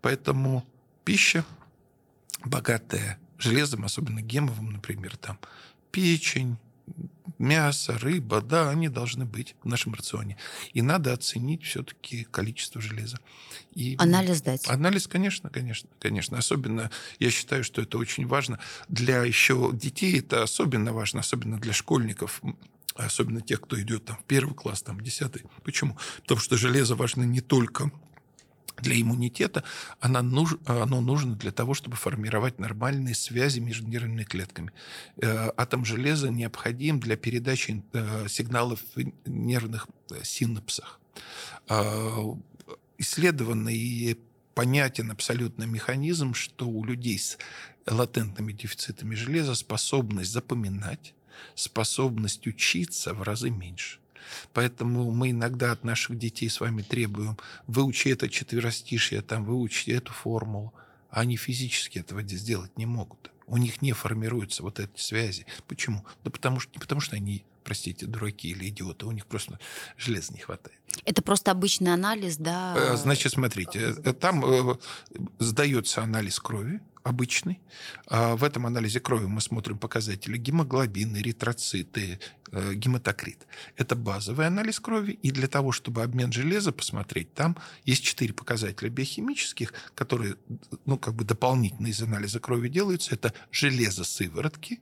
Поэтому 0.00 0.64
пища, 1.04 1.44
богатая 2.44 3.18
железом, 3.38 3.84
особенно 3.84 4.22
гемовым, 4.22 4.72
например, 4.72 5.16
там 5.16 5.38
печень, 5.90 6.56
мясо, 7.38 7.98
рыба, 7.98 8.40
да, 8.40 8.70
они 8.70 8.88
должны 8.88 9.24
быть 9.24 9.54
в 9.62 9.68
нашем 9.68 9.94
рационе. 9.94 10.36
И 10.72 10.82
надо 10.82 11.12
оценить 11.12 11.62
все-таки 11.62 12.24
количество 12.24 12.80
железа. 12.80 13.18
И 13.74 13.96
анализ 13.98 14.42
дать. 14.42 14.68
Анализ, 14.68 15.06
конечно, 15.06 15.50
конечно, 15.50 15.88
конечно. 15.98 16.38
Особенно, 16.38 16.90
я 17.18 17.30
считаю, 17.30 17.64
что 17.64 17.82
это 17.82 17.98
очень 17.98 18.26
важно. 18.26 18.58
Для 18.88 19.22
еще 19.24 19.70
детей 19.72 20.18
это 20.18 20.42
особенно 20.42 20.92
важно, 20.92 21.20
особенно 21.20 21.58
для 21.58 21.72
школьников 21.72 22.40
особенно 22.94 23.40
тех, 23.40 23.60
кто 23.60 23.80
идет 23.80 24.04
там 24.04 24.16
в 24.16 24.24
первый 24.24 24.54
класс, 24.54 24.82
там 24.82 24.98
в 24.98 25.02
десятый. 25.02 25.42
Почему? 25.62 25.96
Потому 26.22 26.40
что 26.40 26.56
железо 26.56 26.94
важно 26.94 27.24
не 27.24 27.40
только 27.40 27.90
для 28.78 29.00
иммунитета, 29.00 29.64
оно, 30.00 30.22
нуж, 30.22 30.56
оно 30.66 31.00
нужно 31.00 31.36
для 31.36 31.52
того, 31.52 31.74
чтобы 31.74 31.96
формировать 31.96 32.58
нормальные 32.58 33.14
связи 33.14 33.60
между 33.60 33.86
нервными 33.86 34.24
клетками. 34.24 34.72
Э, 35.16 35.50
атом 35.56 35.84
железа 35.84 36.28
необходим 36.30 36.98
для 36.98 37.16
передачи 37.16 37.84
э, 37.92 38.26
сигналов 38.28 38.80
в 38.94 39.04
нервных 39.26 39.86
э, 40.10 40.24
синапсах. 40.24 41.00
Исследован 42.98 43.68
и 43.68 44.16
понятен 44.54 45.10
абсолютно 45.10 45.64
механизм, 45.64 46.34
что 46.34 46.66
у 46.66 46.84
людей 46.84 47.18
с 47.18 47.38
латентными 47.86 48.52
дефицитами 48.52 49.14
железа 49.14 49.54
способность 49.54 50.32
запоминать, 50.32 51.14
способность 51.54 52.46
учиться 52.46 53.14
в 53.14 53.22
разы 53.22 53.50
меньше. 53.50 53.98
Поэтому 54.52 55.10
мы 55.10 55.30
иногда 55.30 55.72
от 55.72 55.84
наших 55.84 56.18
детей 56.18 56.48
с 56.48 56.60
вами 56.60 56.82
требуем 56.82 57.38
выучи 57.66 58.08
это 58.08 58.28
четверостишье, 58.28 59.22
там, 59.22 59.44
выучи 59.44 59.90
эту 59.90 60.12
формулу. 60.12 60.72
А 61.10 61.20
они 61.20 61.36
физически 61.36 61.98
этого 61.98 62.22
сделать 62.22 62.76
не 62.76 62.86
могут. 62.86 63.30
У 63.46 63.56
них 63.56 63.82
не 63.82 63.92
формируются 63.92 64.62
вот 64.62 64.80
эти 64.80 64.98
связи. 64.98 65.46
Почему? 65.68 66.04
Да 66.24 66.30
потому 66.30 66.60
что, 66.60 66.72
не 66.72 66.80
потому 66.80 67.00
что 67.00 67.16
они, 67.16 67.44
простите, 67.62 68.06
дураки 68.06 68.48
или 68.48 68.68
идиоты, 68.68 69.06
у 69.06 69.12
них 69.12 69.26
просто 69.26 69.58
железа 69.96 70.32
не 70.32 70.40
хватает. 70.40 70.78
Это 71.04 71.22
просто 71.22 71.50
обычный 71.50 71.92
анализ, 71.92 72.36
да? 72.36 72.74
Э, 72.76 72.96
значит, 72.96 73.32
смотрите, 73.32 73.94
э, 74.02 74.12
там 74.12 74.44
э, 74.44 74.76
сдается 75.38 76.02
анализ 76.02 76.38
крови, 76.40 76.80
обычный. 77.04 77.60
А 78.08 78.34
в 78.34 78.42
этом 78.42 78.66
анализе 78.66 78.98
крови 78.98 79.26
мы 79.26 79.40
смотрим 79.40 79.78
показатели 79.78 80.38
гемоглобин, 80.38 81.16
эритроциты, 81.16 82.18
э, 82.50 82.74
гематокрит. 82.74 83.46
Это 83.76 83.94
базовый 83.94 84.46
анализ 84.46 84.80
крови. 84.80 85.12
И 85.22 85.30
для 85.30 85.46
того, 85.46 85.70
чтобы 85.70 86.02
обмен 86.02 86.32
железа 86.32 86.72
посмотреть, 86.72 87.32
там 87.34 87.56
есть 87.84 88.02
четыре 88.02 88.32
показателя 88.32 88.88
биохимических, 88.88 89.72
которые 89.94 90.36
ну, 90.86 90.98
как 90.98 91.14
бы 91.14 91.24
дополнительно 91.24 91.88
из 91.88 92.02
анализа 92.02 92.40
крови 92.40 92.68
делаются. 92.68 93.14
Это 93.14 93.34
железо 93.52 94.02
сыворотки, 94.04 94.80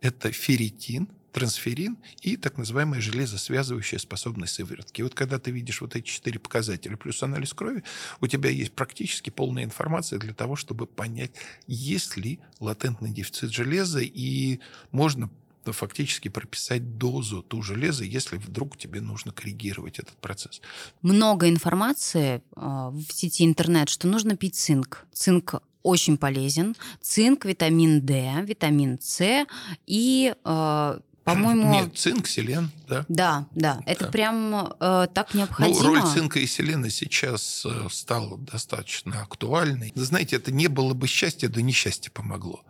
это 0.00 0.32
ферритин– 0.32 1.08
трансферин 1.32 1.98
и 2.20 2.36
так 2.36 2.58
называемая 2.58 3.00
железосвязывающая 3.00 3.98
способность 3.98 4.54
сыворотки. 4.54 5.02
Вот 5.02 5.14
когда 5.14 5.38
ты 5.38 5.50
видишь 5.50 5.80
вот 5.80 5.96
эти 5.96 6.06
четыре 6.06 6.38
показателя 6.38 6.96
плюс 6.96 7.22
анализ 7.22 7.52
крови, 7.54 7.82
у 8.20 8.26
тебя 8.26 8.50
есть 8.50 8.72
практически 8.72 9.30
полная 9.30 9.64
информация 9.64 10.18
для 10.18 10.34
того, 10.34 10.56
чтобы 10.56 10.86
понять, 10.86 11.32
есть 11.66 12.16
ли 12.16 12.38
латентный 12.60 13.10
дефицит 13.10 13.50
железа, 13.50 14.00
и 14.00 14.60
можно 14.90 15.30
фактически 15.64 16.28
прописать 16.28 16.98
дозу 16.98 17.42
ту 17.42 17.62
железа, 17.62 18.04
если 18.04 18.36
вдруг 18.36 18.76
тебе 18.76 19.00
нужно 19.00 19.32
коррегировать 19.32 20.00
этот 20.00 20.16
процесс. 20.16 20.60
Много 21.02 21.48
информации 21.48 22.42
а, 22.56 22.90
в 22.90 23.12
сети 23.12 23.44
интернет, 23.44 23.88
что 23.88 24.08
нужно 24.08 24.36
пить 24.36 24.56
цинк. 24.56 25.06
Цинк 25.12 25.62
очень 25.84 26.16
полезен. 26.16 26.74
Цинк, 27.00 27.44
витамин 27.44 28.00
D, 28.00 28.42
витамин 28.42 28.98
С 29.00 29.46
и 29.86 30.34
э, 30.44 31.00
по-моему... 31.24 31.70
Нет, 31.70 31.96
цинк, 31.96 32.26
селен, 32.26 32.70
да. 32.88 33.04
Да, 33.08 33.46
да. 33.54 33.80
Это 33.86 34.06
да. 34.06 34.10
прям 34.10 34.74
э, 34.80 35.06
так 35.14 35.34
необходимо. 35.34 35.80
Ну, 35.80 35.86
роль 35.86 36.02
цинка 36.02 36.40
и 36.40 36.46
селена 36.46 36.90
сейчас 36.90 37.64
э, 37.64 37.86
стала 37.90 38.38
достаточно 38.38 39.22
актуальной. 39.22 39.92
Знаете, 39.94 40.36
это 40.36 40.50
не 40.50 40.66
было 40.66 40.94
бы 40.94 41.06
счастья, 41.06 41.48
да 41.48 41.62
несчастье 41.62 42.10
помогло. 42.10 42.64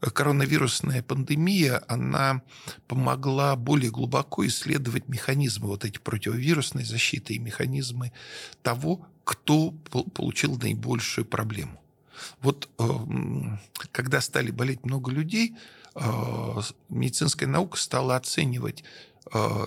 Коронавирусная 0.00 1.02
пандемия, 1.02 1.82
она 1.88 2.42
помогла 2.86 3.56
более 3.56 3.90
глубоко 3.90 4.46
исследовать 4.46 5.08
механизмы 5.08 5.66
вот 5.66 5.84
эти 5.84 5.98
противовирусной 5.98 6.84
защиты 6.84 7.34
и 7.34 7.38
механизмы 7.40 8.12
того, 8.62 9.04
кто 9.24 9.72
получил 9.72 10.56
наибольшую 10.56 11.24
проблему. 11.24 11.82
Вот 12.40 12.68
э, 12.78 12.84
когда 13.90 14.20
стали 14.20 14.52
болеть 14.52 14.84
много 14.84 15.10
людей, 15.10 15.56
медицинская 16.88 17.48
наука 17.48 17.78
стала 17.78 18.16
оценивать, 18.16 18.84
э, 19.32 19.66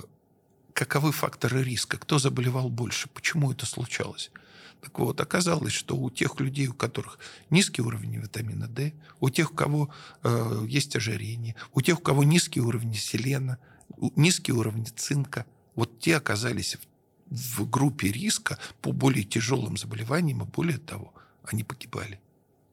каковы 0.73 1.11
факторы 1.11 1.63
риска, 1.63 1.97
кто 1.97 2.19
заболевал 2.19 2.69
больше, 2.69 3.09
почему 3.09 3.51
это 3.51 3.65
случалось. 3.65 4.31
Так 4.81 4.97
вот, 4.99 5.19
оказалось, 5.19 5.73
что 5.73 5.97
у 5.97 6.09
тех 6.09 6.39
людей, 6.39 6.67
у 6.67 6.73
которых 6.73 7.19
низкий 7.49 7.81
уровень 7.81 8.15
витамина 8.17 8.67
D, 8.67 8.93
у 9.19 9.29
тех, 9.29 9.51
у 9.51 9.55
кого 9.55 9.89
э, 10.23 10.65
есть 10.67 10.95
ожирение, 10.95 11.55
у 11.73 11.81
тех, 11.81 11.99
у 11.99 12.01
кого 12.01 12.23
низкий 12.23 12.61
уровень 12.61 12.93
селена, 12.93 13.57
низкий 14.15 14.53
уровень 14.53 14.85
цинка, 14.85 15.45
вот 15.75 15.99
те 15.99 16.15
оказались 16.15 16.77
в, 16.77 17.61
в 17.61 17.69
группе 17.69 18.09
риска 18.09 18.57
по 18.81 18.93
более 18.93 19.25
тяжелым 19.25 19.75
заболеваниям, 19.75 20.43
и 20.43 20.45
более 20.45 20.77
того, 20.77 21.13
они 21.43 21.63
погибали. 21.63 22.21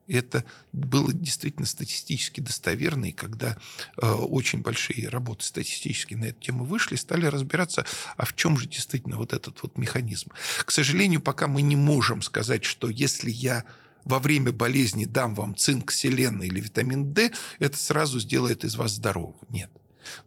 Это 0.09 0.45
было 0.73 1.13
действительно 1.13 1.67
статистически 1.67 2.41
достоверно, 2.41 3.07
и 3.07 3.13
когда 3.13 3.57
э, 4.01 4.07
очень 4.07 4.63
большие 4.63 5.09
работы 5.09 5.45
статистические 5.45 6.19
на 6.19 6.25
эту 6.27 6.41
тему 6.41 6.65
вышли, 6.65 6.95
стали 6.97 7.27
разбираться, 7.27 7.85
а 8.17 8.25
в 8.25 8.35
чем 8.35 8.57
же 8.57 8.69
действительно 8.69 9.17
вот 9.17 9.33
этот 9.33 9.63
вот 9.63 9.79
механизм. 9.79 10.31
К 10.65 10.71
сожалению, 10.71 11.21
пока 11.21 11.49
мы 11.49 11.63
не 11.63 11.77
можем 11.77 12.23
сказать, 12.23 12.65
что 12.65 12.89
если 12.89 13.31
я 13.31 13.65
во 14.05 14.21
время 14.21 14.53
болезни 14.53 15.05
дам 15.05 15.35
вам 15.35 15.57
цинк, 15.57 15.91
селен 15.91 16.41
или 16.41 16.61
витамин 16.61 17.13
D, 17.13 17.33
это 17.59 17.77
сразу 17.77 18.21
сделает 18.21 18.65
из 18.65 18.77
вас 18.77 18.93
здорового. 18.93 19.37
Нет. 19.49 19.71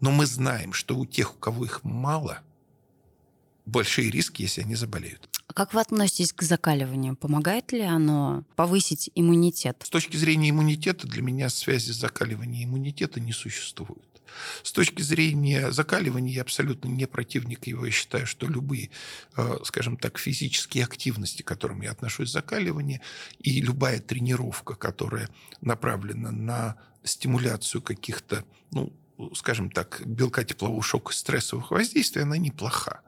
Но 0.02 0.12
мы 0.12 0.26
знаем, 0.26 0.74
что 0.74 0.98
у 0.98 1.06
тех, 1.06 1.36
у 1.36 1.38
кого 1.38 1.64
их 1.64 1.86
мало, 1.86 2.42
большие 3.66 4.12
риски, 4.12 4.42
если 4.42 4.62
они 4.62 4.76
заболеют. 4.76 5.30
Как 5.54 5.74
вы 5.74 5.82
относитесь 5.82 6.32
к 6.32 6.44
закаливанию? 6.44 7.16
Помогает 7.16 7.72
ли 7.72 7.82
оно 7.82 8.44
повысить 8.56 9.10
иммунитет? 9.16 9.82
С 9.84 9.90
точки 9.90 10.16
зрения 10.16 10.52
иммунитета 10.52 11.08
для 11.08 11.22
меня 11.22 11.50
связи 11.50 11.92
с 11.92 11.96
закаливанием 11.96 12.70
иммунитета 12.70 13.20
не 13.20 13.32
существует. 13.32 14.04
С 14.64 14.72
точки 14.72 15.02
зрения 15.02 15.72
закаливания 15.72 16.34
я 16.34 16.42
абсолютно 16.44 16.88
не 16.88 17.08
противник 17.08 17.68
его. 17.68 17.86
Я 17.86 17.92
считаю, 17.92 18.28
что 18.28 18.48
любые, 18.48 18.92
э, 19.36 19.58
скажем 19.64 19.98
так, 19.98 20.20
физические 20.20 20.84
активности, 20.84 21.42
к 21.42 21.48
которым 21.48 21.82
я 21.82 21.92
отношусь, 21.92 22.32
закаливание, 22.32 23.02
и 23.40 23.60
любая 23.62 24.00
тренировка, 24.00 24.76
которая 24.76 25.30
направлена 25.62 26.32
на 26.32 26.76
стимуляцию 27.04 27.82
каких-то, 27.82 28.46
ну, 28.72 28.94
скажем 29.36 29.72
так, 29.72 30.02
белка 30.06 30.44
теплового 30.44 30.84
шока, 30.84 31.14
стрессовых 31.14 31.72
воздействий, 31.72 32.22
она 32.22 32.38
неплоха. 32.38 33.02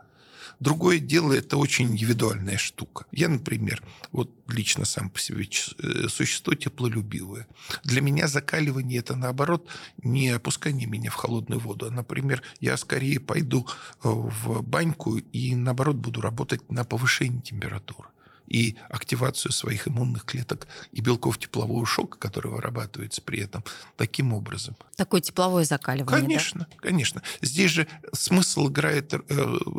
Другое 0.61 0.99
дело, 0.99 1.33
это 1.33 1.57
очень 1.57 1.87
индивидуальная 1.87 2.59
штука. 2.59 3.05
Я, 3.11 3.29
например, 3.29 3.81
вот 4.11 4.29
лично 4.47 4.85
сам 4.85 5.09
по 5.09 5.17
себе 5.17 5.43
э, 5.43 6.07
существо 6.07 6.53
теплолюбивое. 6.53 7.47
Для 7.83 8.01
меня 8.01 8.27
закаливание 8.27 8.99
это 8.99 9.15
наоборот 9.15 9.67
не 10.03 10.29
опускание 10.29 10.87
меня 10.87 11.09
в 11.09 11.15
холодную 11.15 11.59
воду. 11.59 11.87
А, 11.87 11.89
например, 11.89 12.43
я 12.59 12.77
скорее 12.77 13.19
пойду 13.19 13.65
э, 14.03 14.07
в 14.07 14.61
баньку 14.61 15.17
и 15.17 15.55
наоборот 15.55 15.95
буду 15.95 16.21
работать 16.21 16.71
на 16.71 16.83
повышение 16.83 17.41
температуры 17.41 18.09
и 18.51 18.75
активацию 18.89 19.53
своих 19.53 19.87
иммунных 19.87 20.25
клеток 20.25 20.67
и 20.91 20.99
белков 20.99 21.37
теплового 21.37 21.85
шока, 21.85 22.17
который 22.17 22.51
вырабатывается 22.51 23.21
при 23.21 23.39
этом 23.39 23.63
таким 23.95 24.33
образом. 24.33 24.75
Такое 24.97 25.21
тепловое 25.21 25.63
закаливание, 25.63 26.21
Конечно, 26.21 26.67
да? 26.69 26.77
конечно. 26.77 27.23
Здесь 27.41 27.71
же 27.71 27.87
смысл 28.11 28.67
играет, 28.67 29.13
э, 29.13 29.19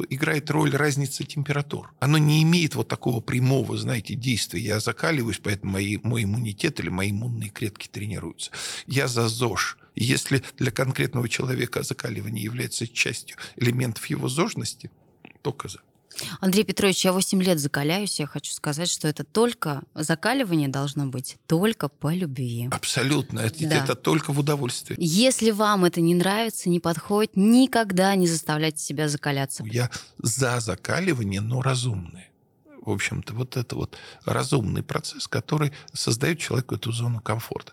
играет 0.08 0.50
роль 0.50 0.74
разницы 0.74 1.24
температур. 1.24 1.92
Оно 2.00 2.16
не 2.16 2.42
имеет 2.42 2.74
вот 2.74 2.88
такого 2.88 3.20
прямого, 3.20 3.76
знаете, 3.76 4.14
действия. 4.14 4.60
Я 4.60 4.80
закаливаюсь, 4.80 5.40
поэтому 5.42 5.72
мои, 5.72 5.98
мой 6.02 6.24
иммунитет 6.24 6.80
или 6.80 6.88
мои 6.88 7.10
иммунные 7.10 7.50
клетки 7.50 7.88
тренируются. 7.88 8.52
Я 8.86 9.06
за 9.06 9.28
ЗОЖ. 9.28 9.76
Если 9.94 10.42
для 10.58 10.70
конкретного 10.70 11.28
человека 11.28 11.82
закаливание 11.82 12.42
является 12.42 12.88
частью 12.88 13.36
элементов 13.56 14.06
его 14.06 14.28
зожности, 14.28 14.90
только 15.42 15.68
за. 15.68 15.80
Андрей 16.40 16.64
Петрович, 16.64 17.04
я 17.04 17.12
8 17.12 17.42
лет 17.42 17.58
закаляюсь. 17.58 18.18
Я 18.20 18.26
хочу 18.26 18.52
сказать, 18.52 18.88
что 18.88 19.08
это 19.08 19.24
только 19.24 19.82
закаливание 19.94 20.68
должно 20.68 21.06
быть 21.06 21.36
только 21.46 21.88
по 21.88 22.12
любви. 22.12 22.68
Абсолютно. 22.70 23.40
Это, 23.40 23.68
да. 23.68 23.84
это 23.84 23.94
только 23.94 24.32
в 24.32 24.38
удовольствие. 24.38 24.96
Если 25.00 25.50
вам 25.50 25.84
это 25.84 26.00
не 26.00 26.14
нравится, 26.14 26.68
не 26.68 26.80
подходит, 26.80 27.32
никогда 27.36 28.14
не 28.14 28.26
заставляйте 28.26 28.78
себя 28.78 29.08
закаляться. 29.08 29.64
Я 29.64 29.90
за 30.18 30.60
закаливание, 30.60 31.40
но 31.40 31.62
разумное. 31.62 32.28
В 32.84 32.90
общем-то, 32.90 33.34
вот 33.34 33.56
это 33.56 33.76
вот 33.76 33.96
разумный 34.24 34.82
процесс, 34.82 35.28
который 35.28 35.72
создает 35.92 36.40
человеку 36.40 36.74
эту 36.74 36.90
зону 36.90 37.20
комфорта. 37.20 37.72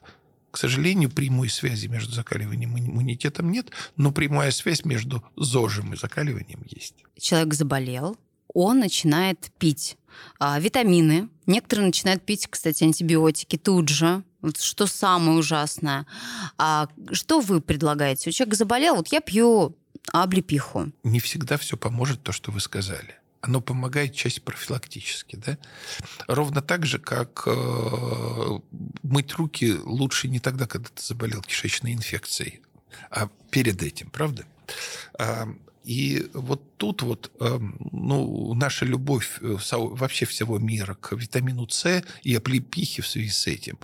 К 0.51 0.57
сожалению, 0.57 1.09
прямой 1.09 1.49
связи 1.49 1.87
между 1.87 2.13
закаливанием 2.13 2.75
и 2.77 2.81
иммунитетом 2.81 3.51
нет, 3.51 3.71
но 3.97 4.11
прямая 4.11 4.51
связь 4.51 4.83
между 4.83 5.23
ЗОЖем 5.35 5.93
и 5.93 5.97
закаливанием 5.97 6.63
есть. 6.67 6.95
Человек 7.19 7.53
заболел, 7.53 8.17
он 8.53 8.79
начинает 8.79 9.51
пить 9.57 9.97
а, 10.39 10.59
витамины. 10.59 11.29
Некоторые 11.45 11.87
начинают 11.87 12.23
пить, 12.23 12.47
кстати, 12.47 12.83
антибиотики 12.83 13.57
тут 13.57 13.89
же. 13.89 14.23
Вот 14.41 14.59
что 14.59 14.87
самое 14.87 15.37
ужасное. 15.37 16.05
А 16.57 16.87
что 17.11 17.41
вы 17.41 17.61
предлагаете? 17.61 18.29
У 18.29 18.33
человека 18.33 18.57
заболел, 18.57 18.95
вот 18.95 19.09
я 19.09 19.19
пью 19.21 19.75
облепиху. 20.11 20.91
Не 21.03 21.19
всегда 21.19 21.57
все 21.57 21.77
поможет 21.77 22.23
то, 22.23 22.31
что 22.31 22.51
вы 22.51 22.59
сказали. 22.59 23.15
Оно 23.41 23.61
помогает 23.61 24.13
часть 24.13 24.43
профилактически, 24.43 25.37
да? 25.37 25.57
Ровно 26.27 26.61
так 26.61 26.85
же, 26.85 26.99
как 26.99 27.43
э, 27.45 28.59
мыть 29.03 29.33
руки 29.33 29.75
лучше 29.83 30.27
не 30.27 30.39
тогда, 30.39 30.67
когда 30.67 30.89
ты 30.93 31.01
заболел 31.01 31.41
кишечной 31.41 31.93
инфекцией, 31.93 32.61
а 33.09 33.29
перед 33.49 33.81
этим, 33.81 34.09
правда? 34.09 34.45
А, 35.17 35.47
и 35.89 36.29
вот 36.33 36.77
тут 36.77 37.01
вот 37.01 37.31
эм, 37.39 37.75
ну, 37.91 38.53
наша 38.53 38.85
любовь 38.85 39.39
э, 39.41 39.57
вообще 39.71 40.25
всего 40.27 40.59
мира 40.59 40.93
к 40.93 41.13
витамину 41.13 41.67
С 41.67 42.03
и 42.21 42.35
облепихе 42.35 43.01
в 43.01 43.07
связи 43.07 43.29
с 43.29 43.47
этим, 43.47 43.79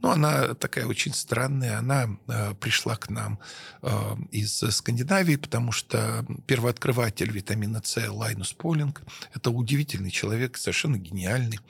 ну, 0.00 0.10
она 0.10 0.54
такая 0.54 0.86
очень 0.86 1.14
странная. 1.14 1.78
Она 1.78 2.18
э, 2.26 2.54
пришла 2.54 2.96
к 2.96 3.10
нам 3.10 3.38
э, 3.82 4.16
из 4.32 4.58
Скандинавии, 4.58 5.36
потому 5.36 5.70
что 5.70 6.26
первооткрыватель 6.48 7.30
витамина 7.30 7.80
С 7.84 8.04
Лайнус 8.10 8.52
Полинг– 8.52 9.02
это 9.32 9.52
удивительный 9.52 10.10
человек, 10.10 10.56
совершенно 10.56 10.96
гениальный. 10.96 11.60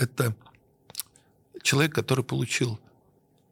Это 0.00 0.34
человек, 1.62 1.94
который 1.94 2.24
получил 2.24 2.80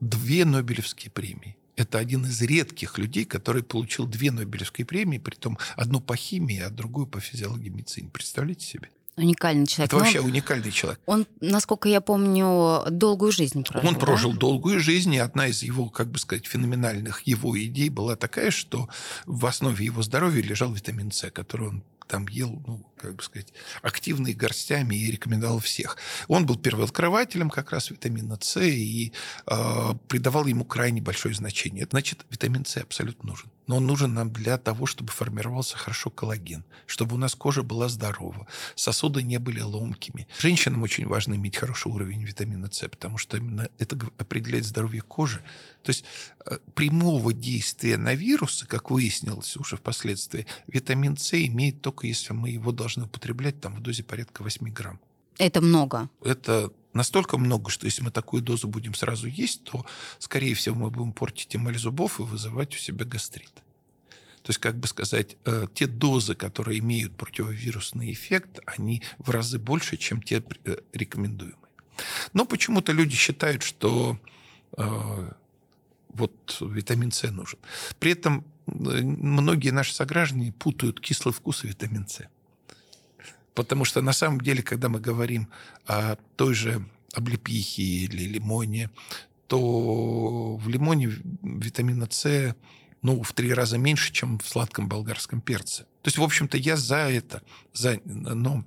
две 0.01 0.45
Нобелевские 0.45 1.13
премии 1.13 1.57
это 1.81 1.99
один 1.99 2.25
из 2.25 2.41
редких 2.43 2.99
людей, 2.99 3.25
который 3.25 3.63
получил 3.63 4.07
две 4.07 4.31
Нобелевские 4.31 4.87
премии, 4.87 5.19
при 5.19 5.35
том 5.35 5.59
одну 5.77 6.01
по 6.01 6.17
химии, 6.17 6.61
а 6.61 6.71
другую 6.71 7.07
по 7.07 7.21
физиологии 7.21 7.69
медицины. 7.69 8.11
Представляете 8.11 8.67
себе? 8.67 8.91
Уникальный 9.17 9.67
человек. 9.67 9.89
Это 9.91 9.97
Но 9.97 10.03
вообще 10.03 10.21
уникальный 10.21 10.71
человек. 10.71 11.01
Он, 11.05 11.27
насколько 11.41 11.89
я 11.89 12.01
помню, 12.01 12.85
долгую 12.91 13.33
жизнь 13.33 13.65
прожил. 13.65 13.89
Он 13.89 13.97
прожил 13.97 14.33
да? 14.33 14.39
долгую 14.39 14.81
жизнь, 14.81 15.13
и 15.15 15.19
одна 15.19 15.49
из 15.49 15.63
его, 15.63 15.91
как 15.91 16.11
бы 16.11 16.19
сказать, 16.19 16.47
феноменальных 16.47 17.23
его 17.23 17.59
идей 17.59 17.91
была 17.91 18.17
такая, 18.17 18.51
что 18.51 18.89
в 19.27 19.45
основе 19.47 19.85
его 19.85 20.03
здоровья 20.03 20.43
лежал 20.43 20.73
витамин 20.73 21.11
С, 21.13 21.31
который 21.31 21.69
он 21.69 21.85
там 22.11 22.27
ел, 22.27 22.61
ну, 22.67 22.85
как 22.97 23.15
бы 23.15 23.23
сказать, 23.23 23.53
активные 23.83 24.35
горстями 24.35 24.97
и 24.97 25.13
рекомендовал 25.13 25.61
всех. 25.61 25.97
Он 26.27 26.45
был 26.45 26.57
первооткрывателем 26.57 27.51
как 27.51 27.71
раз 27.71 27.91
витамина 27.91 28.37
С 28.41 28.61
и 28.61 29.13
э, 29.47 29.95
придавал 30.09 30.47
ему 30.47 30.65
крайне 30.65 31.01
большое 31.01 31.37
значение. 31.37 31.87
Значит, 31.89 32.27
витамин 32.29 32.65
С 32.65 32.79
абсолютно 32.79 33.31
нужен. 33.31 33.49
Но 33.71 33.77
он 33.77 33.87
нужен 33.87 34.15
нам 34.15 34.33
для 34.33 34.59
того, 34.59 34.85
чтобы 34.85 35.13
формировался 35.13 35.79
хорошо 35.79 36.11
коллаген, 36.11 36.65
чтобы 36.87 37.15
у 37.15 37.19
нас 37.19 37.37
кожа 37.37 37.63
была 37.63 37.89
здорова, 37.89 38.49
сосуды 38.75 39.23
не 39.23 39.39
были 39.39 39.61
ломкими. 39.61 40.27
Женщинам 40.41 40.83
очень 40.83 41.07
важно 41.07 41.35
иметь 41.35 41.57
хороший 41.57 41.93
уровень 41.93 42.25
витамина 42.25 42.69
С, 42.69 42.89
потому 42.89 43.17
что 43.17 43.37
именно 43.37 43.69
это 43.79 43.97
определяет 44.19 44.65
здоровье 44.65 45.03
кожи. 45.03 45.45
То 45.85 45.91
есть 45.91 46.05
э, 46.47 46.59
прямого 46.75 47.33
действия 47.33 47.97
на 47.97 48.15
вирусы, 48.15 48.67
как 48.67 48.91
выяснилось 48.91 49.57
уже 49.57 49.77
впоследствии, 49.77 50.49
витамин 50.67 51.17
С 51.17 51.33
имеет 51.35 51.81
только 51.81 52.09
если 52.09 52.33
мы 52.33 52.51
его 52.51 52.73
должны 52.73 53.05
употреблять 53.05 53.61
там 53.61 53.77
в 53.77 53.81
дозе 53.81 54.03
порядка 54.03 54.43
8 54.43 54.69
грамм. 54.73 54.99
Это 55.39 55.61
много. 55.61 56.11
Это 56.25 56.73
настолько 56.93 57.39
много, 57.39 57.71
что 57.71 57.87
если 57.87 58.03
мы 58.03 58.11
такую 58.11 58.43
дозу 58.43 58.69
будем 58.69 58.95
сразу 58.95 59.27
есть, 59.27 59.65
то, 59.65 59.85
скорее 60.19 60.55
всего, 60.55 60.77
мы 60.77 60.91
будем 60.91 61.13
портить 61.13 61.55
эмаль 61.55 61.79
зубов 61.79 62.21
и 62.21 62.23
вызывать 62.23 62.75
у 62.75 62.79
себя 62.79 63.05
гастрит. 63.05 63.53
То 64.43 64.51
есть, 64.51 64.59
как 64.59 64.79
бы 64.79 64.89
сказать, 64.89 65.37
э, 65.45 65.67
те 65.75 65.87
дозы, 65.87 66.35
которые 66.35 66.79
имеют 66.79 67.17
противовирусный 67.17 68.13
эффект, 68.13 68.61
они 68.65 69.03
в 69.19 69.31
разы 69.31 69.59
больше, 69.59 69.97
чем 69.97 70.23
те 70.23 70.43
э, 70.65 70.77
рекомендуемые. 70.93 71.57
Но 72.33 72.47
почему-то 72.47 72.93
люди 72.93 73.15
считают, 73.15 73.63
что 73.63 74.19
э, 74.79 75.33
вот 76.09 76.57
витамин 76.61 77.13
С 77.13 77.31
нужен. 77.31 77.59
При 77.99 78.13
этом 78.13 78.45
многие 78.67 79.71
наши 79.71 79.95
сограждане 79.95 80.53
путают 80.53 81.01
кислый 81.01 81.35
вкус 81.35 81.65
и 81.65 81.69
витамин 81.69 82.07
С. 82.09 82.23
Потому 83.55 83.85
что 83.85 84.01
на 84.03 84.13
самом 84.13 84.41
деле, 84.41 84.63
когда 84.63 84.89
мы 84.89 85.01
говорим 85.01 85.49
о 85.87 86.17
той 86.37 86.55
же 86.55 86.85
облепихе 87.15 87.83
или 87.83 88.25
лимоне, 88.25 88.91
то 89.47 90.57
в 90.57 90.69
лимоне 90.69 91.13
витамина 91.43 92.07
С 92.11 92.55
ну, 93.03 93.23
в 93.23 93.33
три 93.33 93.53
раза 93.53 93.79
меньше, 93.79 94.13
чем 94.13 94.39
в 94.39 94.49
сладком 94.49 94.89
болгарском 94.89 95.41
перце. 95.41 95.85
То 96.03 96.09
есть, 96.09 96.19
в 96.19 96.23
общем-то, 96.23 96.57
я 96.57 96.77
за 96.77 97.11
это, 97.11 97.43
за, 97.73 98.01
но 98.05 98.65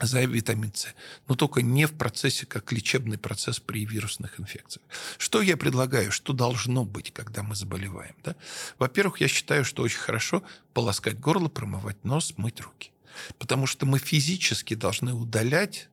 за 0.00 0.24
витамин 0.24 0.72
С, 0.74 0.94
но 1.28 1.34
только 1.34 1.62
не 1.62 1.86
в 1.86 1.92
процессе, 1.92 2.46
как 2.46 2.72
лечебный 2.72 3.18
процесс 3.18 3.60
при 3.60 3.84
вирусных 3.84 4.40
инфекциях. 4.40 4.84
Что 5.18 5.40
я 5.42 5.56
предлагаю, 5.56 6.10
что 6.10 6.32
должно 6.32 6.84
быть, 6.84 7.12
когда 7.12 7.42
мы 7.42 7.54
заболеваем? 7.54 8.14
Да? 8.24 8.34
Во-первых, 8.78 9.20
я 9.20 9.28
считаю, 9.28 9.64
что 9.64 9.82
очень 9.82 10.00
хорошо 10.00 10.42
полоскать 10.74 11.18
горло, 11.18 11.48
промывать 11.48 12.04
нос, 12.04 12.34
мыть 12.36 12.60
руки. 12.60 12.91
Потому 13.38 13.66
что 13.66 13.86
мы 13.86 13.98
физически 13.98 14.74
должны 14.74 15.12
удалять 15.14 15.88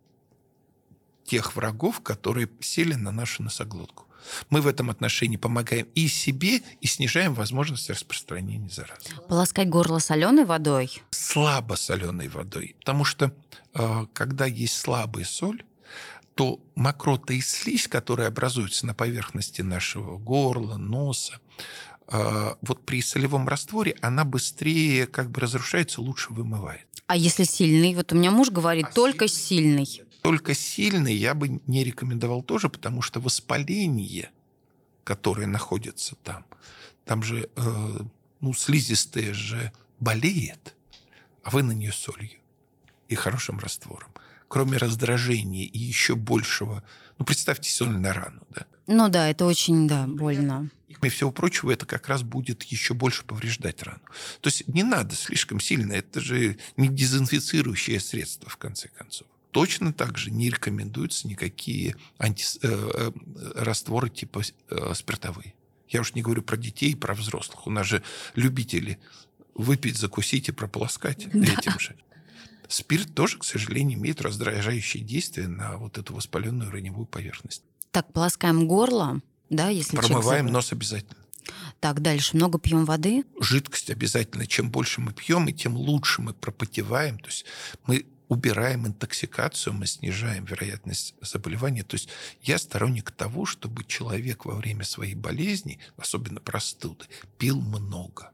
тех 1.26 1.56
врагов, 1.56 2.02
которые 2.02 2.50
сели 2.60 2.96
на 2.96 3.12
нашу 3.12 3.44
носоглотку. 3.44 4.06
Мы 4.50 4.62
в 4.62 4.68
этом 4.68 4.90
отношении 4.90 5.38
помогаем 5.38 5.88
и 5.96 6.08
себе, 6.08 6.62
и 6.82 6.88
снижаем 6.88 7.34
возможность 7.34 7.90
распространения 7.90 8.70
заразы. 8.70 9.10
Полоскать 9.28 9.70
горло 9.70 10.00
соленой 10.00 10.46
водой? 10.46 11.02
Слабо 11.12 11.76
соленой 11.76 12.28
водой. 12.28 12.76
Потому 12.80 13.06
что 13.06 13.32
э, 13.74 14.06
когда 14.14 14.46
есть 14.46 14.78
слабая 14.78 15.26
соль, 15.26 15.64
то 16.36 16.60
мокрота 16.76 17.34
и 17.34 17.42
слизь, 17.42 17.88
которые 17.88 18.28
образуются 18.28 18.86
на 18.86 18.94
поверхности 18.94 19.62
нашего 19.62 20.18
горла, 20.18 20.78
носа, 20.78 21.40
э, 22.08 22.56
вот 22.62 22.86
при 22.86 23.02
солевом 23.02 23.48
растворе 23.48 23.96
она 24.02 24.26
быстрее 24.26 25.06
как 25.06 25.32
бы 25.32 25.42
разрушается, 25.42 26.02
лучше 26.02 26.34
вымывает. 26.34 26.88
А 27.10 27.16
если 27.16 27.44
сильный? 27.44 27.96
Вот 27.96 28.14
у 28.14 28.16
меня 28.16 28.30
муж 28.30 28.52
говорит, 28.52 28.86
а 28.86 28.94
только 28.94 29.28
сильный. 29.28 29.88
сильный. 29.88 30.12
Только 30.22 30.54
сильный 30.54 31.16
я 31.16 31.34
бы 31.34 31.60
не 31.66 31.84
рекомендовал 31.84 32.44
тоже, 32.44 32.70
потому 32.70 33.02
что 33.02 33.20
воспаление, 33.20 34.30
которое 35.04 35.48
находится 35.48 36.16
там, 36.24 36.46
там 37.06 37.24
же, 37.24 37.50
э, 37.56 38.00
ну, 38.42 38.54
слизистая 38.54 39.34
же 39.34 39.72
болеет, 40.00 40.76
а 41.42 41.50
вы 41.50 41.64
на 41.64 41.72
нее 41.72 41.92
солью 41.92 42.38
и 43.08 43.16
хорошим 43.16 43.58
раствором. 43.58 44.12
кроме 44.48 44.78
раздражения 44.78 45.66
и 45.66 45.80
еще 45.80 46.16
большего, 46.16 46.84
ну, 47.20 47.26
представьте 47.26 47.70
соль 47.70 47.98
на 47.98 48.14
рану, 48.14 48.42
да? 48.50 48.66
Ну 48.88 49.10
да, 49.10 49.30
это 49.30 49.46
очень, 49.46 49.88
да, 49.88 50.08
больно. 50.08 50.72
И, 50.88 51.10
всего 51.10 51.32
прочего, 51.32 51.72
это 51.72 51.86
как 51.86 52.08
раз 52.08 52.24
будет 52.24 52.64
еще 52.64 52.94
больше 52.94 53.24
повреждать 53.24 53.84
рану. 53.84 54.02
То 54.42 54.48
есть 54.48 54.68
не 54.68 54.84
надо 54.84 55.16
слишком 55.16 55.60
сильно, 55.60 55.94
это 55.94 56.22
же 56.22 56.58
не 56.78 56.88
дезинфицирующее 56.88 58.00
средство, 58.00 58.50
в 58.50 58.58
конце 58.58 58.88
концов. 58.88 59.28
Точно 59.52 59.94
так 59.94 60.18
же 60.18 60.32
не 60.32 60.50
рекомендуются 60.50 61.28
никакие 61.28 61.96
анти, 62.18 62.46
э, 62.62 62.68
э, 62.68 63.12
растворы 63.56 64.10
типа 64.10 64.42
э, 64.70 64.94
спиртовые. 64.96 65.54
Я 65.90 66.02
уж 66.02 66.14
не 66.14 66.22
говорю 66.22 66.42
про 66.42 66.56
детей, 66.56 66.96
про 66.96 67.16
взрослых. 67.16 67.68
У 67.68 67.72
нас 67.72 67.86
же 67.86 68.04
любители 68.36 69.00
выпить, 69.56 69.98
закусить 69.98 70.50
и 70.50 70.52
прополоскать 70.52 71.28
да. 71.34 71.54
этим 71.54 71.80
же. 71.80 71.96
Спирт 72.70 73.16
тоже, 73.16 73.40
к 73.40 73.44
сожалению, 73.44 73.98
имеет 73.98 74.22
раздражающее 74.22 75.04
действие 75.04 75.48
на 75.48 75.78
вот 75.78 75.98
эту 75.98 76.14
воспаленную 76.14 76.72
раневую 76.72 77.08
поверхность. 77.08 77.64
Так, 77.92 78.14
полоскаем 78.14 78.68
горло, 78.68 79.22
да, 79.50 79.70
если 79.70 79.98
Промываем 79.98 80.46
нос 80.46 80.72
обязательно. 80.72 81.18
Так, 81.80 82.02
дальше 82.02 82.38
много 82.38 82.60
пьем 82.60 82.86
воды. 82.86 83.24
Жидкость 83.40 83.90
обязательно. 83.90 84.46
Чем 84.46 84.70
больше 84.70 85.02
мы 85.02 85.14
пьем, 85.14 85.48
и 85.48 85.54
тем 85.54 85.76
лучше 85.76 86.22
мы 86.22 86.36
пропотеваем. 86.36 87.18
То 87.18 87.28
есть 87.28 87.46
мы 87.88 88.06
убираем 88.28 88.86
интоксикацию, 88.86 89.74
мы 89.74 89.88
снижаем 89.88 90.46
вероятность 90.46 91.16
заболевания. 91.22 91.84
То 91.84 91.96
есть 91.96 92.10
я 92.44 92.60
сторонник 92.60 93.10
того, 93.10 93.48
чтобы 93.48 93.84
человек 93.84 94.46
во 94.46 94.54
время 94.54 94.84
своей 94.84 95.16
болезни, 95.16 95.80
особенно 95.98 96.40
простуды, 96.40 97.06
пил 97.40 97.60
много. 97.60 98.32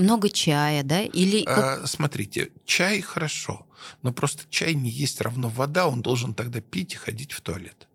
Много 0.00 0.30
чая, 0.30 0.82
да? 0.82 1.02
Или 1.02 1.44
а, 1.46 1.86
смотрите, 1.86 2.50
чай 2.64 3.02
хорошо, 3.02 3.66
но 4.02 4.14
просто 4.14 4.44
чай 4.48 4.72
не 4.74 4.88
есть 4.88 5.20
равно 5.20 5.50
вода, 5.50 5.86
он 5.86 6.00
должен 6.00 6.32
тогда 6.32 6.62
пить 6.62 6.94
и 6.94 6.96
ходить 6.96 7.32
в 7.32 7.42
туалет. 7.42 7.86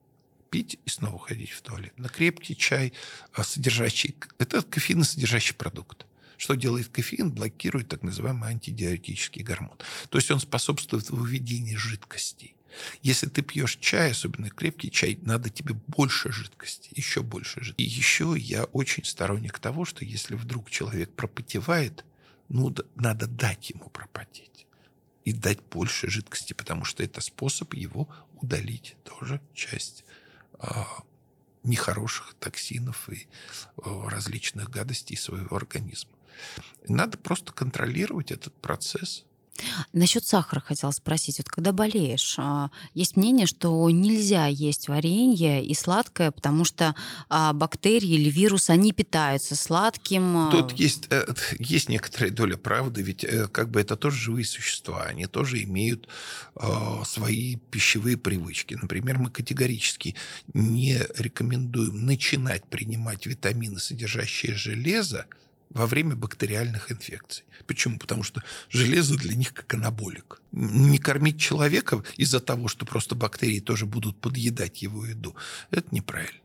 Пить 0.51 0.77
и 0.85 0.89
снова 0.89 1.17
ходить 1.17 1.49
в 1.49 1.61
туалет. 1.63 1.97
На 1.97 2.07
крепкий 2.07 2.55
чай, 2.55 2.93
а, 3.33 3.43
содержащий... 3.43 4.15
Это 4.37 4.61
кофеиносодержащий 4.61 5.55
продукт. 5.55 6.05
Что 6.37 6.53
делает 6.53 6.89
кофеин? 6.89 7.31
Блокирует 7.31 7.87
так 7.87 8.03
называемый 8.03 8.49
антидиуретический 8.49 9.41
гормон. 9.41 9.77
То 10.09 10.19
есть 10.19 10.29
он 10.29 10.39
способствует 10.39 11.09
выведению 11.09 11.79
жидкостей. 11.79 12.55
Если 13.01 13.27
ты 13.27 13.41
пьешь 13.41 13.77
чай, 13.77 14.11
особенно 14.11 14.49
крепкий 14.49 14.91
чай, 14.91 15.17
надо 15.21 15.49
тебе 15.49 15.75
больше 15.87 16.31
жидкости, 16.31 16.89
еще 16.95 17.21
больше 17.21 17.61
жидкости. 17.61 17.81
И 17.81 17.85
еще 17.85 18.35
я 18.37 18.65
очень 18.65 19.03
сторонник 19.05 19.59
того, 19.59 19.85
что 19.85 20.03
если 20.05 20.35
вдруг 20.35 20.69
человек 20.69 21.11
пропотевает, 21.11 22.05
ну, 22.49 22.73
надо 22.95 23.27
дать 23.27 23.69
ему 23.69 23.89
пропотеть 23.89 24.67
и 25.23 25.33
дать 25.33 25.61
больше 25.63 26.09
жидкости, 26.09 26.53
потому 26.53 26.85
что 26.85 27.03
это 27.03 27.19
способ 27.21 27.73
его 27.73 28.07
удалить 28.35 28.95
тоже 29.03 29.41
часть 29.53 30.05
а, 30.59 30.87
нехороших 31.63 32.35
токсинов 32.39 33.09
и 33.09 33.27
а, 33.77 34.09
различных 34.09 34.69
гадостей 34.69 35.17
своего 35.17 35.55
организма. 35.55 36.11
Надо 36.87 37.17
просто 37.17 37.53
контролировать 37.53 38.31
этот 38.31 38.53
процесс. 38.55 39.25
Насчет 39.93 40.25
сахара 40.25 40.59
хотела 40.59 40.91
спросить. 40.91 41.37
Вот 41.37 41.47
когда 41.49 41.71
болеешь, 41.71 42.35
а, 42.37 42.69
есть 42.93 43.15
мнение, 43.15 43.47
что 43.47 43.89
нельзя 43.89 44.47
есть 44.47 44.87
варенье 44.89 45.63
и 45.63 45.73
сладкое, 45.73 46.31
потому 46.31 46.65
что 46.65 46.95
а, 47.29 47.53
бактерии 47.53 48.09
или 48.09 48.29
вирус, 48.29 48.69
они 48.69 48.91
питаются 48.91 49.55
сладким. 49.55 50.37
А. 50.37 50.51
Тут 50.51 50.73
есть, 50.73 51.07
э, 51.09 51.25
есть 51.59 51.89
некоторая 51.89 52.31
доля 52.31 52.57
правды, 52.57 53.01
ведь 53.01 53.23
э, 53.23 53.47
как 53.47 53.69
бы 53.69 53.79
это 53.79 53.95
тоже 53.95 54.17
живые 54.17 54.45
существа, 54.45 55.03
они 55.03 55.25
тоже 55.25 55.63
имеют 55.63 56.07
свои 57.05 57.57
пищевые 57.57 58.17
привычки. 58.17 58.77
Например, 58.81 59.17
мы 59.17 59.29
категорически 59.29 60.15
не 60.53 60.99
рекомендуем 61.17 62.05
начинать 62.05 62.65
принимать 62.65 63.25
витамины, 63.25 63.79
содержащие 63.79 64.55
железо, 64.55 65.25
во 65.69 65.87
время 65.87 66.15
бактериальных 66.15 66.91
инфекций. 66.91 67.43
Почему? 67.67 67.97
Потому 67.99 68.23
что 68.23 68.43
железо 68.69 69.17
для 69.17 69.35
них 69.35 69.53
как 69.53 69.73
анаболик. 69.73 70.41
Не 70.51 70.97
кормить 70.97 71.39
человека 71.39 72.03
из-за 72.17 72.39
того, 72.39 72.67
что 72.67 72.85
просто 72.85 73.15
бактерии 73.15 73.59
тоже 73.59 73.85
будут 73.85 74.19
подъедать 74.19 74.81
его 74.81 75.05
еду, 75.05 75.35
это 75.71 75.93
неправильно. 75.93 76.39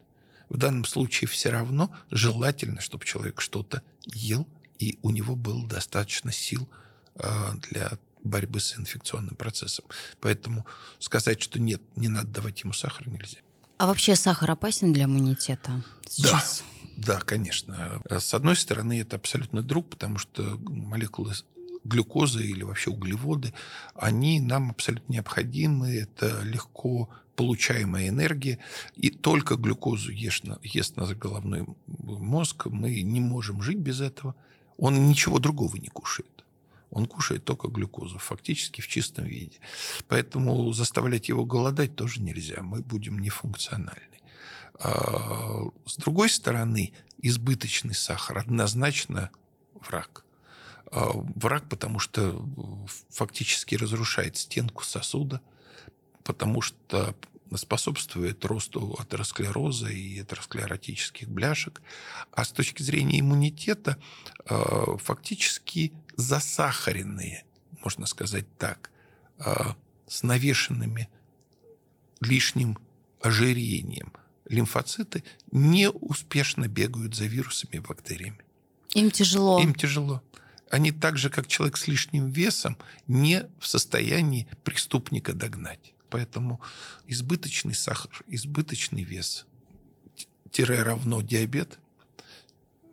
В 0.49 0.57
данном 0.57 0.85
случае 0.85 1.29
все 1.29 1.51
равно 1.51 1.95
желательно, 2.11 2.81
чтобы 2.81 3.05
человек 3.05 3.41
что-то 3.41 3.83
ел, 4.07 4.49
и 4.79 4.99
у 5.03 5.11
него 5.11 5.37
было 5.37 5.67
достаточно 5.69 6.33
сил 6.33 6.69
а, 7.15 7.55
для 7.71 7.93
борьбы 8.25 8.61
с 8.61 8.77
инфекционным 8.77 9.37
процессом. 9.37 9.85
Поэтому 10.21 10.67
сказать, 10.99 11.41
что 11.41 11.61
нет, 11.61 11.81
не 11.97 12.09
надо 12.09 12.29
давать 12.29 12.61
ему 12.63 12.73
сахар, 12.73 13.09
нельзя. 13.09 13.39
А 13.79 13.87
вообще 13.87 14.17
сахар 14.17 14.51
опасен 14.51 14.93
для 14.93 15.05
иммунитета? 15.05 15.83
Сейчас. 16.07 16.63
Да. 16.63 16.80
Да, 17.01 17.19
конечно. 17.21 18.03
С 18.11 18.35
одной 18.35 18.57
стороны, 18.57 19.01
это 19.01 19.17
абсолютно 19.17 19.63
друг, 19.63 19.89
потому 19.89 20.19
что 20.19 20.59
молекулы 20.67 21.33
глюкозы 21.83 22.45
или 22.45 22.63
вообще 22.63 22.91
углеводы, 22.91 23.55
они 23.95 24.39
нам 24.39 24.71
абсолютно 24.71 25.15
необходимы. 25.15 25.95
Это 25.95 26.43
легко 26.43 27.09
получаемая 27.37 28.09
энергия. 28.09 28.59
И 28.97 29.09
только 29.09 29.57
глюкозу 29.57 30.11
ест, 30.13 30.45
ест 30.63 30.97
наш 30.97 31.13
головной 31.17 31.67
мозг. 31.87 32.67
Мы 32.67 33.01
не 33.01 33.21
можем 33.21 33.63
жить 33.63 33.79
без 33.79 34.03
этого. 34.03 34.35
Он 34.77 35.09
ничего 35.09 35.39
другого 35.39 35.77
не 35.77 35.89
кушает. 35.89 36.45
Он 36.91 37.07
кушает 37.07 37.47
только 37.47 37.69
глюкозу, 37.69 38.19
фактически 38.19 38.83
в 38.83 38.89
чистом 38.89 39.25
виде. 39.25 39.57
Поэтому 40.07 40.71
заставлять 40.73 41.31
его 41.31 41.47
голодать 41.47 41.97
тоже 41.97 42.21
нельзя. 42.21 42.61
Мы 42.61 42.83
будем 42.83 43.21
нефункциональны. 43.21 44.20
А, 44.81 45.63
с 45.85 45.97
другой 45.97 46.31
стороны, 46.31 46.93
избыточный 47.21 47.95
сахар 47.95 48.39
однозначно 48.39 49.31
враг. 49.75 50.25
А, 50.87 51.11
враг, 51.13 51.69
потому 51.69 51.99
что 51.99 52.43
фактически 53.11 53.75
разрушает 53.75 54.39
стенку 54.39 54.85
сосуда, 54.85 55.43
потому 56.25 56.63
что 56.63 57.15
способствует 57.57 58.45
росту 58.45 58.97
атеросклероза 58.99 59.89
и 59.89 60.21
атеросклеротических 60.21 61.29
бляшек. 61.29 61.83
А 62.33 62.45
с 62.45 62.51
точки 62.51 62.83
зрения 62.83 63.21
иммунитета, 63.21 63.99
а, 64.47 64.97
фактически 64.97 65.93
засахаренные, 66.17 67.45
можно 67.83 68.07
сказать 68.07 68.47
так, 68.59 68.91
с 70.07 70.23
навешенными 70.23 71.09
лишним 72.21 72.79
ожирением– 73.23 74.13
лимфоциты 74.51 75.25
не 75.53 75.91
успешно 75.91 76.69
бегают 76.69 77.15
за 77.15 77.25
вирусами 77.25 77.77
и 77.77 77.79
бактериями. 77.79 78.41
Им 78.95 79.11
тяжело. 79.11 79.61
Им 79.61 79.75
тяжело. 79.75 80.23
Они 80.71 80.93
так 80.93 81.17
же, 81.17 81.31
как 81.31 81.47
человек 81.47 81.77
с 81.77 81.89
лишним 81.89 82.31
весом, 82.31 82.77
не 83.07 83.49
в 83.59 83.67
состоянии 83.67 84.49
преступника 84.63 85.33
догнать. 85.33 85.95
Поэтому 86.11 86.61
избыточный 87.07 87.75
сахар, 87.75 88.11
избыточный 88.27 89.05
вес, 89.05 89.47
тире 90.51 90.83
равно 90.83 91.23
диабет, 91.23 91.79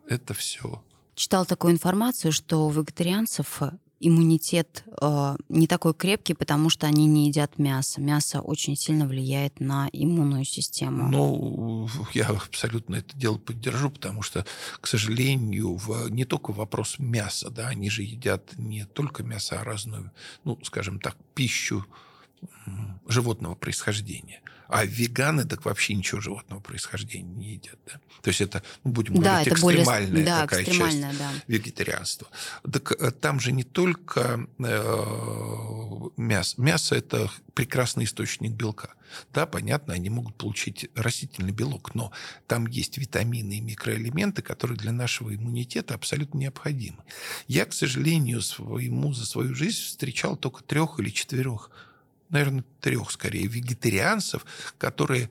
это 0.08 0.34
все. 0.34 0.82
Читал 1.14 1.44
такую 1.44 1.72
информацию, 1.72 2.32
что 2.32 2.66
у 2.66 2.70
вегетарианцев 2.70 3.60
иммунитет 4.00 4.84
э, 5.00 5.36
не 5.48 5.66
такой 5.66 5.94
крепкий, 5.94 6.34
потому 6.34 6.70
что 6.70 6.86
они 6.86 7.06
не 7.06 7.28
едят 7.28 7.58
мясо. 7.58 8.00
Мясо 8.00 8.40
очень 8.40 8.76
сильно 8.76 9.06
влияет 9.06 9.60
на 9.60 9.88
иммунную 9.92 10.44
систему. 10.44 11.08
Ну, 11.08 11.88
я 12.14 12.26
абсолютно 12.26 12.96
это 12.96 13.16
дело 13.16 13.38
поддержу, 13.38 13.90
потому 13.90 14.22
что, 14.22 14.44
к 14.80 14.86
сожалению, 14.86 15.76
в, 15.76 16.08
не 16.10 16.24
только 16.24 16.52
вопрос 16.52 16.98
мяса, 16.98 17.50
да, 17.50 17.68
они 17.68 17.90
же 17.90 18.02
едят 18.02 18.56
не 18.56 18.84
только 18.84 19.22
мясо, 19.22 19.60
а 19.60 19.64
разную, 19.64 20.12
ну, 20.44 20.58
скажем 20.62 21.00
так, 21.00 21.16
пищу 21.34 21.84
животного 23.08 23.54
происхождения. 23.54 24.40
А 24.68 24.84
веганы 24.84 25.44
так 25.44 25.64
вообще 25.64 25.94
ничего 25.94 26.20
животного 26.20 26.60
происхождения 26.60 27.34
не 27.34 27.52
едят. 27.54 27.78
Да? 27.86 28.00
То 28.22 28.28
есть 28.28 28.40
это, 28.40 28.62
ну, 28.84 28.92
будем 28.92 29.14
да, 29.14 29.42
говорить, 29.42 29.46
это 29.46 29.56
экстремальная 29.56 30.10
более, 30.10 30.24
да, 30.26 30.40
такая 30.42 30.62
экстремальная, 30.62 31.10
часть 31.10 31.18
да. 31.18 31.30
вегетарианства. 31.46 32.28
Так 32.70 32.92
э, 32.92 33.10
там 33.12 33.40
же 33.40 33.52
не 33.52 33.64
только 33.64 34.46
э, 34.58 36.08
мясо. 36.16 36.60
Мясо– 36.60 36.94
это 36.96 37.30
прекрасный 37.54 38.04
источник 38.04 38.52
белка. 38.52 38.94
Да, 39.32 39.46
понятно, 39.46 39.94
они 39.94 40.10
могут 40.10 40.36
получить 40.36 40.90
растительный 40.94 41.52
белок, 41.52 41.94
но 41.94 42.12
там 42.46 42.66
есть 42.66 42.98
витамины 42.98 43.54
и 43.54 43.60
микроэлементы, 43.60 44.42
которые 44.42 44.76
для 44.76 44.92
нашего 44.92 45.34
иммунитета 45.34 45.94
абсолютно 45.94 46.38
необходимы. 46.38 46.98
Я, 47.46 47.64
к 47.64 47.72
сожалению, 47.72 48.42
своему, 48.42 49.12
за 49.14 49.26
свою 49.26 49.54
жизнь 49.54 49.78
встречал 49.78 50.36
только 50.36 50.62
трех 50.62 51.00
или 51.00 51.10
четырех 51.10 51.70
наверное, 52.30 52.64
трех 52.80 53.10
скорее 53.10 53.46
вегетарианцев, 53.46 54.44
которые 54.78 55.30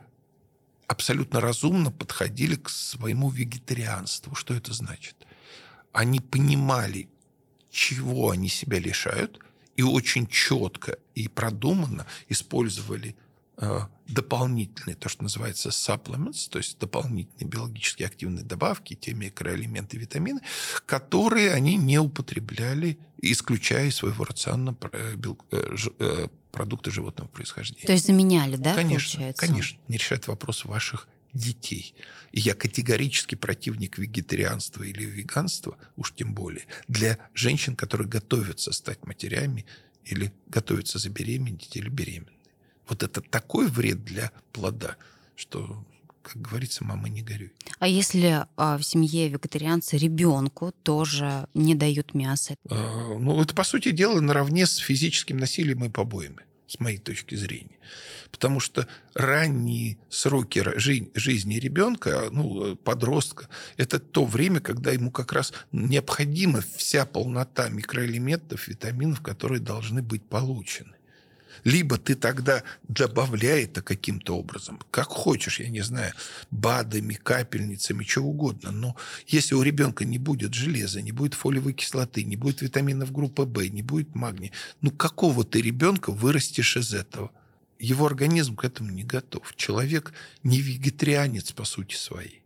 абсолютно 0.88 1.42
разумно 1.42 1.92
подходили 1.92 2.56
к 2.56 2.70
своему 2.70 3.30
вегетарианству. 3.30 4.36
Что 4.36 4.54
это 4.54 4.74
значит? 4.74 5.16
Они 5.92 6.20
понимали, 6.20 7.10
чего 7.70 8.32
они 8.32 8.50
себя 8.50 8.80
лишают, 8.80 9.40
и 9.76 9.84
очень 9.84 10.28
четко 10.28 10.98
и 11.14 11.28
продуманно 11.28 12.08
использовали 12.30 13.16
э, 13.58 13.82
дополнительные, 14.08 14.96
то, 14.96 15.08
что 15.08 15.24
называется 15.24 15.70
supplements, 15.70 16.50
то 16.50 16.58
есть 16.58 16.80
дополнительные 16.80 17.48
биологически 17.48 18.04
активные 18.04 18.44
добавки, 18.44 18.96
те 18.96 19.14
микроэлементы, 19.14 19.98
витамины, 19.98 20.42
которые 20.86 21.54
они 21.54 21.76
не 21.76 22.00
употребляли, 22.00 22.98
исключая 23.22 23.88
из 23.88 23.96
своего 23.96 24.24
рациона 24.24 24.76
э, 24.94 25.16
э, 25.52 26.28
продукты 26.52 26.92
животного 26.92 27.28
происхождения. 27.28 27.86
То 27.86 27.94
есть 27.94 28.08
заменяли, 28.08 28.56
да, 28.56 28.74
конечно, 28.74 29.20
получается? 29.20 29.48
Конечно, 29.48 29.80
не 29.88 29.98
решает 29.98 30.28
вопрос 30.28 30.66
ваших 30.66 31.08
детей. 31.34 31.94
И 32.32 32.40
я 32.40 32.54
категорически 32.56 33.36
противник 33.36 33.98
вегетарианства 33.98 34.84
или 34.84 35.04
веганства, 35.04 35.78
уж 35.96 36.14
тем 36.14 36.34
более, 36.34 36.66
для 36.88 37.18
женщин, 37.34 37.76
которые 37.76 38.08
готовятся 38.08 38.72
стать 38.72 39.06
матерями 39.06 39.66
или 40.06 40.34
готовятся 40.48 41.00
забеременеть 41.00 41.76
или 41.76 41.90
беременны. 41.90 42.32
Вот 42.88 43.04
это 43.04 43.22
такой 43.22 43.68
вред 43.68 44.04
для 44.06 44.32
плода, 44.54 44.98
что 45.36 45.86
как 46.28 46.42
говорится, 46.42 46.84
мама, 46.84 47.10
не 47.10 47.22
горюй. 47.22 47.54
А 47.80 47.88
если 47.88 48.46
а, 48.56 48.78
в 48.78 48.84
семье 48.84 49.30
вегетарианцы 49.30 49.98
ребенку 49.98 50.74
тоже 50.84 51.48
не 51.54 51.76
дают 51.76 52.14
мясо? 52.14 52.56
А, 52.70 53.18
ну, 53.18 53.42
это, 53.42 53.54
по 53.56 53.64
сути 53.64 53.92
дела, 53.92 54.20
наравне 54.20 54.66
с 54.66 54.78
физическим 54.78 55.38
насилием 55.38 55.84
и 55.86 55.90
побоями 55.90 56.44
с 56.68 56.80
моей 56.82 56.98
точки 56.98 57.36
зрения. 57.36 57.78
Потому 58.30 58.60
что 58.60 58.88
ранние 59.14 59.98
сроки 60.10 60.62
жизни 60.78 61.56
ребенка, 61.56 62.28
ну, 62.30 62.76
подростка, 62.76 63.48
это 63.78 64.00
то 64.00 64.26
время, 64.26 64.60
когда 64.60 64.92
ему 64.92 65.12
как 65.12 65.32
раз 65.32 65.54
необходима 65.72 66.62
вся 66.76 67.06
полнота 67.06 67.70
микроэлементов, 67.70 68.68
витаминов, 68.68 69.22
которые 69.22 69.62
должны 69.62 70.02
быть 70.02 70.28
получены. 70.28 70.97
Либо 71.64 71.98
ты 71.98 72.16
тогда 72.16 72.64
добавляй 72.88 73.64
это 73.64 73.82
каким-то 73.82 74.38
образом, 74.38 74.80
как 74.92 75.08
хочешь, 75.08 75.60
я 75.60 75.70
не 75.70 75.82
знаю, 75.82 76.14
БАДами, 76.52 77.16
капельницами, 77.16 78.04
чего 78.04 78.30
угодно. 78.30 78.72
Но 78.72 78.96
если 79.28 79.56
у 79.56 79.62
ребенка 79.62 80.06
не 80.06 80.18
будет 80.18 80.54
железа, 80.54 81.02
не 81.02 81.12
будет 81.12 81.34
фолиевой 81.34 81.74
кислоты, 81.74 82.24
не 82.24 82.36
будет 82.36 82.62
витаминов 82.62 83.12
группы 83.12 83.44
В, 83.44 83.70
не 83.70 83.82
будет 83.82 84.16
магния, 84.16 84.52
ну 84.82 84.92
какого 84.92 85.44
ты 85.44 85.62
ребенка 85.62 86.12
вырастешь 86.12 86.78
из 86.78 86.94
этого? 86.94 87.32
Его 87.80 88.06
организм 88.08 88.56
к 88.56 88.64
этому 88.64 88.92
не 88.92 89.04
готов. 89.04 89.56
Человек 89.56 90.14
не 90.44 90.62
вегетарианец 90.62 91.52
по 91.52 91.64
сути 91.64 91.96
своей. 91.96 92.42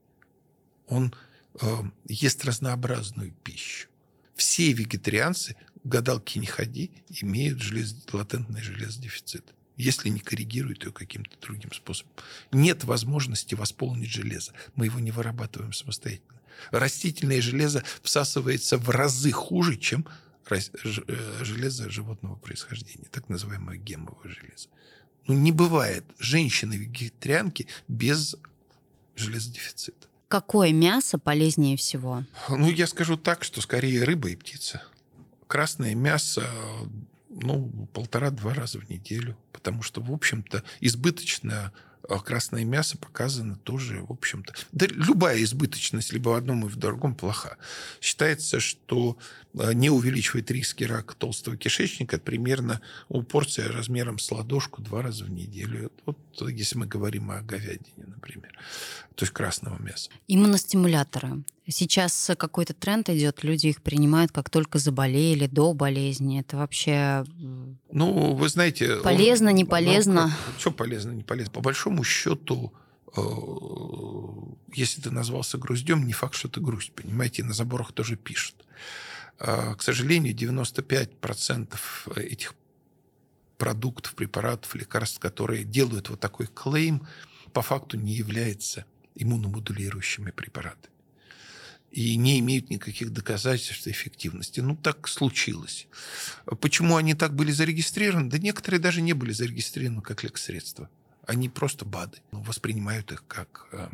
Он 0.87 1.13
э, 1.61 1.83
ест 2.07 2.43
разнообразную 2.43 3.33
пищу. 3.43 3.87
Все 4.35 4.73
вегетарианцы 4.73 5.55
гадалки 5.83 6.37
не 6.39 6.45
ходи, 6.45 6.91
имеют 7.09 7.61
желез... 7.61 7.95
латентный 8.11 8.61
железодефицит, 8.61 9.53
если 9.77 10.09
не 10.09 10.19
коррегируют 10.19 10.85
ее 10.85 10.91
каким-то 10.91 11.37
другим 11.39 11.71
способом. 11.71 12.11
Нет 12.51 12.83
возможности 12.83 13.55
восполнить 13.55 14.11
железо. 14.11 14.53
Мы 14.75 14.85
его 14.85 14.99
не 14.99 15.11
вырабатываем 15.11 15.73
самостоятельно. 15.73 16.39
Растительное 16.71 17.41
железо 17.41 17.83
всасывается 18.03 18.77
в 18.77 18.89
разы 18.89 19.31
хуже, 19.31 19.77
чем 19.77 20.05
э, 20.49 20.59
железо 21.41 21.89
животного 21.89 22.35
происхождения, 22.35 23.07
так 23.11 23.29
называемое 23.29 23.77
гемовое 23.77 24.29
железо. 24.29 24.69
Ну, 25.27 25.33
не 25.33 25.51
бывает 25.51 26.03
женщины-вегетарианки 26.19 27.67
без 27.87 28.35
железодефицита. 29.15 30.07
Какое 30.27 30.71
мясо 30.71 31.17
полезнее 31.17 31.75
всего? 31.75 32.23
Ну, 32.49 32.69
я 32.69 32.87
скажу 32.87 33.17
так, 33.17 33.43
что 33.43 33.61
скорее 33.61 34.03
рыба 34.03 34.29
и 34.29 34.35
птица 34.35 34.81
красное 35.51 35.95
мясо 35.95 36.47
ну, 37.29 37.89
полтора-два 37.91 38.53
раза 38.53 38.79
в 38.79 38.89
неделю, 38.89 39.37
потому 39.51 39.83
что, 39.83 39.99
в 39.99 40.09
общем-то, 40.09 40.63
избыточно 40.79 41.73
а 42.09 42.19
красное 42.19 42.65
мясо 42.65 42.97
показано 42.97 43.57
тоже, 43.57 44.01
в 44.01 44.11
общем-то... 44.11 44.53
Да 44.71 44.87
любая 44.89 45.43
избыточность 45.43 46.11
либо 46.11 46.29
в 46.29 46.33
одном 46.33 46.65
и 46.65 46.69
в 46.69 46.75
другом 46.75 47.15
плоха. 47.15 47.57
Считается, 48.01 48.59
что 48.59 49.17
а, 49.57 49.73
не 49.73 49.89
увеличивает 49.89 50.49
риски 50.51 50.83
рака 50.83 51.15
толстого 51.15 51.57
кишечника 51.57 52.17
примерно 52.17 52.81
у 53.07 53.21
порции 53.21 53.61
размером 53.61 54.19
с 54.19 54.31
ладошку 54.31 54.81
два 54.81 55.03
раза 55.03 55.25
в 55.25 55.29
неделю. 55.29 55.91
Вот 56.05 56.17
если 56.49 56.77
мы 56.77 56.87
говорим 56.87 57.29
о 57.29 57.41
говядине, 57.41 58.00
например. 58.21 58.53
То 59.15 59.23
есть 59.23 59.33
красного 59.33 59.81
мяса. 59.81 60.09
Иммуностимуляторы. 60.27 61.43
Сейчас 61.67 62.31
какой-то 62.37 62.73
тренд 62.73 63.09
идет, 63.09 63.43
люди 63.43 63.67
их 63.67 63.81
принимают, 63.81 64.31
как 64.31 64.49
только 64.49 64.77
заболели, 64.77 65.47
до 65.47 65.73
болезни. 65.73 66.39
Это 66.39 66.57
вообще... 66.57 67.25
Ну, 67.91 68.33
вы 68.33 68.49
знаете... 68.49 68.97
Полезно, 68.97 69.49
он, 69.49 69.55
не 69.55 69.65
полезно? 69.65 70.27
Ну, 70.27 70.59
что 70.59 70.71
полезно, 70.71 71.11
не 71.11 71.23
полезно? 71.23 71.51
По 71.51 71.61
большому 71.61 72.03
счету, 72.03 72.73
э, 73.15 73.21
если 74.73 75.01
ты 75.01 75.11
назвался 75.11 75.57
груздем, 75.57 76.05
не 76.05 76.13
факт, 76.13 76.35
что 76.35 76.49
ты 76.49 76.61
грусть, 76.61 76.93
понимаете, 76.93 77.43
на 77.43 77.53
заборах 77.53 77.93
тоже 77.93 78.15
пишут. 78.17 78.55
А, 79.39 79.75
к 79.75 79.81
сожалению, 79.81 80.35
95% 80.35 81.77
этих 82.15 82.53
продуктов, 83.57 84.15
препаратов, 84.15 84.73
лекарств, 84.75 85.19
которые 85.19 85.63
делают 85.63 86.09
вот 86.09 86.19
такой 86.19 86.47
клейм, 86.47 87.07
по 87.53 87.61
факту 87.61 87.97
не 87.97 88.13
являются 88.13 88.85
иммуномодулирующими 89.15 90.31
препаратами 90.31 90.91
и 91.91 92.15
не 92.15 92.39
имеют 92.39 92.69
никаких 92.69 93.11
доказательств 93.11 93.85
эффективности. 93.87 94.61
Ну, 94.61 94.75
так 94.77 95.07
случилось. 95.07 95.87
Почему 96.61 96.95
они 96.95 97.13
так 97.13 97.35
были 97.35 97.51
зарегистрированы? 97.51 98.29
Да 98.29 98.37
некоторые 98.37 98.79
даже 98.79 99.01
не 99.01 99.13
были 99.13 99.33
зарегистрированы 99.33 100.01
как 100.01 100.23
лекарства. 100.23 100.89
Они 101.27 101.49
просто 101.49 101.85
БАДы. 101.85 102.19
Ну, 102.31 102.41
воспринимают 102.41 103.11
их 103.11 103.25
как 103.27 103.67
э, 103.73 103.89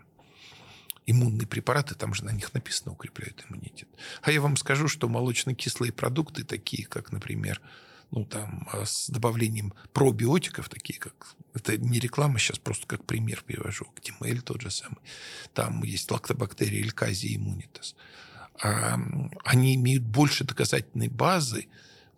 иммунные 1.07 1.47
препараты, 1.47 1.95
там 1.95 2.13
же 2.13 2.23
на 2.23 2.31
них 2.31 2.53
написано 2.53 2.91
укрепляют 2.91 3.43
иммунитет. 3.49 3.89
А 4.21 4.31
я 4.31 4.41
вам 4.41 4.57
скажу, 4.57 4.87
что 4.87 5.09
молочно-кислые 5.09 5.91
продукты, 5.91 6.43
такие 6.43 6.85
как, 6.85 7.11
например, 7.11 7.61
ну, 8.11 8.25
там, 8.25 8.67
а 8.71 8.85
с 8.85 9.09
добавлением 9.09 9.73
пробиотиков, 9.93 10.69
такие 10.69 10.99
как... 10.99 11.35
Это 11.53 11.77
не 11.77 11.99
реклама, 11.99 12.39
сейчас 12.39 12.59
просто 12.59 12.87
как 12.87 13.03
пример 13.03 13.43
привожу. 13.43 13.85
Актимель 13.95 14.41
тот 14.41 14.61
же 14.61 14.71
самый. 14.71 14.99
Там 15.53 15.83
есть 15.83 16.09
лактобактерия 16.09 16.81
Эльказия 16.81 17.35
иммунитас. 17.35 17.95
А, 18.61 18.97
они 19.43 19.75
имеют 19.75 20.03
больше 20.03 20.43
доказательной 20.45 21.09
базы, 21.09 21.67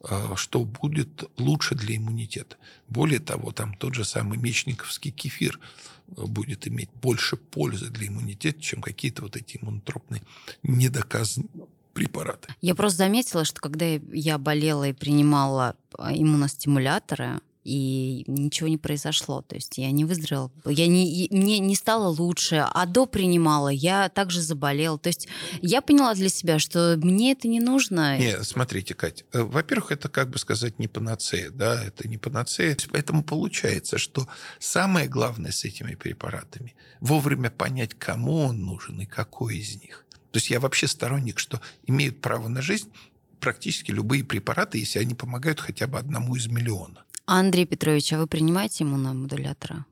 а, 0.01 0.35
что 0.35 0.63
будет 0.63 1.23
лучше 1.37 1.73
для 1.75 1.95
иммунитета. 1.95 2.57
Более 2.87 3.19
того, 3.19 3.51
там 3.51 3.73
тот 3.73 3.95
же 3.95 4.05
самый 4.05 4.37
мечниковский 4.37 5.11
кефир 5.11 5.59
будет 6.07 6.67
иметь 6.67 6.91
больше 7.01 7.35
пользы 7.35 7.89
для 7.89 8.07
иммунитета, 8.07 8.61
чем 8.61 8.81
какие-то 8.81 9.23
вот 9.23 9.35
эти 9.35 9.57
иммунотропные 9.57 10.21
недоказанные 10.63 11.67
препараты. 11.93 12.53
Я 12.61 12.75
просто 12.75 12.99
заметила, 12.99 13.45
что 13.45 13.61
когда 13.61 13.85
я 13.85 14.37
болела 14.37 14.87
и 14.87 14.93
принимала 14.93 15.75
иммуностимуляторы, 15.97 17.41
и 17.69 18.23
ничего 18.27 18.67
не 18.67 18.77
произошло. 18.77 19.41
То 19.41 19.55
есть 19.55 19.77
я 19.77 19.91
не 19.91 20.05
выздоровела, 20.05 20.51
я 20.65 20.87
не, 20.87 21.27
мне 21.29 21.59
не 21.59 21.75
стало 21.75 22.07
лучше, 22.07 22.65
а 22.67 22.85
до 22.85 23.05
принимала, 23.05 23.69
я 23.69 24.09
также 24.09 24.41
заболела. 24.41 24.97
То 24.97 25.07
есть 25.07 25.27
я 25.61 25.81
поняла 25.81 26.15
для 26.15 26.29
себя, 26.29 26.57
что 26.57 26.97
мне 26.97 27.33
это 27.33 27.47
не 27.47 27.59
нужно. 27.59 28.17
Не, 28.17 28.43
смотрите, 28.43 28.93
Катя, 28.93 29.25
э, 29.33 29.41
во-первых, 29.43 29.91
это, 29.91 30.09
как 30.09 30.29
бы 30.29 30.39
сказать, 30.39 30.79
не 30.79 30.87
панацея, 30.87 31.51
да, 31.51 31.83
это 31.83 32.07
не 32.07 32.17
панацея. 32.17 32.75
Поэтому 32.91 33.23
получается, 33.23 33.97
что 33.97 34.27
самое 34.57 35.07
главное 35.07 35.51
с 35.51 35.63
этими 35.63 35.95
препаратами– 35.95 36.75
вовремя 37.01 37.49
понять, 37.49 37.93
кому 37.93 38.45
он 38.45 38.61
нужен 38.61 38.99
и 39.01 39.05
какой 39.05 39.57
из 39.57 39.81
них. 39.81 40.05
То 40.31 40.37
есть 40.37 40.49
я 40.49 40.59
вообще 40.59 40.87
сторонник, 40.87 41.39
что 41.39 41.61
имеют 41.85 42.21
право 42.21 42.47
на 42.47 42.61
жизнь 42.61 42.91
практически 43.39 43.91
любые 43.91 44.23
препараты, 44.23 44.77
если 44.77 44.99
они 44.99 45.15
помогают 45.15 45.59
хотя 45.59 45.87
бы 45.87 45.97
одному 45.97 46.35
из 46.35 46.47
миллиона. 46.47 47.03
Андрей 47.25 47.65
Петрович, 47.65 48.11
а 48.13 48.19
вы 48.19 48.27
принимаете 48.27 48.83
иммуномодулятора? 48.83 49.85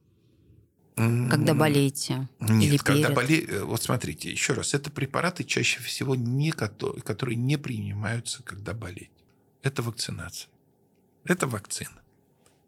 Когда 0.95 1.53
болеете? 1.53 2.27
Нет, 2.39 2.71
или 2.71 2.77
когда 2.77 3.09
болеете... 3.11 3.51
Э, 3.51 3.63
вот 3.63 3.83
смотрите, 3.83 4.31
еще 4.31 4.53
раз, 4.53 4.73
это 4.73 4.89
препараты 4.89 5.43
чаще 5.43 5.79
всего, 5.79 6.15
не, 6.15 6.49
которые 6.51 7.35
не 7.35 7.57
принимаются, 7.57 8.41
когда 8.41 8.73
болеете. 8.73 9.11
Это 9.61 9.83
вакцинация. 9.83 10.49
Это 11.23 11.45
вакцина. 11.45 12.01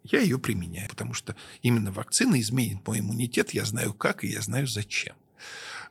Я 0.04 0.20
ее 0.20 0.38
применяю, 0.38 0.88
потому 0.90 1.16
что 1.16 1.36
именно 1.64 1.92
вакцина 1.92 2.40
изменит 2.40 2.86
мой 2.86 3.00
иммунитет. 3.00 3.52
Я 3.56 3.66
знаю 3.66 3.96
как, 3.96 4.24
и 4.24 4.28
я 4.28 4.42
знаю 4.42 4.68
зачем. 4.68 5.16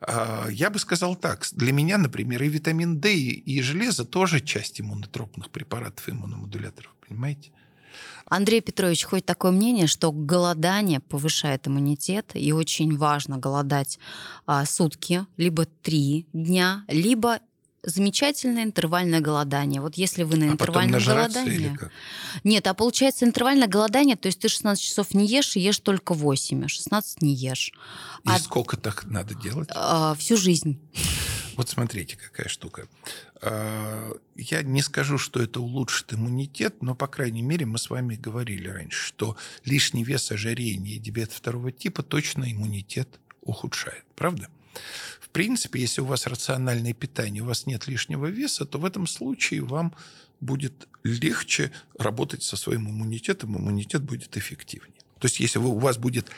А, 0.01 0.49
я 0.51 0.71
бы 0.71 0.79
сказал 0.79 1.17
так. 1.17 1.47
Для 1.53 1.73
меня, 1.73 1.99
например, 1.99 2.43
и 2.43 2.49
витамин 2.49 3.01
D, 3.01 3.15
и 3.15 3.63
железо 3.63 4.05
тоже 4.05 4.41
часть 4.41 4.81
иммунотропных 4.81 5.51
препаратов, 5.51 6.09
иммуномодуляторов, 6.09 6.95
понимаете? 7.07 7.51
Андрей 8.27 8.61
Петрович, 8.61 9.05
хоть 9.05 9.25
такое 9.25 9.53
мнение, 9.53 9.87
что 9.87 10.13
голодание 10.13 11.01
повышает 11.01 11.67
иммунитет, 11.67 12.33
и 12.35 12.53
очень 12.53 12.97
важно 12.97 13.39
голодать 13.39 13.99
а, 14.47 14.67
сутки, 14.67 15.27
либо 15.37 15.65
три 15.65 16.27
дня, 16.33 16.85
либо 16.89 17.41
замечательное 17.89 18.65
интервальное 18.65 19.21
голодание. 19.21 19.81
Вот 19.81 19.95
если 19.97 20.23
вы 20.23 20.37
на 20.37 20.47
а 20.47 20.49
интервальном 20.53 21.03
голодании... 21.03 21.77
Нет, 22.45 22.67
а 22.67 22.75
получается 22.75 23.25
интервальное 23.25 23.69
голодание, 23.69 24.17
то 24.17 24.27
есть 24.27 24.41
ты 24.41 24.49
16 24.49 24.83
часов 24.83 25.15
не 25.15 25.27
ешь 25.27 25.57
и 25.57 25.61
ешь 25.61 25.79
только 25.79 26.15
8, 26.15 26.65
а 26.65 26.69
16 26.69 27.23
не 27.23 27.35
ешь. 27.35 27.73
И 28.25 28.29
а... 28.29 28.39
сколько 28.39 28.77
так 28.77 29.05
надо 29.05 29.35
делать? 29.35 29.69
А, 29.75 30.15
всю 30.15 30.37
жизнь. 30.37 30.79
Вот 31.57 31.69
смотрите, 31.69 32.17
какая 32.17 32.49
штука. 32.49 32.87
А, 33.41 34.13
я 34.37 34.63
не 34.63 34.83
скажу, 34.83 35.19
что 35.19 35.43
это 35.43 35.61
улучшит 35.61 36.13
иммунитет, 36.15 36.83
но, 36.83 36.95
по 36.95 37.09
крайней 37.09 37.43
мере, 37.43 37.67
мы 37.67 37.79
с 37.79 37.91
вами 37.91 38.15
говорили 38.15 38.69
раньше, 38.69 39.07
что 39.07 39.37
лишний 39.65 40.05
вес, 40.05 40.31
ожирение 40.31 40.97
и 40.97 40.99
диабет 40.99 41.33
второго 41.33 41.73
типа 41.73 42.03
точно 42.03 42.53
иммунитет 42.53 43.09
ухудшает. 43.43 44.05
Правда? 44.15 44.49
В 45.29 45.33
принципе, 45.33 45.81
если 45.81 46.01
у 46.01 46.07
вас 46.07 46.27
рациональное 46.27 46.95
питание, 46.95 47.43
у 47.43 47.47
вас 47.47 47.67
нет 47.67 47.87
лишнего 47.87 48.27
веса, 48.27 48.65
то 48.65 48.79
в 48.79 48.85
этом 48.85 49.07
случае 49.07 49.63
вам 49.63 49.95
будет 50.41 50.89
легче 51.05 51.71
работать 51.99 52.43
со 52.43 52.57
своим 52.57 52.89
иммунитетом, 52.89 53.57
иммунитет 53.57 54.03
будет 54.03 54.37
эффективнее. 54.37 54.95
То 55.19 55.27
есть, 55.27 55.41
если 55.41 55.59
у 55.59 55.79
вас 55.79 55.99
будет 55.99 56.31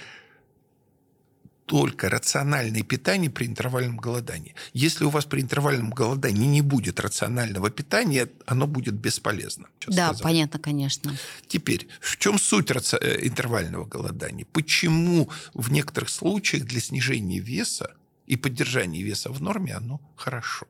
только 1.66 2.09
рациональное 2.09 2.82
питание 2.82 3.30
при 3.30 3.47
интервальном 3.47 3.97
голодании. 3.97 4.57
Если 4.72 5.05
у 5.05 5.09
вас 5.09 5.24
при 5.24 5.41
интервальном 5.41 5.91
голодании 5.91 6.47
не 6.47 6.62
будет 6.62 6.99
рационального 6.99 7.70
питания, 7.70 8.28
оно 8.45 8.66
будет 8.66 8.95
бесполезно. 8.95 9.68
Да, 9.86 10.09
сказал. 10.09 10.20
понятно, 10.20 10.59
конечно. 10.59 11.16
Теперь, 11.47 11.86
в 12.01 12.16
чем 12.16 12.41
суть 12.41 12.72
э, 12.72 13.18
интервального 13.22 13.84
голодания? 13.84 14.47
Почему 14.53 15.30
в 15.55 15.70
некоторых 15.70 16.11
случаях 16.11 16.64
для 16.64 16.80
снижения 16.80 17.38
веса 17.38 17.95
и 18.31 18.37
поддержания 18.37 19.03
веса 19.03 19.31
в 19.31 19.43
норме 19.43 19.74
оно 19.74 20.01
хорошо? 20.16 20.66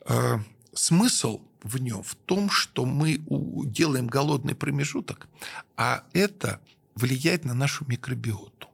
А, 0.00 0.40
смысл 0.72 1.40
в 1.62 1.78
нем 1.78 2.02
в 2.02 2.14
том, 2.14 2.50
что 2.50 2.84
мы 2.84 3.20
делаем 3.66 4.08
голодный 4.08 4.54
промежуток, 4.54 5.28
а 5.76 6.02
это 6.12 6.60
влияет 6.96 7.44
на 7.44 7.54
нашу 7.54 7.84
микробиоту. 7.86 8.68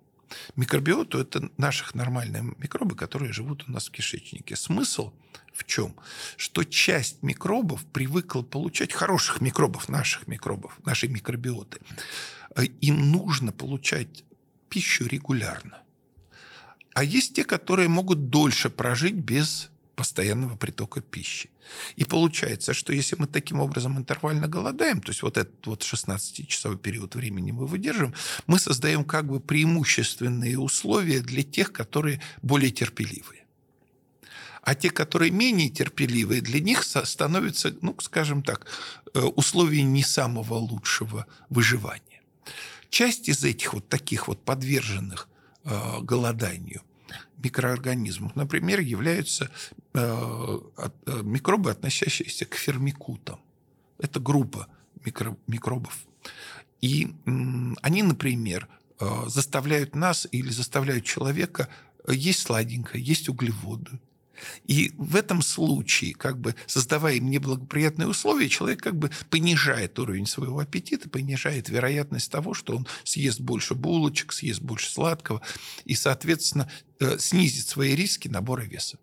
Микробиоту– 0.57 1.19
это 1.21 1.51
наших 1.59 1.95
нормальные 1.95 2.55
микробы, 2.59 2.97
которые 2.97 3.33
живут 3.33 3.69
у 3.69 3.73
нас 3.73 3.89
в 3.89 3.91
кишечнике. 3.91 4.57
Смысл 4.57 5.13
в 5.53 5.65
чем? 5.65 5.95
Что 6.37 6.65
часть 6.65 7.23
микробов 7.23 7.85
привыкла 7.85 8.43
получать, 8.43 8.93
хороших 8.93 9.43
микробов, 9.43 9.89
наших 9.89 10.29
микробов, 10.29 10.79
нашей 10.87 11.11
микробиоты, 11.11 11.81
э, 12.57 12.65
им 12.81 13.11
нужно 13.11 13.53
получать 13.53 14.25
пищу 14.69 15.07
регулярно. 15.07 15.83
А 16.95 17.05
есть 17.05 17.35
те, 17.35 17.45
которые 17.45 17.89
могут 17.89 18.31
дольше 18.31 18.71
прожить 18.71 19.15
без 19.15 19.71
постоянного 19.95 20.57
притока 20.57 21.01
пищи. 21.03 21.51
И 21.97 22.05
получается, 22.05 22.73
что 22.73 22.93
если 22.93 23.17
мы 23.17 23.27
таким 23.27 23.61
образом 23.61 23.99
интервально 23.99 24.49
голодаем, 24.49 25.01
то 25.01 25.11
есть 25.11 25.23
вот 25.23 25.37
этот 25.37 25.67
вот 25.67 25.83
16-часовой 25.83 26.79
период 26.79 27.15
времени 27.15 27.53
мы 27.53 27.67
выдерживаем, 27.67 28.15
мы 28.47 28.59
создаем 28.59 29.05
как 29.05 29.27
бы 29.27 29.41
преимущественные 29.41 30.59
условия 30.59 31.21
для 31.21 31.43
тех, 31.43 31.73
которые 31.73 32.21
более 32.43 32.71
терпеливые. 32.71 33.45
А 34.63 34.75
те, 34.75 34.91
которые 34.91 35.31
менее 35.31 35.69
терпеливые, 35.69 36.41
для 36.41 36.61
них 36.61 36.83
становятся, 36.83 37.75
ну, 37.81 37.95
скажем 38.01 38.43
так, 38.43 38.67
э, 39.15 39.21
условия 39.21 39.83
не 39.83 40.03
самого 40.03 40.55
лучшего 40.55 41.27
выживания. 41.49 42.23
Часть 42.91 43.29
из 43.29 43.45
этих 43.45 43.75
вот 43.75 43.89
таких 43.89 44.29
вот 44.29 44.45
подверженных 44.45 45.29
голоданию 45.65 46.83
микроорганизмов, 47.43 48.37
например, 48.37 48.81
являются 48.81 49.51
э, 49.95 50.59
э, 50.77 51.23
микробы, 51.23 51.71
относящиеся 51.71 52.45
к 52.45 52.55
фермикутам. 52.55 53.41
Это 53.99 54.21
группа 54.21 54.69
микро, 55.05 55.37
микробов. 55.47 56.07
И 56.81 57.15
они, 57.83 58.03
например, 58.03 58.69
э, 58.99 59.07
заставляют 59.27 59.95
нас 59.95 60.27
или 60.31 60.51
заставляют 60.51 61.05
человека 61.05 61.69
есть 62.09 62.41
сладенькое, 62.41 63.03
есть 63.03 63.29
углеводы, 63.29 64.01
и 64.67 64.93
в 64.97 65.17
этом 65.17 65.43
случае, 65.43 66.15
как 66.15 66.39
бы 66.39 66.55
создавая 66.67 67.15
им 67.15 67.31
неблагоприятные 67.31 68.09
условия, 68.09 68.49
человек 68.49 68.83
как 68.83 68.97
бы 68.97 69.11
понижает 69.29 69.99
уровень 69.99 70.27
своего 70.27 70.59
аппетита, 70.59 71.09
понижает 71.09 71.69
вероятность 71.69 72.31
того, 72.31 72.55
что 72.55 72.77
он 72.77 72.87
съест 73.05 73.41
больше 73.41 73.75
булочек, 73.75 74.33
съест 74.33 74.61
больше 74.61 74.91
сладкого, 74.91 75.43
и, 75.85 75.95
соответственно, 75.95 76.71
э, 76.99 77.19
снизит 77.19 77.69
свои 77.69 77.95
риски 77.95 78.29
набора 78.29 78.63
веса. 78.63 78.99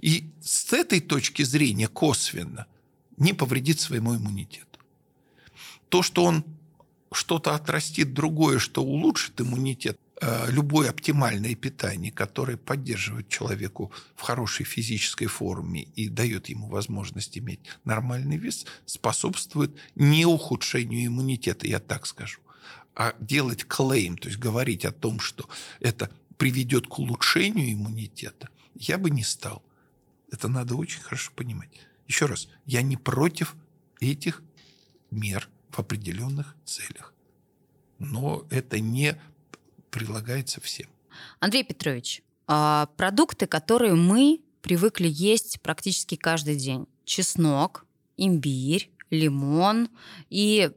И 0.00 0.30
с 0.42 0.72
этой 0.72 1.00
точки 1.00 1.42
зрения 1.42 1.88
косвенно 1.88 2.66
не 3.16 3.32
повредит 3.32 3.80
своему 3.80 4.16
иммунитету. 4.16 4.66
То, 5.88 6.02
что 6.02 6.24
он 6.24 6.44
что-то 7.12 7.54
отрастит 7.54 8.12
другое, 8.12 8.58
что 8.58 8.82
улучшит 8.82 9.40
иммунитет, 9.40 9.98
любое 10.20 10.90
оптимальное 10.90 11.54
питание, 11.54 12.12
которое 12.12 12.56
поддерживает 12.56 13.28
человеку 13.28 13.92
в 14.14 14.22
хорошей 14.22 14.64
физической 14.64 15.26
форме 15.26 15.82
и 15.82 16.08
дает 16.08 16.48
ему 16.48 16.68
возможность 16.68 17.36
иметь 17.36 17.60
нормальный 17.84 18.36
вес, 18.36 18.64
способствует 18.86 19.76
не 19.94 20.24
ухудшению 20.24 21.06
иммунитета, 21.06 21.66
я 21.66 21.80
так 21.80 22.06
скажу, 22.06 22.40
а 22.94 23.14
делать 23.18 23.64
клейм, 23.66 24.16
то 24.16 24.28
есть 24.28 24.40
говорить 24.40 24.84
о 24.84 24.92
том, 24.92 25.18
что 25.18 25.48
это 25.80 26.10
приведет 26.38 26.86
к 26.86 26.98
улучшению 26.98 27.72
иммунитета, 27.72 28.48
я 28.74 28.98
бы 28.98 29.10
не 29.10 29.24
стал. 29.24 29.64
Это 30.30 30.48
надо 30.48 30.74
очень 30.76 31.00
хорошо 31.00 31.32
понимать. 31.34 31.70
Еще 32.06 32.26
раз, 32.26 32.48
я 32.66 32.82
не 32.82 32.96
против 32.96 33.54
этих 34.00 34.42
мер 35.10 35.48
в 35.70 35.78
определенных 35.78 36.56
целях. 36.64 37.14
Но 37.98 38.46
это 38.50 38.80
не 38.80 39.20
прилагается 39.94 40.60
всем. 40.60 40.88
Андрей 41.38 41.62
Петрович, 41.62 42.24
а, 42.48 42.88
продукты, 42.96 43.46
которые 43.46 43.94
мы 43.94 44.40
привыкли 44.60 45.08
есть 45.08 45.60
практически 45.62 46.16
каждый 46.16 46.56
день. 46.56 46.88
Чеснок, 47.04 47.86
имбирь, 48.16 48.90
лимон 49.10 49.88
и 50.30 50.72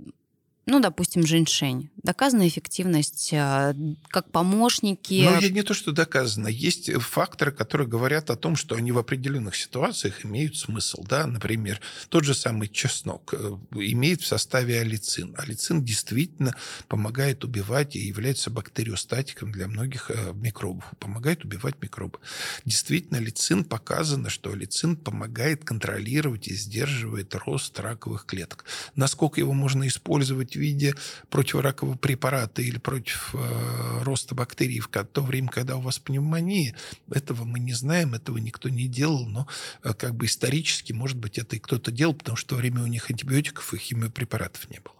ну, 0.67 0.81
допустим, 0.81 1.25
женьшень. 1.25 1.89
Доказана 2.03 2.45
эффективность 2.45 3.29
э, 3.31 3.73
как 4.09 4.29
помощники. 4.31 5.23
Ну, 5.23 5.49
не 5.49 5.63
то, 5.63 5.73
что 5.73 5.93
доказано. 5.93 6.49
Есть 6.49 6.91
факторы, 6.91 7.53
которые 7.53 7.87
говорят 7.87 8.29
о 8.29 8.35
том, 8.35 8.57
что 8.57 8.75
они 8.75 8.91
в 8.91 8.97
определенных 8.97 9.55
ситуациях 9.55 10.25
имеют 10.25 10.57
смысл. 10.57 11.05
Да? 11.07 11.25
Например, 11.25 11.79
тот 12.09 12.25
же 12.25 12.33
самый 12.33 12.67
чеснок 12.67 13.33
э, 13.33 13.57
имеет 13.75 14.21
в 14.21 14.27
составе 14.27 14.81
алицин. 14.81 15.33
Алицин 15.37 15.85
действительно 15.85 16.53
помогает 16.89 17.45
убивать 17.45 17.95
и 17.95 17.99
является 17.99 18.49
бактериостатиком 18.49 19.53
для 19.53 19.69
многих 19.69 20.11
э, 20.11 20.33
микробов. 20.33 20.83
Помогает 20.99 21.45
убивать 21.45 21.81
микробы. 21.81 22.19
Действительно, 22.65 23.19
алицин 23.19 23.63
показано, 23.63 24.29
что 24.29 24.51
алицин 24.51 24.97
помогает 24.97 25.63
контролировать 25.63 26.49
и 26.49 26.55
сдерживает 26.55 27.33
рост 27.35 27.79
раковых 27.79 28.25
клеток. 28.25 28.65
Насколько 28.97 29.39
его 29.39 29.53
можно 29.53 29.87
использовать 29.87 30.56
виде 30.57 30.95
противоракового 31.29 31.95
препарата 31.95 32.61
или 32.61 32.77
против 32.77 33.33
э, 33.33 34.03
роста 34.03 34.35
бактерий 34.35 34.79
в 34.79 34.87
то 34.87 35.21
время, 35.21 35.49
когда 35.49 35.77
у 35.77 35.81
вас 35.81 35.99
пневмония, 35.99 36.75
этого 37.11 37.43
мы 37.43 37.59
не 37.59 37.73
знаем, 37.73 38.13
этого 38.13 38.37
никто 38.37 38.69
не 38.69 38.87
делал, 38.87 39.25
но 39.27 39.47
э, 39.83 39.93
как 39.93 40.15
бы 40.15 40.25
исторически, 40.25 40.93
может 40.93 41.17
быть, 41.17 41.37
это 41.37 41.55
и 41.55 41.59
кто-то 41.59 41.91
делал, 41.91 42.13
потому 42.13 42.37
что 42.37 42.47
в 42.47 42.49
то 42.49 42.55
время 42.55 42.83
у 42.83 42.87
них 42.87 43.09
антибиотиков 43.09 43.73
и 43.73 43.77
химиопрепаратов 43.77 44.69
не 44.69 44.79
было. 44.79 44.96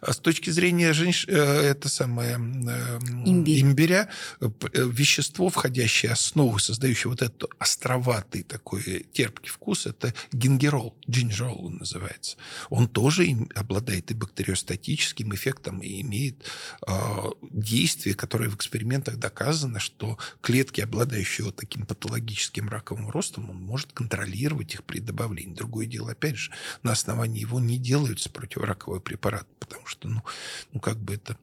А 0.00 0.12
с 0.12 0.18
точки 0.18 0.50
зрения 0.50 0.92
женщ... 0.92 1.26
Э, 1.28 1.62
это 1.72 1.88
самое 1.88 2.34
Имбирь. 2.34 3.62
имбиря, 3.62 4.08
э, 4.40 4.48
вещество, 4.74 5.48
входящее 5.48 6.12
основу, 6.12 6.58
создающее 6.58 7.10
вот 7.10 7.22
этот 7.22 7.44
островатый 7.58 8.42
такой 8.42 9.06
терпкий 9.12 9.50
вкус, 9.50 9.86
это 9.86 10.12
гингерол, 10.32 10.96
джинжерол 11.08 11.66
он 11.66 11.76
называется. 11.78 12.36
Он 12.68 12.88
тоже 12.88 13.26
обладает 13.54 14.10
и 14.10 14.14
бактериостатическим 14.14 15.34
эффектом 15.34 15.80
и 15.80 16.00
имеет 16.00 16.44
э, 16.86 16.92
действие, 17.50 18.14
которое 18.14 18.48
в 18.48 18.56
экспериментах 18.56 19.16
доказано, 19.16 19.78
что 19.78 20.18
клетки, 20.40 20.80
обладающие 20.80 21.44
вот 21.44 21.56
таким 21.56 21.86
патологическим 21.86 22.68
раковым 22.68 23.10
ростом, 23.10 23.50
он 23.50 23.56
может 23.56 23.92
контролировать 23.92 24.74
их 24.74 24.84
при 24.84 24.98
добавлении. 24.98 25.54
Другое 25.54 25.86
дело, 25.86 26.12
опять 26.12 26.36
же, 26.36 26.50
на 26.82 26.92
основании 26.92 27.40
его 27.40 27.60
не 27.60 27.78
делаются 27.78 28.30
противораковые 28.30 29.00
препараты 29.00 29.51
потому 29.58 29.86
что, 29.86 30.08
ну, 30.08 30.22
ну 30.72 30.80
как 30.80 30.98
бы 30.98 31.14
это 31.14 31.36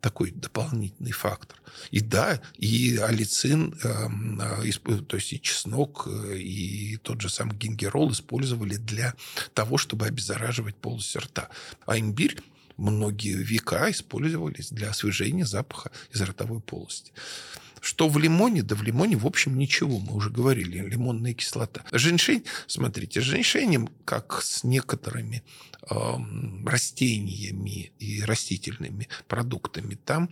такой 0.00 0.30
дополнительный 0.30 1.12
фактор. 1.12 1.60
И 1.90 2.00
да, 2.00 2.40
и 2.56 2.96
алицин, 2.96 3.74
эм, 3.82 4.40
э, 4.40 4.98
то 5.08 5.16
есть 5.16 5.32
и 5.32 5.40
чеснок, 5.40 6.06
э, 6.06 6.36
и 6.38 6.96
тот 6.98 7.20
же 7.20 7.28
самый 7.28 7.56
гингерол 7.56 8.12
использовали 8.12 8.76
для 8.76 9.14
того, 9.52 9.78
чтобы 9.78 10.06
обеззараживать 10.06 10.76
полость 10.76 11.16
рта. 11.16 11.48
А 11.86 11.98
имбирь 11.98 12.36
многие 12.76 13.34
века 13.34 13.90
использовались 13.90 14.70
для 14.70 14.90
освежения 14.90 15.44
запаха 15.44 15.90
из 16.12 16.20
ротовой 16.20 16.60
полости. 16.60 17.12
Что 17.86 18.08
в 18.08 18.18
лимоне? 18.18 18.64
Да 18.64 18.74
в 18.74 18.82
лимоне, 18.82 19.16
в 19.16 19.26
общем, 19.26 19.56
ничего. 19.56 20.00
Мы 20.00 20.12
уже 20.14 20.28
говорили, 20.28 20.78
лимонная 20.78 21.34
кислота. 21.34 21.84
Женьшень, 21.92 22.42
смотрите, 22.66 23.20
с 23.20 23.24
женьшенем, 23.24 23.88
как 24.04 24.42
с 24.42 24.64
некоторыми 24.64 25.44
э, 25.88 25.94
растениями 26.66 27.92
и 28.00 28.22
растительными 28.24 29.06
продуктами, 29.28 29.94
там 29.94 30.30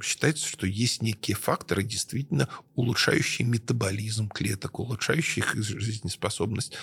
считается, 0.00 0.46
что 0.46 0.68
есть 0.68 1.02
некие 1.02 1.36
факторы, 1.36 1.82
действительно 1.82 2.48
улучшающие 2.76 3.46
метаболизм 3.46 4.28
клеток, 4.28 4.78
улучшающие 4.78 5.44
их 5.44 5.56
жизнеспособность. 5.56 6.74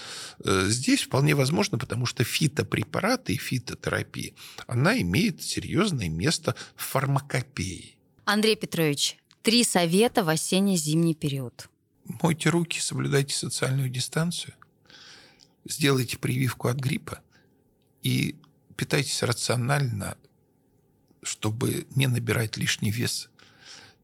Э, 0.44 0.66
здесь 0.68 1.04
вполне 1.04 1.34
возможно, 1.34 1.78
потому 1.78 2.06
что 2.06 2.26
фитопрепараты 2.26 3.36
и 3.36 3.38
фитотерапия, 3.38 4.34
она 4.68 5.00
имеет 5.00 5.42
серьезное 5.42 6.10
место 6.10 6.56
в 6.76 6.84
фармакопее. 6.84 7.96
Андрей 8.26 8.58
Петрович, 8.58 9.18
три 9.46 9.64
совета 9.64 10.24
в 10.24 10.30
осенне-зимний 10.30 11.14
период. 11.14 11.70
Мойте 12.24 12.50
руки, 12.50 12.80
соблюдайте 12.80 13.36
социальную 13.36 13.90
дистанцию, 13.90 14.56
сделайте 15.66 16.18
прививку 16.18 16.68
от 16.68 16.78
гриппа 16.78 17.22
и 18.02 18.36
питайтесь 18.76 19.22
рационально, 19.22 20.18
чтобы 21.22 21.86
не 21.92 22.08
набирать 22.08 22.58
лишний 22.58 22.90
вес 22.90 23.30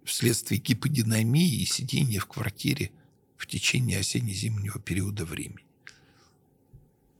вследствие 0.04 0.62
гиподинамии 0.62 1.56
и 1.56 1.66
сидения 1.66 2.20
в 2.20 2.28
квартире 2.28 2.92
в 3.36 3.48
течение 3.48 3.98
осенне-зимнего 3.98 4.80
периода 4.80 5.26
времени. 5.26 5.66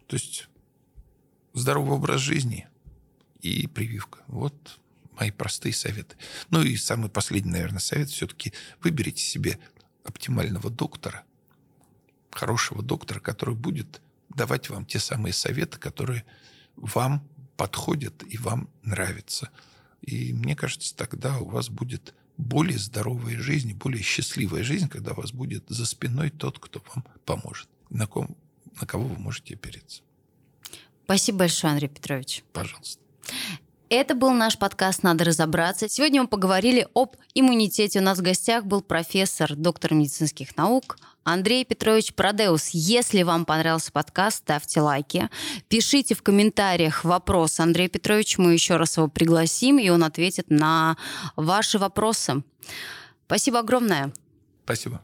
То 0.06 0.18
есть 0.18 0.48
здоровый 1.54 1.96
образ 1.96 2.22
жизни 2.22 2.68
и 3.42 3.66
прививка. 3.66 4.20
Вот 4.28 4.80
мои 5.22 5.30
простые 5.30 5.74
советы. 5.74 6.16
Ну 6.50 6.64
и 6.64 6.76
самый 6.76 7.10
последний, 7.12 7.52
наверное, 7.52 7.80
совет 7.80 8.10
все-таки 8.10 8.54
выберите 8.82 9.24
себе 9.24 9.60
оптимального 10.04 10.72
доктора, 10.72 11.24
хорошего 12.32 12.82
доктора, 12.82 13.20
который 13.20 13.54
будет 13.54 14.02
давать 14.30 14.70
вам 14.70 14.84
те 14.84 14.98
самые 14.98 15.34
советы, 15.34 15.78
которые 15.78 16.26
вам 16.76 17.24
подходят 17.56 18.24
и 18.24 18.38
вам 18.38 18.68
нравятся. 18.82 19.52
И 20.02 20.34
мне 20.34 20.56
кажется, 20.56 20.96
тогда 20.96 21.38
у 21.38 21.50
вас 21.50 21.70
будет 21.70 22.16
более 22.38 22.80
здоровая 22.80 23.38
жизнь, 23.38 23.76
более 23.76 24.02
счастливая 24.02 24.64
жизнь, 24.64 24.90
когда 24.90 25.12
у 25.12 25.16
вас 25.18 25.34
будет 25.34 25.66
за 25.68 25.86
спиной 25.86 26.32
тот, 26.32 26.58
кто 26.58 26.84
вам 26.96 27.06
поможет, 27.26 27.70
на, 27.92 28.08
ком, 28.08 28.36
на 28.80 28.88
кого 28.88 29.04
вы 29.04 29.20
можете 29.20 29.54
опереться. 29.54 30.02
Спасибо 31.04 31.40
большое, 31.40 31.74
Андрей 31.74 31.90
Петрович. 31.90 32.44
Пожалуйста. 32.54 33.00
Это 33.94 34.16
был 34.16 34.32
наш 34.32 34.58
подкаст 34.58 35.04
«Надо 35.04 35.26
разобраться». 35.26 35.90
Сегодня 35.90 36.22
мы 36.22 36.30
поговорили 36.30 36.88
об 36.96 37.18
иммунитете. 37.34 38.00
У 38.00 38.02
нас 38.02 38.20
в 38.20 38.22
гостях 38.22 38.64
был 38.64 38.82
профессор, 38.82 39.54
доктор 39.54 39.94
медицинских 39.94 40.56
наук 40.56 40.98
Андрей 41.26 41.66
Петрович 41.66 42.14
Продеус. 42.14 42.70
Если 42.70 43.24
вам 43.24 43.44
понравился 43.44 43.92
подкаст, 43.92 44.38
ставьте 44.38 44.80
лайки. 44.80 45.28
Пишите 45.68 46.16
в 46.16 46.24
комментариях 46.24 47.04
вопрос 47.04 47.60
Андрею 47.60 47.90
Петровичу. 47.90 48.42
Мы 48.42 48.54
еще 48.54 48.78
раз 48.78 48.96
его 48.96 49.10
пригласим, 49.10 49.78
и 49.78 49.90
он 49.90 50.06
ответит 50.06 50.50
на 50.50 50.96
ваши 51.36 51.78
вопросы. 51.78 52.44
Спасибо 53.26 53.60
огромное. 53.60 54.14
Спасибо. 54.64 55.02